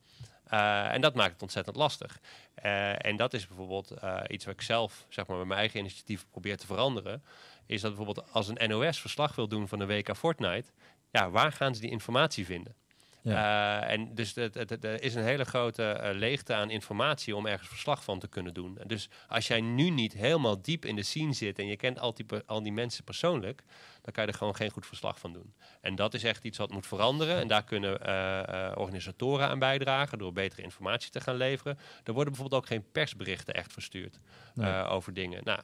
Uh, 0.53 0.93
en 0.93 1.01
dat 1.01 1.15
maakt 1.15 1.33
het 1.33 1.43
ontzettend 1.43 1.77
lastig. 1.77 2.21
Uh, 2.65 3.07
en 3.07 3.17
dat 3.17 3.35
is 3.35 3.47
bijvoorbeeld 3.47 3.95
iets 4.29 4.45
wat 4.45 4.55
ik 4.55 4.63
zelf, 4.63 5.07
zeg 5.09 5.27
maar, 5.27 5.37
met 5.37 5.47
mijn 5.47 5.59
eigen 5.59 5.79
initiatief 5.79 6.27
probeer 6.31 6.57
te 6.57 6.67
veranderen. 6.67 7.23
Is 7.67 7.81
dat 7.81 7.95
bijvoorbeeld 7.97 8.33
als 8.33 8.49
een 8.49 8.69
NOS 8.69 9.01
verslag 9.01 9.35
wil 9.35 9.49
doen 9.49 9.69
van 9.69 9.79
de 9.79 9.87
WK 9.87 10.17
Fortnite, 10.17 10.71
ja, 11.11 11.31
waar 11.31 11.53
gaan 11.53 11.75
ze 11.75 11.81
die 11.81 11.91
informatie 11.91 12.45
vinden? 12.45 12.75
Ja. 13.23 13.83
Uh, 13.83 13.93
en 13.93 14.15
dus 14.15 14.37
er 14.37 15.03
is 15.03 15.15
een 15.15 15.23
hele 15.23 15.45
grote 15.45 16.01
uh, 16.03 16.19
leegte 16.19 16.55
aan 16.55 16.71
informatie 16.71 17.37
om 17.37 17.47
ergens 17.47 17.69
verslag 17.69 18.05
van 18.05 18.19
te 18.19 18.29
kunnen 18.29 18.55
doen. 18.55 18.79
Dus 18.87 19.09
als 19.29 19.47
jij 19.47 19.61
nu 19.61 19.91
niet 19.91 20.13
helemaal 20.13 20.63
diep 20.63 20.85
in 20.85 20.97
de 20.97 21.03
scene 21.03 21.33
zit 21.33 21.59
en 21.59 21.67
je 21.67 21.77
kent 21.77 21.99
al 21.99 22.15
die, 22.15 22.27
al 22.47 22.63
die 22.63 22.73
mensen 22.73 23.05
persoonlijk, 23.05 23.63
dan 24.03 24.13
kan 24.13 24.25
je 24.25 24.31
er 24.31 24.39
gewoon 24.39 24.57
geen 24.57 24.71
goed 24.71 24.87
verslag 24.87 25.19
van 25.19 25.33
doen. 25.33 25.55
En 25.81 25.95
dat 25.95 26.15
is 26.15 26.25
echt 26.25 26.45
iets 26.45 26.59
wat 26.59 26.71
moet 26.71 26.87
veranderen. 26.87 27.37
En 27.37 27.49
daar 27.49 27.65
kunnen 27.65 28.01
uh, 28.09 28.73
organisatoren 28.75 29.49
aan 29.49 29.59
bijdragen 29.59 30.19
door 30.19 30.33
betere 30.33 30.63
informatie 30.63 31.11
te 31.11 31.21
gaan 31.21 31.37
leveren. 31.37 31.79
Er 32.05 32.13
worden 32.13 32.33
bijvoorbeeld 32.33 32.63
ook 32.63 32.69
geen 32.69 32.91
persberichten 32.93 33.55
echt 33.55 33.73
verstuurd 33.73 34.21
nee. 34.55 34.85
over 34.85 35.15
dingen. 35.15 35.41
Nou, 35.45 35.61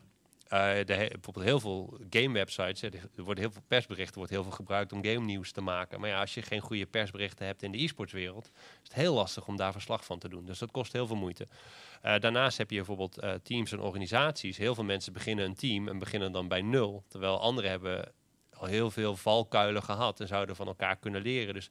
de, 0.49 0.85
bijvoorbeeld 0.87 1.45
heel 1.45 1.61
veel 1.61 1.99
game-websites, 2.11 2.81
hè, 2.81 2.89
er 2.89 3.25
worden 3.25 3.45
heel 3.45 3.53
veel 3.53 3.63
persberichten, 3.69 4.17
wordt 4.17 4.33
heel 4.33 4.43
veel 4.43 4.53
gebruikt 4.53 4.93
om 4.93 5.05
game 5.05 5.25
nieuws 5.25 5.53
te 5.53 5.61
maken. 5.61 6.01
Maar 6.01 6.09
ja, 6.09 6.21
als 6.21 6.35
je 6.35 6.43
geen 6.43 6.61
goede 6.61 6.87
persberichten 6.87 7.47
hebt 7.47 7.63
in 7.63 7.73
de 7.73 7.83
e-sportswereld, 7.83 8.51
is 8.55 8.89
het 8.89 8.95
heel 8.95 9.15
lastig 9.15 9.47
om 9.47 9.57
daar 9.57 9.73
verslag 9.73 10.05
van 10.05 10.19
te 10.19 10.29
doen. 10.29 10.47
Dus 10.47 10.59
dat 10.59 10.71
kost 10.71 10.93
heel 10.93 11.07
veel 11.07 11.17
moeite. 11.17 11.47
Uh, 12.05 12.19
daarnaast 12.19 12.59
heb 12.59 12.71
je 12.71 12.77
bijvoorbeeld 12.77 13.23
uh, 13.23 13.33
teams 13.43 13.73
en 13.73 13.81
organisaties. 13.81 14.57
Heel 14.57 14.75
veel 14.75 14.85
mensen 14.85 15.13
beginnen 15.13 15.45
een 15.45 15.55
team 15.55 15.89
en 15.89 15.99
beginnen 15.99 16.33
dan 16.33 16.49
bij 16.49 16.63
nul, 16.63 17.05
terwijl 17.09 17.41
anderen 17.41 17.71
hebben 17.71 18.13
al 18.53 18.67
heel 18.67 18.91
veel 18.91 19.17
valkuilen 19.17 19.83
gehad 19.83 20.21
en 20.21 20.27
zouden 20.27 20.57
van 20.57 20.67
elkaar 20.67 20.97
kunnen 20.97 21.23
leren. 21.23 21.55
Dus 21.55 21.71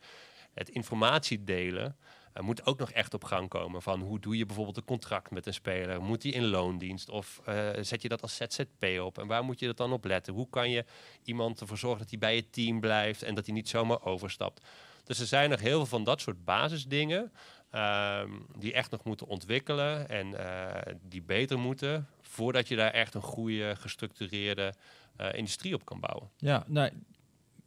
het 0.54 0.70
informatie 0.70 1.44
delen 1.44 1.98
uh, 2.38 2.44
moet 2.44 2.66
ook 2.66 2.80
nog 2.80 2.92
echt 2.92 3.14
op 3.14 3.24
gang 3.24 3.50
komen. 3.50 3.82
Van 3.82 4.02
hoe 4.02 4.20
doe 4.20 4.38
je 4.38 4.46
bijvoorbeeld 4.46 4.78
een 4.78 4.86
contract 4.86 5.32
met 5.32 5.46
een 5.46 5.54
speler? 5.54 6.02
Moet 6.02 6.22
die 6.22 6.34
in 6.34 6.46
loondienst? 6.46 7.10
Of 7.10 7.42
uh, 7.50 7.70
zet 7.82 8.02
je 8.02 8.10
dat 8.10 8.22
als 8.22 8.36
ZZP 8.36 9.00
op? 9.02 9.18
En 9.18 9.28
waar 9.28 9.44
moet 9.44 9.60
je 9.60 9.66
dat 9.66 9.78
dan 9.78 9.94
op 9.94 10.06
letten? 10.06 10.34
Hoe 10.34 10.50
kan 10.50 10.70
je 10.70 10.86
iemand 11.24 11.62
ervoor 11.62 11.78
zorgen 11.78 12.00
dat 12.00 12.10
hij 12.10 12.20
bij 12.20 12.36
je 12.36 12.50
team 12.50 12.80
blijft 12.80 13.24
en 13.24 13.36
dat 13.36 13.46
hij 13.46 13.56
niet 13.56 13.70
zomaar 13.70 14.04
overstapt? 14.04 14.66
Dus 15.04 15.20
er 15.20 15.26
zijn 15.26 15.50
nog 15.50 15.60
heel 15.60 15.78
veel 15.78 15.86
van 15.86 16.04
dat 16.04 16.22
soort 16.22 16.46
basisdingen 16.46 17.32
uh, 17.72 18.22
die 18.58 18.74
echt 18.74 18.92
nog 18.92 19.04
moeten 19.04 19.28
ontwikkelen 19.28 20.10
en 20.10 20.28
uh, 20.28 20.72
die 21.02 21.22
beter 21.22 21.60
moeten 21.60 22.08
voordat 22.22 22.68
je 22.68 22.76
daar 22.76 22.92
echt 22.92 23.14
een 23.14 23.22
goede, 23.22 23.76
gestructureerde 23.76 24.74
uh, 25.22 25.34
industrie 25.34 25.74
op 25.74 25.86
kan 25.86 26.00
bouwen. 26.00 26.30
Ja, 26.38 26.64
nou, 26.68 26.92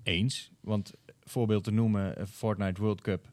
eens. 0.02 0.50
Want 0.60 0.92
voorbeeld 1.24 1.64
te 1.64 1.70
noemen, 1.70 2.16
eh, 2.16 2.26
Fortnite 2.26 2.80
World 2.80 3.00
Cup. 3.00 3.30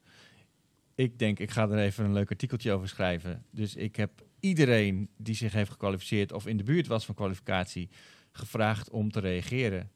Ik 0.96 1.20
denk, 1.20 1.40
ik 1.40 1.52
ga 1.52 1.70
er 1.70 1.80
even 1.80 2.06
een 2.06 2.14
leuk 2.14 2.30
artikeltje 2.30 2.72
over 2.72 2.88
schrijven. 2.88 3.46
Dus 3.52 3.76
ik 3.76 3.96
heb 3.96 4.26
iedereen 4.40 5.10
die 5.18 5.36
zich 5.36 5.54
heeft 5.54 5.72
gekwalificeerd 5.72 6.32
of 6.32 6.48
in 6.48 6.58
de 6.58 6.64
buurt 6.64 6.88
was 6.88 7.06
van 7.06 7.16
kwalificatie 7.16 7.90
gevraagd 8.32 8.90
om 8.90 9.12
te 9.12 9.20
reageren. 9.20 9.92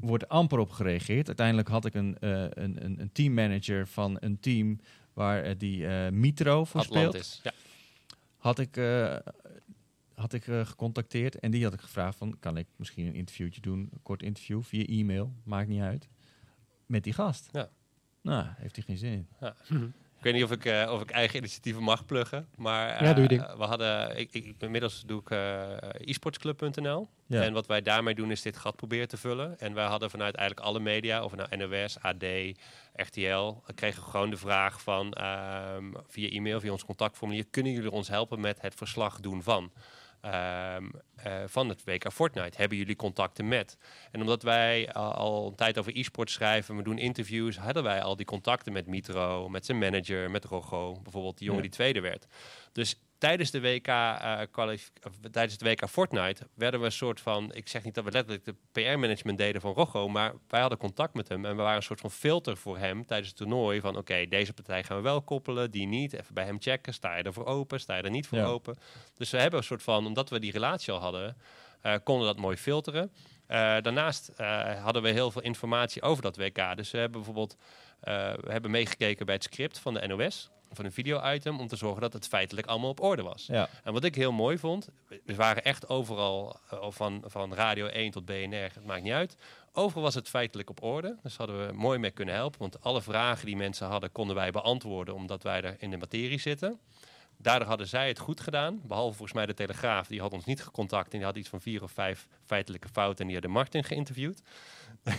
Wordt 0.00 0.28
amper 0.28 0.58
op 0.58 0.70
gereageerd. 0.70 1.26
Uiteindelijk 1.26 1.68
had 1.68 1.84
ik 1.84 1.94
een, 1.94 2.18
eh, 2.18 2.42
een, 2.42 2.84
een, 2.84 3.00
een 3.00 3.12
teammanager 3.12 3.86
van 3.86 4.16
een 4.20 4.40
team 4.40 4.80
waar 5.12 5.42
eh, 5.42 5.54
die 5.58 5.86
eh, 5.86 6.10
Mitro 6.12 6.64
voor 6.64 6.82
speelt. 6.82 7.40
Ja. 7.42 7.52
had 8.36 8.58
ik, 8.58 8.80
had 10.14 10.32
ik 10.32 10.44
gecontacteerd 10.44 11.38
en 11.38 11.50
die 11.50 11.64
had 11.64 11.72
ik 11.72 11.80
gevraagd 11.80 12.18
van, 12.18 12.38
kan 12.38 12.56
ik 12.56 12.66
misschien 12.76 13.06
een 13.06 13.14
interviewtje 13.14 13.60
doen, 13.60 13.88
een 13.92 14.02
kort 14.02 14.22
interview 14.22 14.62
via 14.62 14.84
e-mail, 14.84 15.34
maakt 15.44 15.68
niet 15.68 15.80
uit, 15.80 16.08
met 16.86 17.04
die 17.04 17.12
gast. 17.12 17.48
Ja. 17.52 17.70
Nou, 18.22 18.46
heeft 18.56 18.76
hij 18.76 18.84
geen 18.84 18.96
zin 18.98 19.12
in. 19.12 19.26
Ik 20.18 20.26
weet 20.26 20.34
niet 20.34 20.44
of 20.44 20.50
ik, 20.50 20.64
eh, 20.64 20.90
of 20.92 21.02
ik 21.02 21.10
eigen 21.10 21.38
initiatieven 21.38 21.82
mag 21.82 22.04
pluggen, 22.04 22.48
maar 22.56 23.04
Ja, 23.04 23.12
doe 23.12 23.22
je 23.22 23.28
eh, 23.28 23.46
ding. 23.46 23.58
we 23.58 23.64
hadden, 23.64 24.18
ik, 24.18 24.32
ik, 24.32 24.54
inmiddels 24.58 25.02
doe 25.06 25.20
ik 25.20 25.30
eh 25.30 26.08
esportsclub.nl 26.08 27.08
Ja. 27.26 27.42
en 27.42 27.52
wat 27.52 27.66
wij 27.66 27.82
daarmee 27.82 28.14
doen 28.14 28.30
is 28.30 28.42
dit 28.42 28.56
gat 28.56 28.76
proberen 28.76 29.08
te 29.08 29.16
vullen. 29.16 29.58
En 29.58 29.74
wij 29.74 29.86
hadden 29.86 30.10
vanuit 30.10 30.34
eigenlijk 30.34 30.68
alle 30.68 30.80
media, 30.80 31.24
of 31.24 31.34
nou 31.36 31.56
NOS, 31.56 31.98
AD, 32.00 32.24
RTL, 32.94 33.54
kregen 33.74 34.02
we 34.04 34.10
gewoon 34.10 34.30
de 34.30 34.36
vraag 34.36 34.82
van 34.82 35.12
ehm, 35.12 35.84
via 36.08 36.28
e-mail, 36.28 36.60
via 36.60 36.72
ons 36.72 36.84
contactformulier, 36.84 37.44
kunnen 37.50 37.72
jullie 37.72 37.90
ons 37.90 38.08
helpen 38.08 38.40
met 38.40 38.60
het 38.60 38.74
verslag 38.74 39.20
doen 39.20 39.42
van? 39.42 39.72
Ehm, 40.20 40.84
eh, 41.16 41.42
van 41.46 41.68
het 41.68 41.84
WK 41.84 42.12
Fortnite. 42.12 42.56
Hebben 42.56 42.78
jullie 42.78 42.96
contacten 42.96 43.48
met? 43.48 43.76
En 44.10 44.20
omdat 44.20 44.42
wij 44.42 44.92
al, 44.92 45.12
al 45.12 45.46
een 45.46 45.54
tijd 45.54 45.78
over 45.78 45.96
e-sport 45.96 46.30
schrijven, 46.30 46.76
we 46.76 46.82
doen 46.82 46.98
interviews, 46.98 47.56
hadden 47.58 47.82
wij 47.82 48.02
al 48.02 48.16
die 48.16 48.26
contacten 48.26 48.72
met 48.72 48.86
Mitro, 48.86 49.48
met 49.48 49.66
zijn 49.66 49.78
manager, 49.78 50.30
met 50.30 50.44
Rogo, 50.44 51.00
bijvoorbeeld 51.02 51.38
die 51.38 51.46
jongen 51.46 51.62
Ja. 51.62 51.68
die 51.68 51.76
tweede 51.76 52.00
werd. 52.00 52.26
Dus 52.72 53.00
tijdens 53.20 53.50
de 53.50 53.60
WK, 53.60 53.86
eh, 53.86 54.40
of 55.06 55.14
tijdens 55.30 55.58
de 55.58 55.64
WK 55.70 55.88
Fortnite 55.88 56.46
werden 56.54 56.80
we 56.80 56.86
een 56.86 56.92
soort 56.92 57.20
van, 57.20 57.52
ik 57.54 57.68
zeg 57.68 57.84
niet 57.84 57.94
dat 57.94 58.04
we 58.04 58.10
letterlijk 58.10 58.44
de 58.44 58.54
PR-management 58.72 59.38
deden 59.38 59.60
van 59.60 59.72
Rogo, 59.72 60.08
maar 60.08 60.32
wij 60.48 60.60
hadden 60.60 60.78
contact 60.78 61.14
met 61.14 61.28
hem 61.28 61.44
en 61.44 61.56
we 61.56 61.62
waren 61.62 61.76
een 61.76 61.82
soort 61.82 62.00
van 62.00 62.10
filter 62.10 62.56
voor 62.56 62.78
hem 62.78 63.06
tijdens 63.06 63.28
het 63.28 63.36
toernooi 63.38 63.80
van 63.80 63.96
oké, 63.96 64.26
deze 64.28 64.52
partij 64.52 64.84
gaan 64.84 64.96
we 64.96 65.02
wel 65.02 65.22
koppelen, 65.22 65.70
die 65.70 65.86
niet. 65.86 66.12
Even 66.12 66.34
bij 66.34 66.44
hem 66.44 66.60
checken, 66.60 66.94
sta 66.94 67.16
je 67.16 67.22
er 67.22 67.32
voor 67.32 67.46
open, 67.46 67.80
sta 67.80 67.96
je 67.96 68.02
er 68.02 68.10
niet 68.10 68.26
voor 68.26 68.38
Ja. 68.38 68.44
open. 68.44 68.78
Dus 69.14 69.30
we 69.30 69.38
hebben 69.40 69.58
een 69.58 69.64
soort 69.66 69.82
van, 69.82 70.06
omdat 70.06 70.30
we 70.30 70.38
die 70.40 70.52
relatie 70.52 70.92
al 70.92 71.00
hadden, 71.00 71.36
eh, 71.80 71.94
konden 72.04 72.26
we 72.26 72.32
dat 72.32 72.42
mooi 72.42 72.56
filteren. 72.56 73.12
Eh, 73.46 73.56
daarnaast 73.58 74.30
hadden 74.82 75.02
we 75.02 75.08
heel 75.10 75.30
veel 75.30 75.42
informatie 75.42 76.02
over 76.02 76.22
dat 76.22 76.36
WK. 76.36 76.76
Dus 76.76 76.90
we 76.90 76.98
hebben 76.98 77.16
bijvoorbeeld 77.22 77.56
we 78.00 78.46
hebben 78.48 78.70
meegekeken 78.70 79.26
bij 79.26 79.34
het 79.34 79.44
script 79.44 79.78
van 79.78 79.94
de 79.94 80.06
NOS, 80.06 80.50
van 80.72 80.84
een 80.84 80.92
video-item, 80.92 81.58
om 81.58 81.68
te 81.68 81.76
zorgen 81.76 82.00
dat 82.00 82.12
het 82.12 82.28
feitelijk 82.28 82.66
allemaal 82.66 82.90
op 82.90 83.00
orde 83.00 83.22
was. 83.22 83.46
Ja, 83.46 83.68
En 83.84 83.92
wat 83.92 84.04
ik 84.04 84.14
heel 84.14 84.32
mooi 84.32 84.58
vond, 84.58 84.88
we 85.24 85.34
waren 85.34 85.64
echt 85.64 85.88
overal, 85.88 86.60
eh, 86.70 86.86
van, 86.88 87.24
van 87.26 87.54
Radio 87.54 87.86
1 87.86 88.10
tot 88.10 88.24
BNR, 88.24 88.70
het 88.74 88.84
maakt 88.84 89.02
niet 89.02 89.12
uit. 89.12 89.36
Overal 89.72 90.02
was 90.02 90.14
het 90.14 90.28
feitelijk 90.28 90.70
op 90.70 90.82
orde. 90.82 91.16
Dus 91.22 91.36
hadden 91.36 91.66
we 91.66 91.72
mooi 91.72 91.98
mee 91.98 92.10
kunnen 92.10 92.34
helpen. 92.34 92.60
Want 92.60 92.82
alle 92.82 93.02
vragen 93.02 93.46
die 93.46 93.56
mensen 93.56 93.86
hadden, 93.86 94.12
konden 94.12 94.36
wij 94.36 94.50
beantwoorden, 94.50 95.14
omdat 95.14 95.42
wij 95.42 95.62
er 95.62 95.76
in 95.78 95.90
de 95.90 95.96
materie 95.96 96.40
zitten. 96.40 96.80
Daardoor 97.36 97.68
hadden 97.68 97.88
zij 97.88 98.08
het 98.08 98.18
goed 98.18 98.40
gedaan. 98.40 98.80
Behalve 98.84 99.16
volgens 99.16 99.36
mij 99.36 99.46
de 99.46 99.54
Telegraaf, 99.54 100.06
die 100.06 100.20
had 100.20 100.32
ons 100.32 100.44
niet 100.44 100.62
gecontact. 100.62 101.12
En 101.12 101.16
die 101.16 101.26
had 101.26 101.36
iets 101.36 101.48
van 101.48 101.60
vier 101.60 101.82
of 101.82 101.92
vijf 101.92 102.26
feitelijke 102.46 102.88
fouten. 102.88 103.18
En 103.18 103.24
die 103.24 103.34
hadden 103.34 103.54
Martin 103.54 103.84
geïnterviewd. 103.84 104.42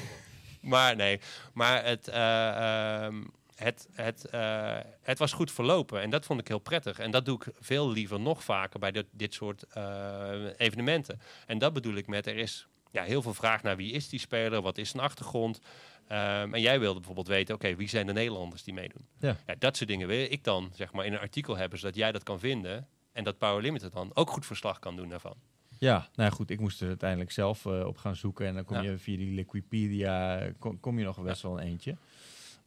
maar 0.62 0.96
nee, 0.96 1.20
maar 1.54 1.86
het, 1.86 2.08
eh, 2.08 3.04
ehm, 3.04 3.24
het, 3.64 3.88
het, 3.94 4.26
eh, 4.26 4.78
het 5.02 5.18
was 5.20 5.34
goed 5.34 5.52
verlopen. 5.52 6.02
En 6.02 6.10
dat 6.10 6.26
vond 6.26 6.40
ik 6.40 6.48
heel 6.48 6.60
prettig. 6.60 7.00
En 7.00 7.12
dat 7.12 7.26
doe 7.26 7.36
ik 7.36 7.54
veel 7.60 7.92
liever 7.92 8.20
nog 8.20 8.44
vaker 8.44 8.80
bij 8.80 8.92
dit, 8.92 9.06
dit 9.12 9.34
soort 9.34 9.64
eh, 9.64 10.32
evenementen. 10.58 11.20
En 11.46 11.58
dat 11.58 11.74
bedoel 11.74 11.96
ik 11.96 12.08
met, 12.08 12.28
er 12.28 12.38
is 12.38 12.68
ja, 12.92 13.04
heel 13.04 13.22
veel 13.22 13.34
vraag 13.34 13.64
naar 13.64 13.76
wie 13.78 13.92
is 13.92 14.10
die 14.10 14.20
speler, 14.20 14.62
wat 14.62 14.78
is 14.78 14.90
zijn 14.90 15.04
achtergrond. 15.04 15.60
Ehm, 16.08 16.54
en 16.54 16.62
jij 16.62 16.80
wilde 16.80 16.96
bijvoorbeeld 16.98 17.28
weten, 17.28 17.56
oké, 17.56 17.76
wie 17.76 17.90
zijn 17.90 18.06
de 18.06 18.14
Nederlanders 18.14 18.64
die 18.64 18.74
meedoen? 18.74 19.08
Ja. 19.20 19.36
dat 19.60 19.78
soort 19.78 19.90
dingen 19.90 20.08
wil 20.08 20.26
ik 20.32 20.44
dan 20.44 20.72
zeg 20.74 20.94
maar 20.94 21.06
in 21.06 21.14
een 21.14 21.20
artikel 21.20 21.58
hebben, 21.58 21.80
zodat 21.80 21.96
jij 21.96 22.12
dat 22.12 22.24
kan 22.24 22.40
vinden. 22.40 22.88
En 23.12 23.24
dat 23.24 23.38
Power 23.38 23.62
Limited 23.62 23.94
dan 23.94 24.12
ook 24.14 24.30
goed 24.30 24.46
verslag 24.46 24.80
kan 24.80 24.96
doen 24.96 25.10
daarvan. 25.10 25.36
ja 25.80 25.94
nou 26.16 26.30
ja, 26.30 26.30
goed, 26.30 26.50
ik 26.50 26.60
moest 26.60 26.82
er 26.82 26.88
uiteindelijk 26.88 27.32
zelf 27.32 27.66
eh, 27.66 27.86
op 27.86 27.98
gaan 27.98 28.16
zoeken 28.16 28.48
en 28.48 28.54
dan 28.54 28.66
kom 28.66 28.76
Ja. 28.76 28.82
je 28.82 28.98
via 28.98 29.18
die 29.18 29.34
Liquipedia, 29.34 30.48
kom, 30.60 30.80
kom 30.80 31.00
je 31.00 31.06
nog 31.06 31.22
best 31.22 31.42
wel 31.42 31.60
een 31.60 31.66
eentje. 31.66 31.98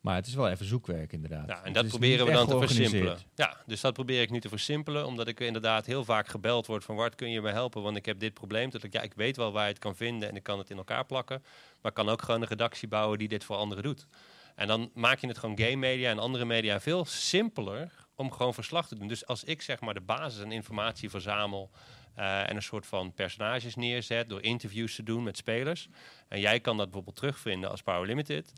Maar 0.04 0.14
het 0.14 0.26
is 0.26 0.34
wel 0.34 0.48
even 0.48 0.66
zoekwerk 0.66 1.12
inderdaad. 1.12 1.48
Ja, 1.48 1.64
en 1.64 1.72
dat 1.72 1.88
proberen 1.88 2.26
we 2.26 2.32
dan 2.32 2.46
te 2.46 2.58
versimpelen. 2.58 3.18
Ja, 3.34 3.56
dus 3.66 3.80
dat 3.80 3.92
probeer 3.92 4.22
ik 4.22 4.30
nu 4.30 4.40
te 4.40 4.48
versimpelen, 4.48 5.06
omdat 5.06 5.28
ik 5.28 5.40
inderdaad 5.40 5.86
heel 5.86 6.04
vaak 6.04 6.28
gebeld 6.28 6.66
word 6.66 6.84
van 6.84 6.96
Wart, 6.96 7.14
kun 7.14 7.30
je 7.30 7.40
me 7.40 7.50
helpen, 7.50 7.82
want 7.82 7.96
ik 7.96 8.06
heb 8.06 8.18
dit 8.18 8.34
probleem. 8.34 8.70
Dat 8.70 8.82
ik, 8.82 8.92
ja, 8.92 9.02
ik 9.02 9.14
weet 9.14 9.36
wel 9.36 9.52
waar 9.52 9.62
je 9.62 9.68
het 9.68 9.78
kan 9.78 9.96
vinden 9.96 10.28
en 10.28 10.36
ik 10.36 10.42
kan 10.42 10.58
het 10.58 10.70
in 10.70 10.76
elkaar 10.76 11.04
plakken, 11.04 11.42
maar 11.82 11.90
ik 11.90 11.96
kan 11.96 12.08
ook 12.08 12.22
gewoon 12.22 12.42
een 12.42 12.48
redactie 12.48 12.88
bouwen 12.88 13.18
die 13.18 13.28
dit 13.28 13.44
voor 13.44 13.56
anderen 13.56 13.82
doet. 13.82 14.06
En 14.54 14.66
dan 14.66 14.90
maak 14.94 15.18
je 15.18 15.26
het 15.26 15.38
gewoon 15.38 15.58
game 15.58 15.76
media 15.76 16.10
en 16.10 16.18
andere 16.18 16.44
media 16.44 16.80
veel 16.80 17.04
simpeler 17.04 17.92
om 18.14 18.32
gewoon 18.32 18.54
verslag 18.54 18.88
te 18.88 18.94
doen. 18.94 19.08
Dus 19.08 19.26
als 19.26 19.44
ik 19.44 19.62
zeg 19.62 19.80
maar 19.80 19.94
de 19.94 20.00
basis 20.00 20.42
en 20.42 20.52
informatie 20.52 21.10
verzamel 21.10 21.70
eh, 22.14 22.48
en 22.48 22.56
een 22.56 22.62
soort 22.62 22.86
van 22.86 23.12
personages 23.12 23.74
neerzet 23.74 24.28
door 24.28 24.42
interviews 24.42 24.94
te 24.94 25.02
doen 25.02 25.22
met 25.22 25.36
spelers, 25.36 25.88
en 26.28 26.40
jij 26.40 26.60
kan 26.60 26.76
dat 26.76 26.86
bijvoorbeeld 26.86 27.16
terugvinden 27.16 27.70
als 27.70 27.82
Power 27.82 28.06
Limited, 28.06 28.52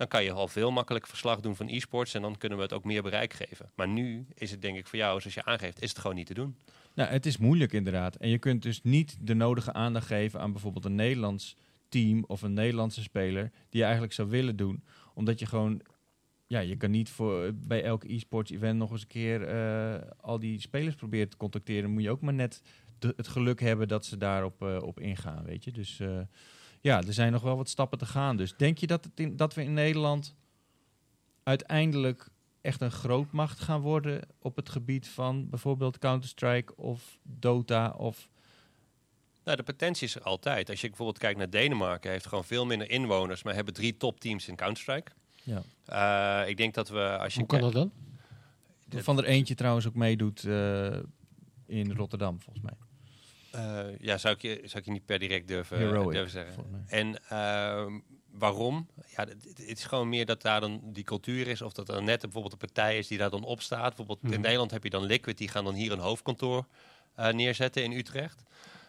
dan 0.00 0.08
kan 0.08 0.24
je 0.24 0.32
al 0.32 0.48
veel 0.48 0.70
makkelijker 0.70 1.10
verslag 1.10 1.40
doen 1.40 1.56
van 1.56 1.68
e-sports 1.68 2.14
en 2.14 2.22
dan 2.22 2.38
kunnen 2.38 2.58
we 2.58 2.64
het 2.64 2.72
ook 2.72 2.84
meer 2.84 3.02
bereik 3.02 3.32
geven. 3.32 3.70
Maar 3.74 3.88
nu 3.88 4.26
is 4.34 4.50
het 4.50 4.62
denk 4.62 4.76
ik 4.76 4.86
voor 4.86 4.98
jou, 4.98 5.20
zoals 5.20 5.34
je 5.34 5.44
aangeeft, 5.44 5.82
is 5.82 5.88
het 5.88 5.98
gewoon 5.98 6.16
niet 6.16 6.26
te 6.26 6.34
doen. 6.34 6.56
Nou, 6.94 7.10
het 7.10 7.26
is 7.26 7.36
moeilijk 7.36 7.72
inderdaad. 7.72 8.16
En 8.16 8.28
je 8.28 8.38
kunt 8.38 8.62
dus 8.62 8.82
niet 8.82 9.16
de 9.20 9.34
nodige 9.34 9.72
aandacht 9.72 10.06
geven 10.06 10.40
aan 10.40 10.52
bijvoorbeeld 10.52 10.84
een 10.84 10.94
Nederlands 10.94 11.56
team 11.88 12.24
of 12.26 12.42
een 12.42 12.52
Nederlandse 12.52 13.02
speler 13.02 13.50
die 13.68 13.78
je 13.78 13.82
eigenlijk 13.82 14.12
zou 14.12 14.28
willen 14.28 14.56
doen. 14.56 14.84
Omdat 15.14 15.38
je 15.38 15.46
gewoon, 15.46 15.80
ja, 16.46 16.60
je 16.60 16.76
kan 16.76 16.90
niet 16.90 17.08
voor, 17.08 17.50
bij 17.54 17.82
elk 17.82 18.04
e-sports 18.04 18.50
event 18.50 18.78
nog 18.78 18.90
eens 18.90 19.02
een 19.02 19.06
keer 19.06 19.48
eh, 19.48 20.10
al 20.20 20.38
die 20.38 20.60
spelers 20.60 20.94
proberen 20.94 21.28
te 21.28 21.36
contacteren. 21.36 21.90
Moet 21.90 22.02
je 22.02 22.10
ook 22.10 22.20
maar 22.20 22.34
net 22.34 22.62
het 22.98 23.28
geluk 23.28 23.60
hebben 23.60 23.88
dat 23.88 24.04
ze 24.04 24.16
daarop 24.16 24.62
eh, 24.62 24.78
op 24.82 25.00
ingaan, 25.00 25.44
weet 25.44 25.64
je. 25.64 25.72
Dus 25.72 26.00
eh, 26.00 26.20
ja, 26.80 27.02
er 27.02 27.12
zijn 27.12 27.32
nog 27.32 27.42
wel 27.42 27.56
wat 27.56 27.68
stappen 27.68 27.98
te 27.98 28.06
gaan. 28.06 28.36
Dus 28.36 28.54
denk 28.56 28.78
je 28.78 28.86
dat, 28.86 29.04
het 29.04 29.20
in, 29.20 29.36
dat 29.36 29.54
we 29.54 29.62
in 29.62 29.72
Nederland 29.72 30.34
uiteindelijk 31.42 32.28
echt 32.60 32.80
een 32.80 32.90
grootmacht 32.90 33.60
gaan 33.60 33.80
worden 33.80 34.20
op 34.38 34.56
het 34.56 34.68
gebied 34.68 35.08
van 35.08 35.48
bijvoorbeeld 35.48 35.98
Counter-Strike 35.98 36.76
of 36.76 37.18
Dota 37.22 37.90
of 37.90 38.28
Nou, 39.44 39.56
de 39.56 39.62
potentie 39.62 40.06
is 40.06 40.14
er 40.14 40.22
altijd. 40.22 40.70
Als 40.70 40.80
je 40.80 40.86
bijvoorbeeld 40.88 41.18
kijkt 41.18 41.38
naar 41.38 41.50
Denemarken, 41.50 42.10
heeft 42.10 42.26
gewoon 42.26 42.44
veel 42.44 42.66
minder 42.66 42.90
inwoners, 42.90 43.42
maar 43.42 43.54
hebben 43.54 43.74
drie 43.74 43.96
topteams 43.96 44.48
in 44.48 44.56
Counter-Strike. 44.56 45.12
ja. 45.42 45.62
Eh, 45.84 46.48
ik 46.48 46.56
denk 46.56 46.74
dat 46.74 46.88
we, 46.88 47.18
als 47.18 47.34
je 47.34 47.38
Hoe 47.38 47.48
kan 47.48 47.60
dat 47.60 47.72
dan? 47.72 47.92
Van 49.02 49.18
er 49.18 49.24
eentje 49.24 49.54
trouwens 49.54 49.86
ook 49.86 49.94
meedoet 49.94 50.44
eh, 50.44 50.96
in 51.66 51.92
Rotterdam 51.92 52.40
volgens 52.40 52.64
mij. 52.64 52.74
Eh, 53.52 53.98
ja, 53.98 54.18
zou 54.18 54.34
ik, 54.34 54.42
je, 54.42 54.60
zou 54.64 54.78
ik 54.78 54.84
je 54.84 54.90
niet 54.90 55.04
per 55.06 55.18
direct 55.18 55.48
durven, 55.48 55.78
Heroic, 55.78 56.12
durven 56.12 56.30
zeggen. 56.30 56.64
En 56.86 57.28
ehm, 57.28 57.98
waarom? 58.32 58.88
Ja, 59.16 59.24
het, 59.24 59.44
het 59.44 59.78
is 59.78 59.84
gewoon 59.84 60.08
meer 60.08 60.26
dat 60.26 60.42
daar 60.42 60.60
dan 60.60 60.80
die 60.84 61.04
cultuur 61.04 61.46
is. 61.48 61.62
Of 61.62 61.72
dat 61.72 61.88
er 61.88 62.02
net 62.02 62.20
bijvoorbeeld 62.20 62.52
een 62.52 62.58
partij 62.58 62.98
is 62.98 63.06
die 63.06 63.18
daar 63.18 63.30
dan 63.30 63.44
op 63.44 63.60
staat. 63.60 63.88
Bijvoorbeeld 63.88 64.22
Mhm. 64.22 64.32
in 64.32 64.40
Nederland 64.40 64.70
heb 64.70 64.84
je 64.84 64.90
dan 64.90 65.04
Liquid. 65.04 65.38
Die 65.38 65.48
gaan 65.48 65.64
dan 65.64 65.74
hier 65.74 65.92
een 65.92 65.98
hoofdkantoor 65.98 66.66
eh, 67.14 67.32
neerzetten 67.32 67.84
in 67.84 67.92
Utrecht. 67.92 68.42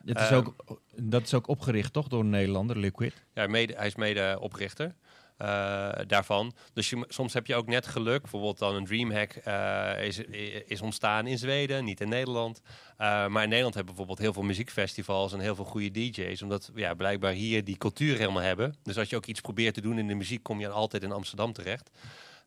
Het 0.05 0.17
is 0.19 0.23
Ehm, 0.29 0.33
ook, 0.35 0.55
dat 0.95 1.21
is 1.23 1.33
ook 1.33 1.47
opgericht 1.47 1.93
toch 1.93 2.07
door 2.07 2.19
een 2.19 2.29
Nederlander, 2.29 2.77
Liquid. 2.77 3.13
Ja, 3.33 3.47
mede, 3.47 3.73
hij 3.75 3.87
is 3.87 3.95
mede 3.95 4.37
oprichter 4.39 4.95
eh, 5.41 5.89
daarvan. 6.07 6.53
Dus 6.73 6.89
je, 6.89 7.05
soms 7.07 7.33
heb 7.33 7.47
je 7.47 7.55
ook 7.55 7.67
net 7.67 7.87
geluk. 7.87 8.21
Bijvoorbeeld 8.21 8.57
dan 8.59 8.75
een 8.75 8.85
Dreamhack 8.85 9.31
eh, 9.31 10.05
is, 10.05 10.17
is 10.65 10.81
ontstaan 10.81 11.27
in 11.27 11.37
Zweden, 11.37 11.83
niet 11.83 12.01
in 12.01 12.09
Nederland. 12.09 12.61
Eh, 12.97 13.07
maar 13.27 13.43
in 13.43 13.49
Nederland 13.49 13.73
hebben 13.75 13.93
we 13.93 13.99
bijvoorbeeld 13.99 14.19
heel 14.19 14.33
veel 14.33 14.43
muziekfestivals 14.43 15.33
en 15.33 15.39
heel 15.39 15.55
veel 15.55 15.65
goede 15.65 15.91
DJ's. 15.91 16.41
Omdat 16.41 16.69
we 16.73 16.79
ja, 16.79 16.93
blijkbaar 16.93 17.31
hier 17.31 17.63
die 17.63 17.77
cultuur 17.77 18.17
helemaal 18.17 18.41
hebben. 18.41 18.75
Dus 18.83 18.97
als 18.97 19.09
je 19.09 19.15
ook 19.15 19.25
iets 19.25 19.41
probeert 19.41 19.73
te 19.73 19.81
doen 19.81 19.99
in 19.99 20.07
de 20.07 20.13
muziek, 20.15 20.43
kom 20.43 20.59
je 20.59 20.69
altijd 20.69 21.03
in 21.03 21.11
Amsterdam 21.11 21.53
terecht. 21.53 21.89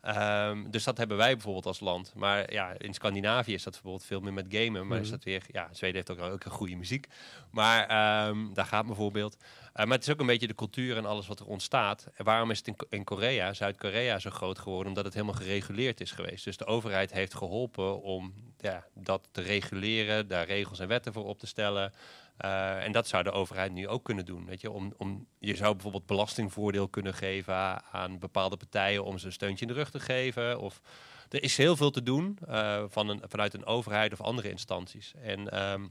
Ehm, 0.00 0.70
dus 0.70 0.84
dat 0.84 0.98
hebben 0.98 1.16
wij 1.16 1.32
bijvoorbeeld 1.32 1.66
als 1.66 1.80
land. 1.80 2.12
Maar 2.14 2.52
ja, 2.52 2.74
in 2.78 2.94
Scandinavië 2.94 3.54
is 3.54 3.62
dat 3.62 3.72
bijvoorbeeld 3.72 4.04
veel 4.04 4.20
meer 4.20 4.32
met 4.32 4.46
gamen. 4.48 4.86
Maar 4.86 4.98
is 4.98 5.02
Mhm. 5.02 5.14
dat 5.16 5.24
weer, 5.24 5.42
ja, 5.52 5.68
Zweden 5.72 5.96
heeft 5.96 6.10
ook, 6.10 6.32
ook 6.32 6.44
een 6.44 6.50
goede 6.50 6.76
muziek. 6.76 7.06
Maar 7.50 7.86
ehm, 7.86 8.52
daar 8.52 8.66
gaat 8.66 8.86
bijvoorbeeld. 8.86 9.36
Uh, 9.76 9.84
maar 9.84 9.96
het 9.96 10.06
is 10.06 10.12
ook 10.12 10.20
een 10.20 10.26
beetje 10.26 10.46
de 10.46 10.54
cultuur 10.54 10.96
en 10.96 11.06
alles 11.06 11.26
wat 11.26 11.40
er 11.40 11.46
ontstaat. 11.46 12.08
En 12.14 12.24
waarom 12.24 12.50
is 12.50 12.58
het 12.58 12.66
in, 12.66 12.76
in 12.88 13.04
Korea, 13.04 13.52
Zuid-Korea, 13.52 14.18
zo 14.18 14.30
groot 14.30 14.58
geworden? 14.58 14.88
Omdat 14.88 15.04
het 15.04 15.14
helemaal 15.14 15.34
gereguleerd 15.34 16.00
is 16.00 16.10
geweest. 16.10 16.44
Dus 16.44 16.56
de 16.56 16.66
overheid 16.66 17.12
heeft 17.12 17.34
geholpen 17.34 18.02
om 18.02 18.34
ja, 18.58 18.84
dat 18.94 19.28
te 19.32 19.40
reguleren, 19.40 20.28
daar 20.28 20.46
regels 20.46 20.78
en 20.78 20.88
wetten 20.88 21.12
voor 21.12 21.24
op 21.24 21.38
te 21.38 21.46
stellen. 21.46 21.92
Eh, 22.36 22.84
en 22.84 22.92
dat 22.92 23.08
zou 23.08 23.22
de 23.22 23.30
overheid 23.30 23.72
nu 23.72 23.88
ook 23.88 24.04
kunnen 24.04 24.24
doen. 24.24 24.46
Weet 24.46 24.60
je? 24.60 24.70
Om, 24.70 24.94
om, 24.96 25.26
je 25.38 25.56
zou 25.56 25.72
bijvoorbeeld 25.72 26.06
belastingvoordeel 26.06 26.88
kunnen 26.88 27.14
geven 27.14 27.82
aan 27.92 28.18
bepaalde 28.18 28.56
partijen 28.56 29.04
om 29.04 29.18
ze 29.18 29.26
een 29.26 29.32
steuntje 29.32 29.66
in 29.66 29.72
de 29.72 29.78
rug 29.78 29.90
te 29.90 30.00
geven. 30.00 30.60
Of, 30.60 30.80
er 31.28 31.42
is 31.42 31.56
heel 31.56 31.76
veel 31.76 31.90
te 31.90 32.02
doen 32.02 32.38
uh, 32.48 32.84
van 32.88 33.08
een, 33.08 33.22
vanuit 33.26 33.54
een 33.54 33.66
overheid 33.66 34.12
of 34.12 34.20
andere 34.20 34.50
instanties. 34.50 35.14
En, 35.22 35.50
ehm, 35.50 35.86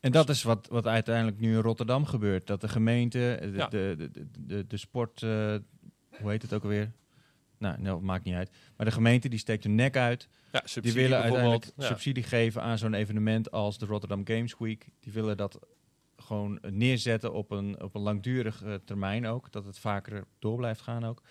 en 0.00 0.12
dat 0.12 0.28
is 0.28 0.42
wat, 0.42 0.68
wat 0.70 0.86
uiteindelijk 0.86 1.40
nu 1.40 1.54
in 1.54 1.60
Rotterdam 1.62 2.04
gebeurt. 2.04 2.46
Dat 2.46 2.60
de 2.60 2.68
gemeente, 2.68 3.38
de, 3.40 3.50
Ja. 3.56 3.66
de, 3.68 3.94
de, 4.12 4.26
de, 4.46 4.66
de 4.66 4.76
sport, 4.76 5.22
eh, 5.22 5.54
hoe 6.20 6.30
heet 6.30 6.42
het 6.42 6.52
ook 6.52 6.62
alweer? 6.62 6.92
Nou, 7.58 7.80
nou, 7.80 8.02
maakt 8.02 8.24
niet 8.24 8.34
uit. 8.34 8.50
Maar 8.76 8.86
de 8.86 8.92
gemeente 8.92 9.28
die 9.28 9.38
steekt 9.38 9.64
hun 9.64 9.74
nek 9.74 9.96
uit. 9.96 10.28
ja, 10.52 10.62
Die 10.80 10.92
willen 10.92 11.18
uiteindelijk. 11.22 11.70
Ja. 11.76 11.86
subsidie 11.86 12.22
geven 12.22 12.62
aan 12.62 12.78
zo'n 12.78 12.94
evenement 12.94 13.50
als 13.50 13.78
de 13.78 13.86
Rotterdam 13.86 14.26
Games 14.26 14.54
Week. 14.58 14.88
Die 15.00 15.12
willen 15.12 15.36
dat 15.36 15.58
gewoon 16.16 16.58
neerzetten 16.70 17.32
op 17.32 17.50
een, 17.50 17.82
op 17.82 17.94
een 17.94 18.00
langdurige 18.00 18.80
termijn 18.84 19.26
ook. 19.26 19.52
Dat 19.52 19.64
het 19.64 19.78
vaker 19.78 20.24
door 20.38 20.56
blijft 20.56 20.80
gaan 20.80 21.04
ook. 21.04 21.22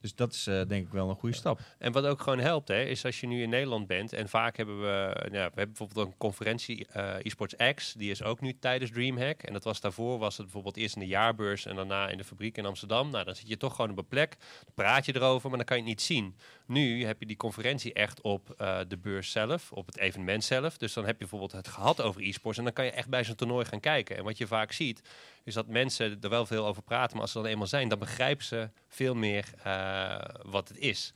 Dus 0.00 0.14
dat 0.14 0.32
is 0.32 0.46
eh, 0.46 0.60
denk 0.68 0.86
ik 0.86 0.92
wel 0.92 1.08
een 1.08 1.16
goede 1.16 1.34
stap. 1.34 1.60
En 1.78 1.92
wat 1.92 2.04
ook 2.04 2.20
gewoon 2.20 2.38
helpt, 2.38 2.68
hè, 2.68 2.82
is 2.82 3.04
als 3.04 3.20
je 3.20 3.26
nu 3.26 3.42
in 3.42 3.48
Nederland 3.48 3.86
bent. 3.86 4.12
En 4.12 4.28
vaak 4.28 4.56
hebben 4.56 4.80
we, 4.80 5.14
ja, 5.22 5.30
we 5.30 5.38
hebben 5.38 5.66
bijvoorbeeld 5.66 6.06
een 6.06 6.16
conferentie, 6.18 6.86
eh 6.86 7.24
eSports 7.24 7.54
X, 7.74 7.92
die 7.92 8.10
is 8.10 8.22
ook 8.22 8.40
nu 8.40 8.58
tijdens 8.58 8.90
DreamHack. 8.90 9.42
En 9.42 9.52
dat 9.52 9.64
was 9.64 9.80
daarvoor, 9.80 10.18
was 10.18 10.36
het 10.36 10.44
bijvoorbeeld 10.44 10.76
eerst 10.76 10.94
in 10.94 11.00
de 11.00 11.06
jaarbeurs 11.06 11.66
en 11.66 11.76
daarna 11.76 12.08
in 12.08 12.18
de 12.18 12.24
fabriek 12.24 12.56
in 12.56 12.66
Amsterdam. 12.66 13.10
Nou, 13.10 13.24
dan 13.24 13.34
zit 13.34 13.48
je 13.48 13.56
toch 13.56 13.74
gewoon 13.74 13.90
op 13.90 13.98
een 13.98 14.08
plek, 14.08 14.36
praat 14.74 15.04
je 15.04 15.16
erover, 15.16 15.48
maar 15.48 15.58
dan 15.58 15.66
kan 15.66 15.76
je 15.76 15.82
het 15.82 15.90
niet 15.90 16.02
zien. 16.02 16.36
Nu 16.68 17.04
heb 17.04 17.20
je 17.20 17.26
die 17.26 17.36
conferentie 17.36 17.92
echt 17.92 18.20
op 18.20 18.50
eh, 18.50 18.78
de 18.88 18.96
beurs 18.96 19.30
zelf, 19.30 19.72
op 19.72 19.86
het 19.86 19.98
evenement 19.98 20.44
zelf. 20.44 20.78
Dus 20.78 20.92
dan 20.92 21.04
heb 21.04 21.12
je 21.12 21.18
bijvoorbeeld 21.18 21.52
het 21.52 21.68
gehad 21.68 22.00
over 22.00 22.22
e-sports 22.22 22.58
en 22.58 22.64
dan 22.64 22.72
kan 22.72 22.84
je 22.84 22.90
echt 22.90 23.08
bij 23.08 23.24
zo'n 23.24 23.34
toernooi 23.34 23.64
gaan 23.64 23.80
kijken. 23.80 24.16
En 24.16 24.24
wat 24.24 24.38
je 24.38 24.46
vaak 24.46 24.72
ziet, 24.72 25.02
is 25.44 25.54
dat 25.54 25.66
mensen 25.66 26.18
er 26.20 26.28
wel 26.28 26.46
veel 26.46 26.66
over 26.66 26.82
praten, 26.82 27.12
maar 27.12 27.22
als 27.22 27.32
ze 27.32 27.38
dan 27.38 27.46
eenmaal 27.46 27.66
zijn, 27.66 27.88
dan 27.88 27.98
begrijpen 27.98 28.44
ze 28.44 28.70
veel 28.88 29.14
meer 29.14 29.44
eh, 29.62 30.18
wat 30.42 30.68
het 30.68 30.78
is. 30.78 31.12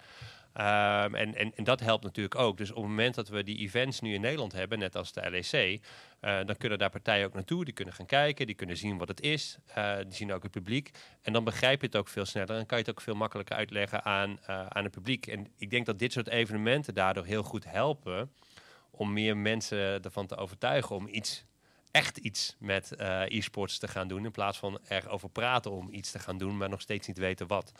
Ehm, 0.52 1.14
en, 1.14 1.34
en, 1.34 1.52
en 1.54 1.64
dat 1.64 1.80
helpt 1.80 2.04
natuurlijk 2.04 2.34
ook. 2.34 2.56
Dus 2.56 2.70
op 2.70 2.76
het 2.76 2.86
moment 2.86 3.14
dat 3.14 3.28
we 3.28 3.42
die 3.44 3.58
events 3.58 4.00
nu 4.00 4.14
in 4.14 4.20
Nederland 4.20 4.52
hebben, 4.52 4.78
net 4.78 4.96
als 4.96 5.12
de 5.12 5.30
LEC, 5.30 5.80
eh, 6.20 6.44
dan 6.44 6.56
kunnen 6.56 6.78
daar 6.78 6.90
partijen 6.90 7.26
ook 7.26 7.34
naartoe. 7.34 7.64
Die 7.64 7.74
kunnen 7.74 7.94
gaan 7.94 8.06
kijken, 8.06 8.46
die 8.46 8.54
kunnen 8.54 8.76
zien 8.76 8.98
wat 8.98 9.08
het 9.08 9.20
is. 9.20 9.58
eh, 9.66 9.96
die 9.96 10.14
zien 10.14 10.32
ook 10.32 10.42
het 10.42 10.52
publiek. 10.52 10.90
En 11.22 11.32
dan 11.32 11.44
begrijp 11.44 11.80
je 11.80 11.86
het 11.86 11.96
ook 11.96 12.08
veel 12.08 12.24
sneller 12.24 12.56
en 12.56 12.66
kan 12.66 12.78
je 12.78 12.84
het 12.84 12.92
ook 12.92 13.00
veel 13.00 13.14
makkelijker 13.14 13.56
uitleggen 13.56 14.04
aan, 14.04 14.38
eh, 14.46 14.66
aan 14.66 14.84
het 14.84 14.92
publiek. 14.92 15.26
En 15.26 15.46
ik 15.56 15.70
denk 15.70 15.86
dat 15.86 15.98
dit 15.98 16.12
soort 16.12 16.28
evenementen 16.28 16.94
daardoor 16.94 17.24
heel 17.24 17.42
goed 17.42 17.64
helpen 17.64 18.32
om 18.90 19.12
meer 19.12 19.36
mensen 19.36 20.02
ervan 20.02 20.26
te 20.26 20.36
overtuigen 20.36 20.96
om 20.96 21.08
iets 21.08 21.44
echt 21.90 22.16
iets 22.16 22.56
met 22.58 22.92
e-sports 23.28 23.78
te 23.78 23.88
gaan 23.88 24.08
doen. 24.08 24.24
In 24.24 24.30
plaats 24.30 24.58
van 24.58 24.78
erover 24.88 25.28
praten 25.28 25.70
om 25.70 25.88
iets 25.90 26.10
te 26.10 26.18
gaan 26.18 26.38
doen, 26.38 26.56
maar 26.56 26.68
nog 26.68 26.80
steeds 26.80 27.06
niet 27.06 27.18
weten 27.18 27.46
wat. 27.46 27.72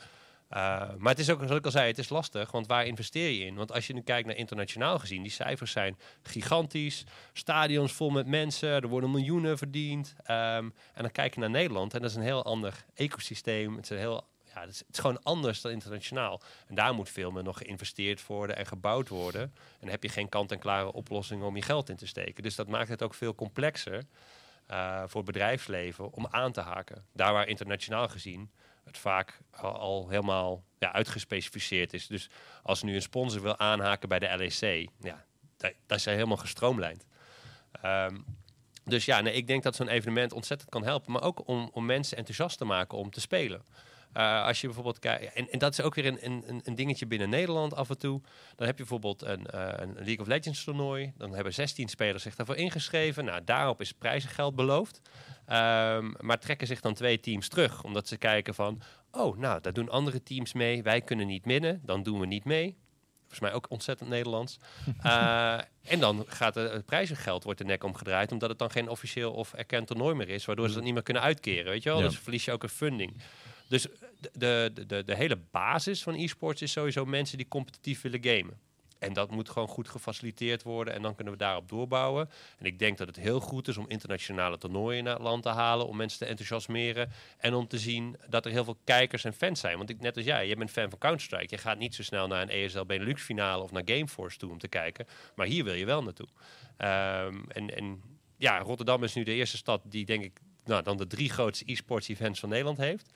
Uh, 0.55 0.59
maar 0.98 1.12
het 1.12 1.18
is 1.18 1.30
ook, 1.30 1.38
zoals 1.38 1.59
ik 1.59 1.64
al 1.64 1.70
zei, 1.70 1.86
het 1.86 1.98
is 1.98 2.09
lastig. 2.09 2.50
Want 2.50 2.66
waar 2.66 2.86
investeer 2.86 3.30
je 3.30 3.44
in? 3.44 3.55
Want 3.55 3.72
als 3.72 3.86
je 3.86 3.94
nu 3.94 4.00
kijkt 4.00 4.26
naar 4.26 4.36
internationaal 4.36 4.98
gezien, 4.98 5.22
die 5.22 5.30
cijfers 5.30 5.72
zijn 5.72 5.98
gigantisch. 6.22 7.05
Stadions 7.32 7.92
vol 7.92 8.11
met 8.11 8.26
mensen, 8.26 8.68
er 8.68 8.88
worden 8.88 9.11
miljoenen 9.11 9.59
verdiend. 9.59 10.14
Um, 10.20 10.26
en 10.26 10.74
dan 10.94 11.11
kijk 11.11 11.34
je 11.34 11.40
naar 11.40 11.50
Nederland 11.50 11.94
en 11.94 12.00
dat 12.00 12.11
is 12.11 12.16
een 12.16 12.22
heel 12.22 12.44
ander 12.44 12.84
ecosysteem. 12.94 13.76
Het 13.76 13.90
is 13.90 13.98
heel 13.98 14.30
ja, 14.55 14.61
het 14.61 14.70
is, 14.70 14.82
gewoon 15.00 15.22
anders 15.22 15.61
dan 15.61 15.72
internationaal. 15.72 16.40
En 16.66 16.74
daar 16.74 16.94
moet 16.94 17.09
veel 17.09 17.30
meer 17.30 17.42
nog 17.42 17.59
geïnvesteerd 17.59 18.26
worden 18.26 18.57
en 18.57 18.66
gebouwd 18.66 19.09
worden. 19.09 19.42
En 19.42 19.78
dan 19.80 19.88
heb 19.88 20.03
je 20.03 20.09
geen 20.09 20.28
kant-en-klare 20.28 20.92
oplossingen 20.92 21.46
om 21.46 21.57
je 21.57 21.62
geld 21.62 21.88
in 21.88 21.96
te 21.96 22.07
steken. 22.07 22.42
Dus 22.42 22.55
dat 22.55 22.68
maakt 22.68 22.88
het 22.88 23.03
ook 23.03 23.14
veel 23.14 23.34
complexer 23.34 24.03
uh, 24.70 25.03
voor 25.07 25.22
het 25.22 25.32
bedrijfsleven 25.32 26.12
om 26.12 26.26
aan 26.30 26.53
te 26.53 26.61
haken. 26.61 27.05
Daar 27.12 27.32
waar 27.32 27.48
internationaal 27.48 28.09
gezien 28.09 28.50
het 28.84 28.98
vaak 28.98 29.38
al, 29.50 29.78
al 29.78 30.08
helemaal 30.08 30.64
ja, 30.78 30.92
uitgespecificeerd 30.92 31.92
is. 31.92 32.06
Dus 32.06 32.30
als 32.62 32.82
nu 32.82 32.94
een 32.94 33.02
sponsor 33.02 33.42
wil 33.42 33.58
aanhaken 33.58 34.08
bij 34.08 34.18
de 34.18 34.36
LEC, 34.36 34.88
ja, 35.00 35.24
is 35.88 36.04
helemaal 36.04 36.36
gestroomlijnd. 36.36 37.06
Um, 37.84 38.24
dus 38.84 39.04
ja, 39.04 39.20
nee, 39.20 39.34
ik 39.34 39.46
denk 39.46 39.62
dat 39.62 39.76
zo'n 39.76 39.88
evenement 39.88 40.32
ontzettend 40.32 40.70
kan 40.70 40.84
helpen. 40.84 41.12
Maar 41.12 41.22
ook 41.22 41.48
om, 41.48 41.70
om 41.72 41.86
mensen 41.86 42.16
enthousiast 42.16 42.58
te 42.58 42.64
maken 42.64 42.98
om 42.98 43.10
te 43.10 43.20
spelen. 43.20 43.64
Uh, 44.16 44.44
als 44.44 44.60
je 44.60 44.66
bijvoorbeeld 44.66 44.98
kijkt, 44.98 45.32
en, 45.32 45.50
en, 45.50 45.58
dat 45.58 45.72
is 45.72 45.80
ook 45.80 45.94
weer 45.94 46.06
een, 46.06 46.26
een, 46.26 46.60
een, 46.64 46.74
dingetje 46.74 47.06
binnen 47.06 47.28
Nederland 47.28 47.74
af 47.74 47.90
en 47.90 47.98
toe. 47.98 48.20
Dan 48.56 48.66
heb 48.66 48.78
je 48.78 48.84
bijvoorbeeld 48.84 49.22
een, 49.22 49.46
uh, 49.54 49.72
een 49.76 49.94
League 49.94 50.18
of 50.20 50.26
Legends 50.26 50.64
toernooi. 50.64 51.12
Dan 51.16 51.34
hebben 51.34 51.54
16 51.54 51.88
spelers 51.88 52.22
zich 52.22 52.34
daarvoor 52.34 52.56
ingeschreven. 52.56 53.24
Nou, 53.24 53.44
daarop 53.44 53.80
is 53.80 53.92
prijzengeld 53.92 54.54
beloofd. 54.56 55.00
Um, 55.52 56.14
maar 56.20 56.38
trekken 56.38 56.66
zich 56.66 56.80
dan 56.80 56.94
twee 56.94 57.20
teams 57.20 57.48
terug, 57.48 57.84
omdat 57.84 58.08
ze 58.08 58.16
kijken 58.16 58.54
van... 58.54 58.82
oh, 59.10 59.36
nou, 59.36 59.60
daar 59.60 59.72
doen 59.72 59.88
andere 59.88 60.22
teams 60.22 60.52
mee, 60.52 60.82
wij 60.82 61.00
kunnen 61.00 61.26
niet 61.26 61.44
winnen, 61.44 61.80
dan 61.84 62.02
doen 62.02 62.20
we 62.20 62.26
niet 62.26 62.44
mee. 62.44 62.76
Volgens 63.20 63.40
mij 63.40 63.52
ook 63.52 63.70
ontzettend 63.70 64.08
Nederlands. 64.08 64.58
uh, 65.04 65.58
en 65.92 66.00
dan 66.00 66.24
gaat 66.26 66.54
het 66.54 66.86
prijzengeld 66.86 67.44
wordt 67.44 67.58
de 67.58 67.64
nek 67.64 67.84
omgedraaid, 67.84 68.32
omdat 68.32 68.48
het 68.48 68.58
dan 68.58 68.70
geen 68.70 68.88
officieel 68.88 69.32
of 69.32 69.52
erkend 69.52 69.86
toernooi 69.86 70.14
meer 70.14 70.28
is, 70.28 70.44
waardoor 70.44 70.68
ze 70.68 70.74
dat 70.74 70.82
niet 70.82 70.92
meer 70.92 71.02
kunnen 71.02 71.22
uitkeren, 71.22 71.72
weet 71.72 71.82
je 71.82 71.88
wel? 71.88 71.98
Ja. 71.98 72.06
Dus 72.06 72.18
verlies 72.18 72.44
je 72.44 72.52
ook 72.52 72.62
een 72.62 72.68
funding. 72.68 73.22
Dus 73.72 73.86
de, 74.20 74.70
de, 74.74 74.86
de, 74.86 75.04
de 75.04 75.14
hele 75.14 75.38
basis 75.50 76.02
van 76.02 76.14
e-sports 76.14 76.62
is 76.62 76.72
sowieso 76.72 77.04
mensen 77.04 77.36
die 77.36 77.48
competitief 77.48 78.00
willen 78.00 78.24
gamen. 78.24 78.58
En 78.98 79.12
dat 79.12 79.30
moet 79.30 79.48
gewoon 79.48 79.68
goed 79.68 79.88
gefaciliteerd 79.88 80.62
worden 80.62 80.94
en 80.94 81.02
dan 81.02 81.14
kunnen 81.14 81.32
we 81.32 81.38
daarop 81.38 81.68
doorbouwen. 81.68 82.30
En 82.58 82.66
ik 82.66 82.78
denk 82.78 82.98
dat 82.98 83.06
het 83.06 83.16
heel 83.16 83.40
goed 83.40 83.68
is 83.68 83.76
om 83.76 83.84
internationale 83.88 84.58
toernooien 84.58 85.04
naar 85.04 85.14
het 85.14 85.22
land 85.22 85.42
te 85.42 85.48
halen, 85.48 85.86
om 85.86 85.96
mensen 85.96 86.18
te 86.18 86.24
enthousiasmeren 86.24 87.10
en 87.38 87.54
om 87.54 87.68
te 87.68 87.78
zien 87.78 88.16
dat 88.28 88.44
er 88.44 88.50
heel 88.50 88.64
veel 88.64 88.78
kijkers 88.84 89.24
en 89.24 89.32
fans 89.32 89.60
zijn. 89.60 89.76
Want 89.76 89.90
ik, 89.90 90.00
net 90.00 90.16
als 90.16 90.24
jij, 90.24 90.48
je 90.48 90.56
bent 90.56 90.70
fan 90.70 90.90
van 90.90 90.98
Counter-Strike. 90.98 91.54
Je 91.54 91.60
gaat 91.60 91.78
niet 91.78 91.94
zo 91.94 92.02
snel 92.02 92.26
naar 92.26 92.42
een 92.42 92.50
ESL 92.50 92.84
Benelux 92.84 93.22
finale 93.22 93.62
of 93.62 93.70
naar 93.70 93.82
Gameforce 93.84 94.38
toe 94.38 94.50
om 94.50 94.58
te 94.58 94.68
kijken, 94.68 95.06
maar 95.34 95.46
hier 95.46 95.64
wil 95.64 95.74
je 95.74 95.84
wel 95.84 96.02
naartoe. 96.02 96.28
Um, 96.78 97.44
en, 97.48 97.76
en 97.76 98.02
ja, 98.36 98.58
Rotterdam 98.58 99.04
is 99.04 99.14
nu 99.14 99.22
de 99.22 99.34
eerste 99.34 99.56
stad 99.56 99.82
die 99.84 100.04
denk 100.04 100.24
ik 100.24 100.40
nou, 100.64 100.82
dan 100.82 100.96
de 100.96 101.06
drie 101.06 101.30
grootste 101.30 101.64
e-sports 101.72 102.08
events 102.08 102.40
van 102.40 102.48
Nederland 102.48 102.78
heeft 102.78 103.12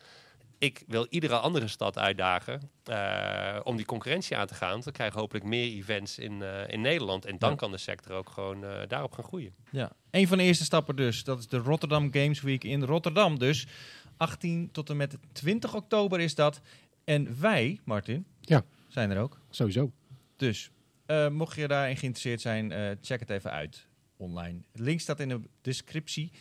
ik 0.58 0.82
wil 0.86 1.06
iedere 1.10 1.38
andere 1.38 1.68
stad 1.68 1.98
uitdagen 1.98 2.70
uh, 2.90 3.60
om 3.62 3.76
die 3.76 3.84
concurrentie 3.84 4.36
aan 4.36 4.46
te 4.46 4.54
gaan. 4.54 4.80
Dan 4.80 4.92
krijgen 4.92 5.14
we 5.14 5.20
hopelijk 5.20 5.44
meer 5.44 5.72
events 5.72 6.18
in, 6.18 6.32
uh, 6.32 6.68
in 6.68 6.80
Nederland. 6.80 7.24
En 7.24 7.38
dan 7.38 7.50
ja. 7.50 7.56
kan 7.56 7.70
de 7.70 7.78
sector 7.78 8.12
ook 8.12 8.30
gewoon 8.30 8.64
uh, 8.64 8.70
daarop 8.88 9.12
gaan 9.12 9.24
groeien. 9.24 9.54
Ja, 9.70 9.92
een 10.10 10.28
van 10.28 10.38
de 10.38 10.44
eerste 10.44 10.64
stappen 10.64 10.96
dus. 10.96 11.24
Dat 11.24 11.38
is 11.38 11.46
de 11.46 11.58
Rotterdam 11.58 12.12
Games 12.12 12.40
Week 12.40 12.64
in 12.64 12.82
Rotterdam 12.82 13.38
dus. 13.38 13.66
18 14.16 14.68
tot 14.72 14.90
en 14.90 14.96
met 14.96 15.18
20 15.32 15.74
oktober 15.74 16.20
is 16.20 16.34
dat. 16.34 16.60
En 17.04 17.40
wij, 17.40 17.80
Martin, 17.84 18.26
ja. 18.40 18.64
zijn 18.88 19.10
er 19.10 19.18
ook. 19.18 19.40
Sowieso. 19.50 19.92
Dus 20.36 20.70
uh, 21.06 21.28
mocht 21.28 21.56
je 21.56 21.68
daarin 21.68 21.96
geïnteresseerd 21.96 22.40
zijn, 22.40 22.70
uh, 22.70 22.90
check 23.00 23.20
het 23.20 23.30
even 23.30 23.50
uit 23.50 23.86
online. 24.16 24.58
Het 24.72 24.80
link 24.80 25.00
staat 25.00 25.20
in 25.20 25.28
de 25.28 25.40
descriptie. 25.60 26.32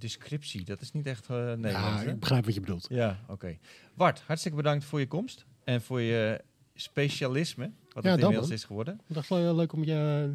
Descriptie, 0.00 0.64
dat 0.64 0.80
is 0.80 0.92
niet 0.92 1.06
echt 1.06 1.28
uh, 1.30 1.36
Nederlands. 1.36 2.02
Ja, 2.02 2.10
ik 2.10 2.20
begrijp 2.20 2.44
wat 2.44 2.54
je 2.54 2.60
bedoelt. 2.60 2.86
Ja, 2.88 3.20
oké. 3.22 3.32
Okay. 3.32 3.58
Bart, 3.94 4.20
hartstikke 4.20 4.56
bedankt 4.56 4.84
voor 4.84 5.00
je 5.00 5.06
komst 5.06 5.46
en 5.64 5.82
voor 5.82 6.00
je 6.00 6.44
specialisme, 6.74 7.70
wat 7.92 8.04
ja, 8.04 8.10
het 8.10 8.20
inmiddels 8.20 8.50
is 8.50 8.64
geworden. 8.64 9.00
Ik 9.08 9.14
dacht 9.14 9.28
wel 9.28 9.54
leuk 9.54 9.72
om 9.72 9.84
je 9.84 10.34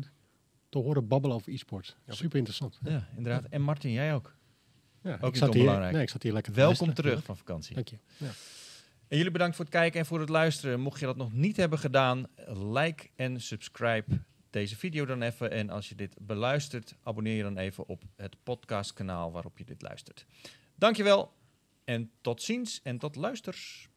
te 0.69 0.77
horen 0.77 1.07
babbelen 1.07 1.35
over 1.35 1.53
e-sport. 1.53 1.97
Ja, 2.05 2.13
Super 2.13 2.37
interessant. 2.37 2.79
Ja, 2.83 3.07
inderdaad. 3.15 3.45
En 3.49 3.61
Martin, 3.61 3.91
jij 3.91 4.13
ook. 4.13 4.35
Ja, 5.01 5.17
ook 5.21 5.29
ik 5.29 5.35
zat 5.35 5.53
hier, 5.53 5.79
nee, 5.79 6.01
ik 6.01 6.09
zat 6.09 6.23
hier 6.23 6.33
lekker 6.33 6.53
Welkom 6.53 6.93
terug 6.93 7.23
van 7.23 7.37
vakantie. 7.37 7.75
Dank 7.75 7.87
je. 7.87 7.97
Ja. 8.17 8.31
En 9.07 9.17
jullie 9.17 9.31
bedankt 9.31 9.55
voor 9.55 9.65
het 9.65 9.73
kijken 9.73 9.99
en 9.99 10.05
voor 10.05 10.19
het 10.19 10.29
luisteren. 10.29 10.79
Mocht 10.79 10.99
je 10.99 11.05
dat 11.05 11.17
nog 11.17 11.33
niet 11.33 11.57
hebben 11.57 11.79
gedaan, 11.79 12.27
like 12.53 13.09
en 13.15 13.41
subscribe 13.41 14.19
deze 14.55 14.75
video 14.75 15.05
dan 15.05 15.21
even. 15.21 15.51
En 15.51 15.69
als 15.69 15.89
je 15.89 15.95
dit 15.95 16.15
beluistert, 16.19 16.95
abonneer 17.03 17.35
je 17.35 17.43
dan 17.43 17.57
even 17.57 17.87
op 17.87 18.03
het 18.15 18.35
podcastkanaal 18.43 19.31
waarop 19.31 19.57
je 19.57 19.63
dit 19.63 19.81
luistert. 19.81 20.25
Dankjewel 20.75 21.33
en 21.83 22.11
tot 22.21 22.41
ziens 22.41 22.81
en 22.83 22.97
tot 22.97 23.15
luisters. 23.15 23.89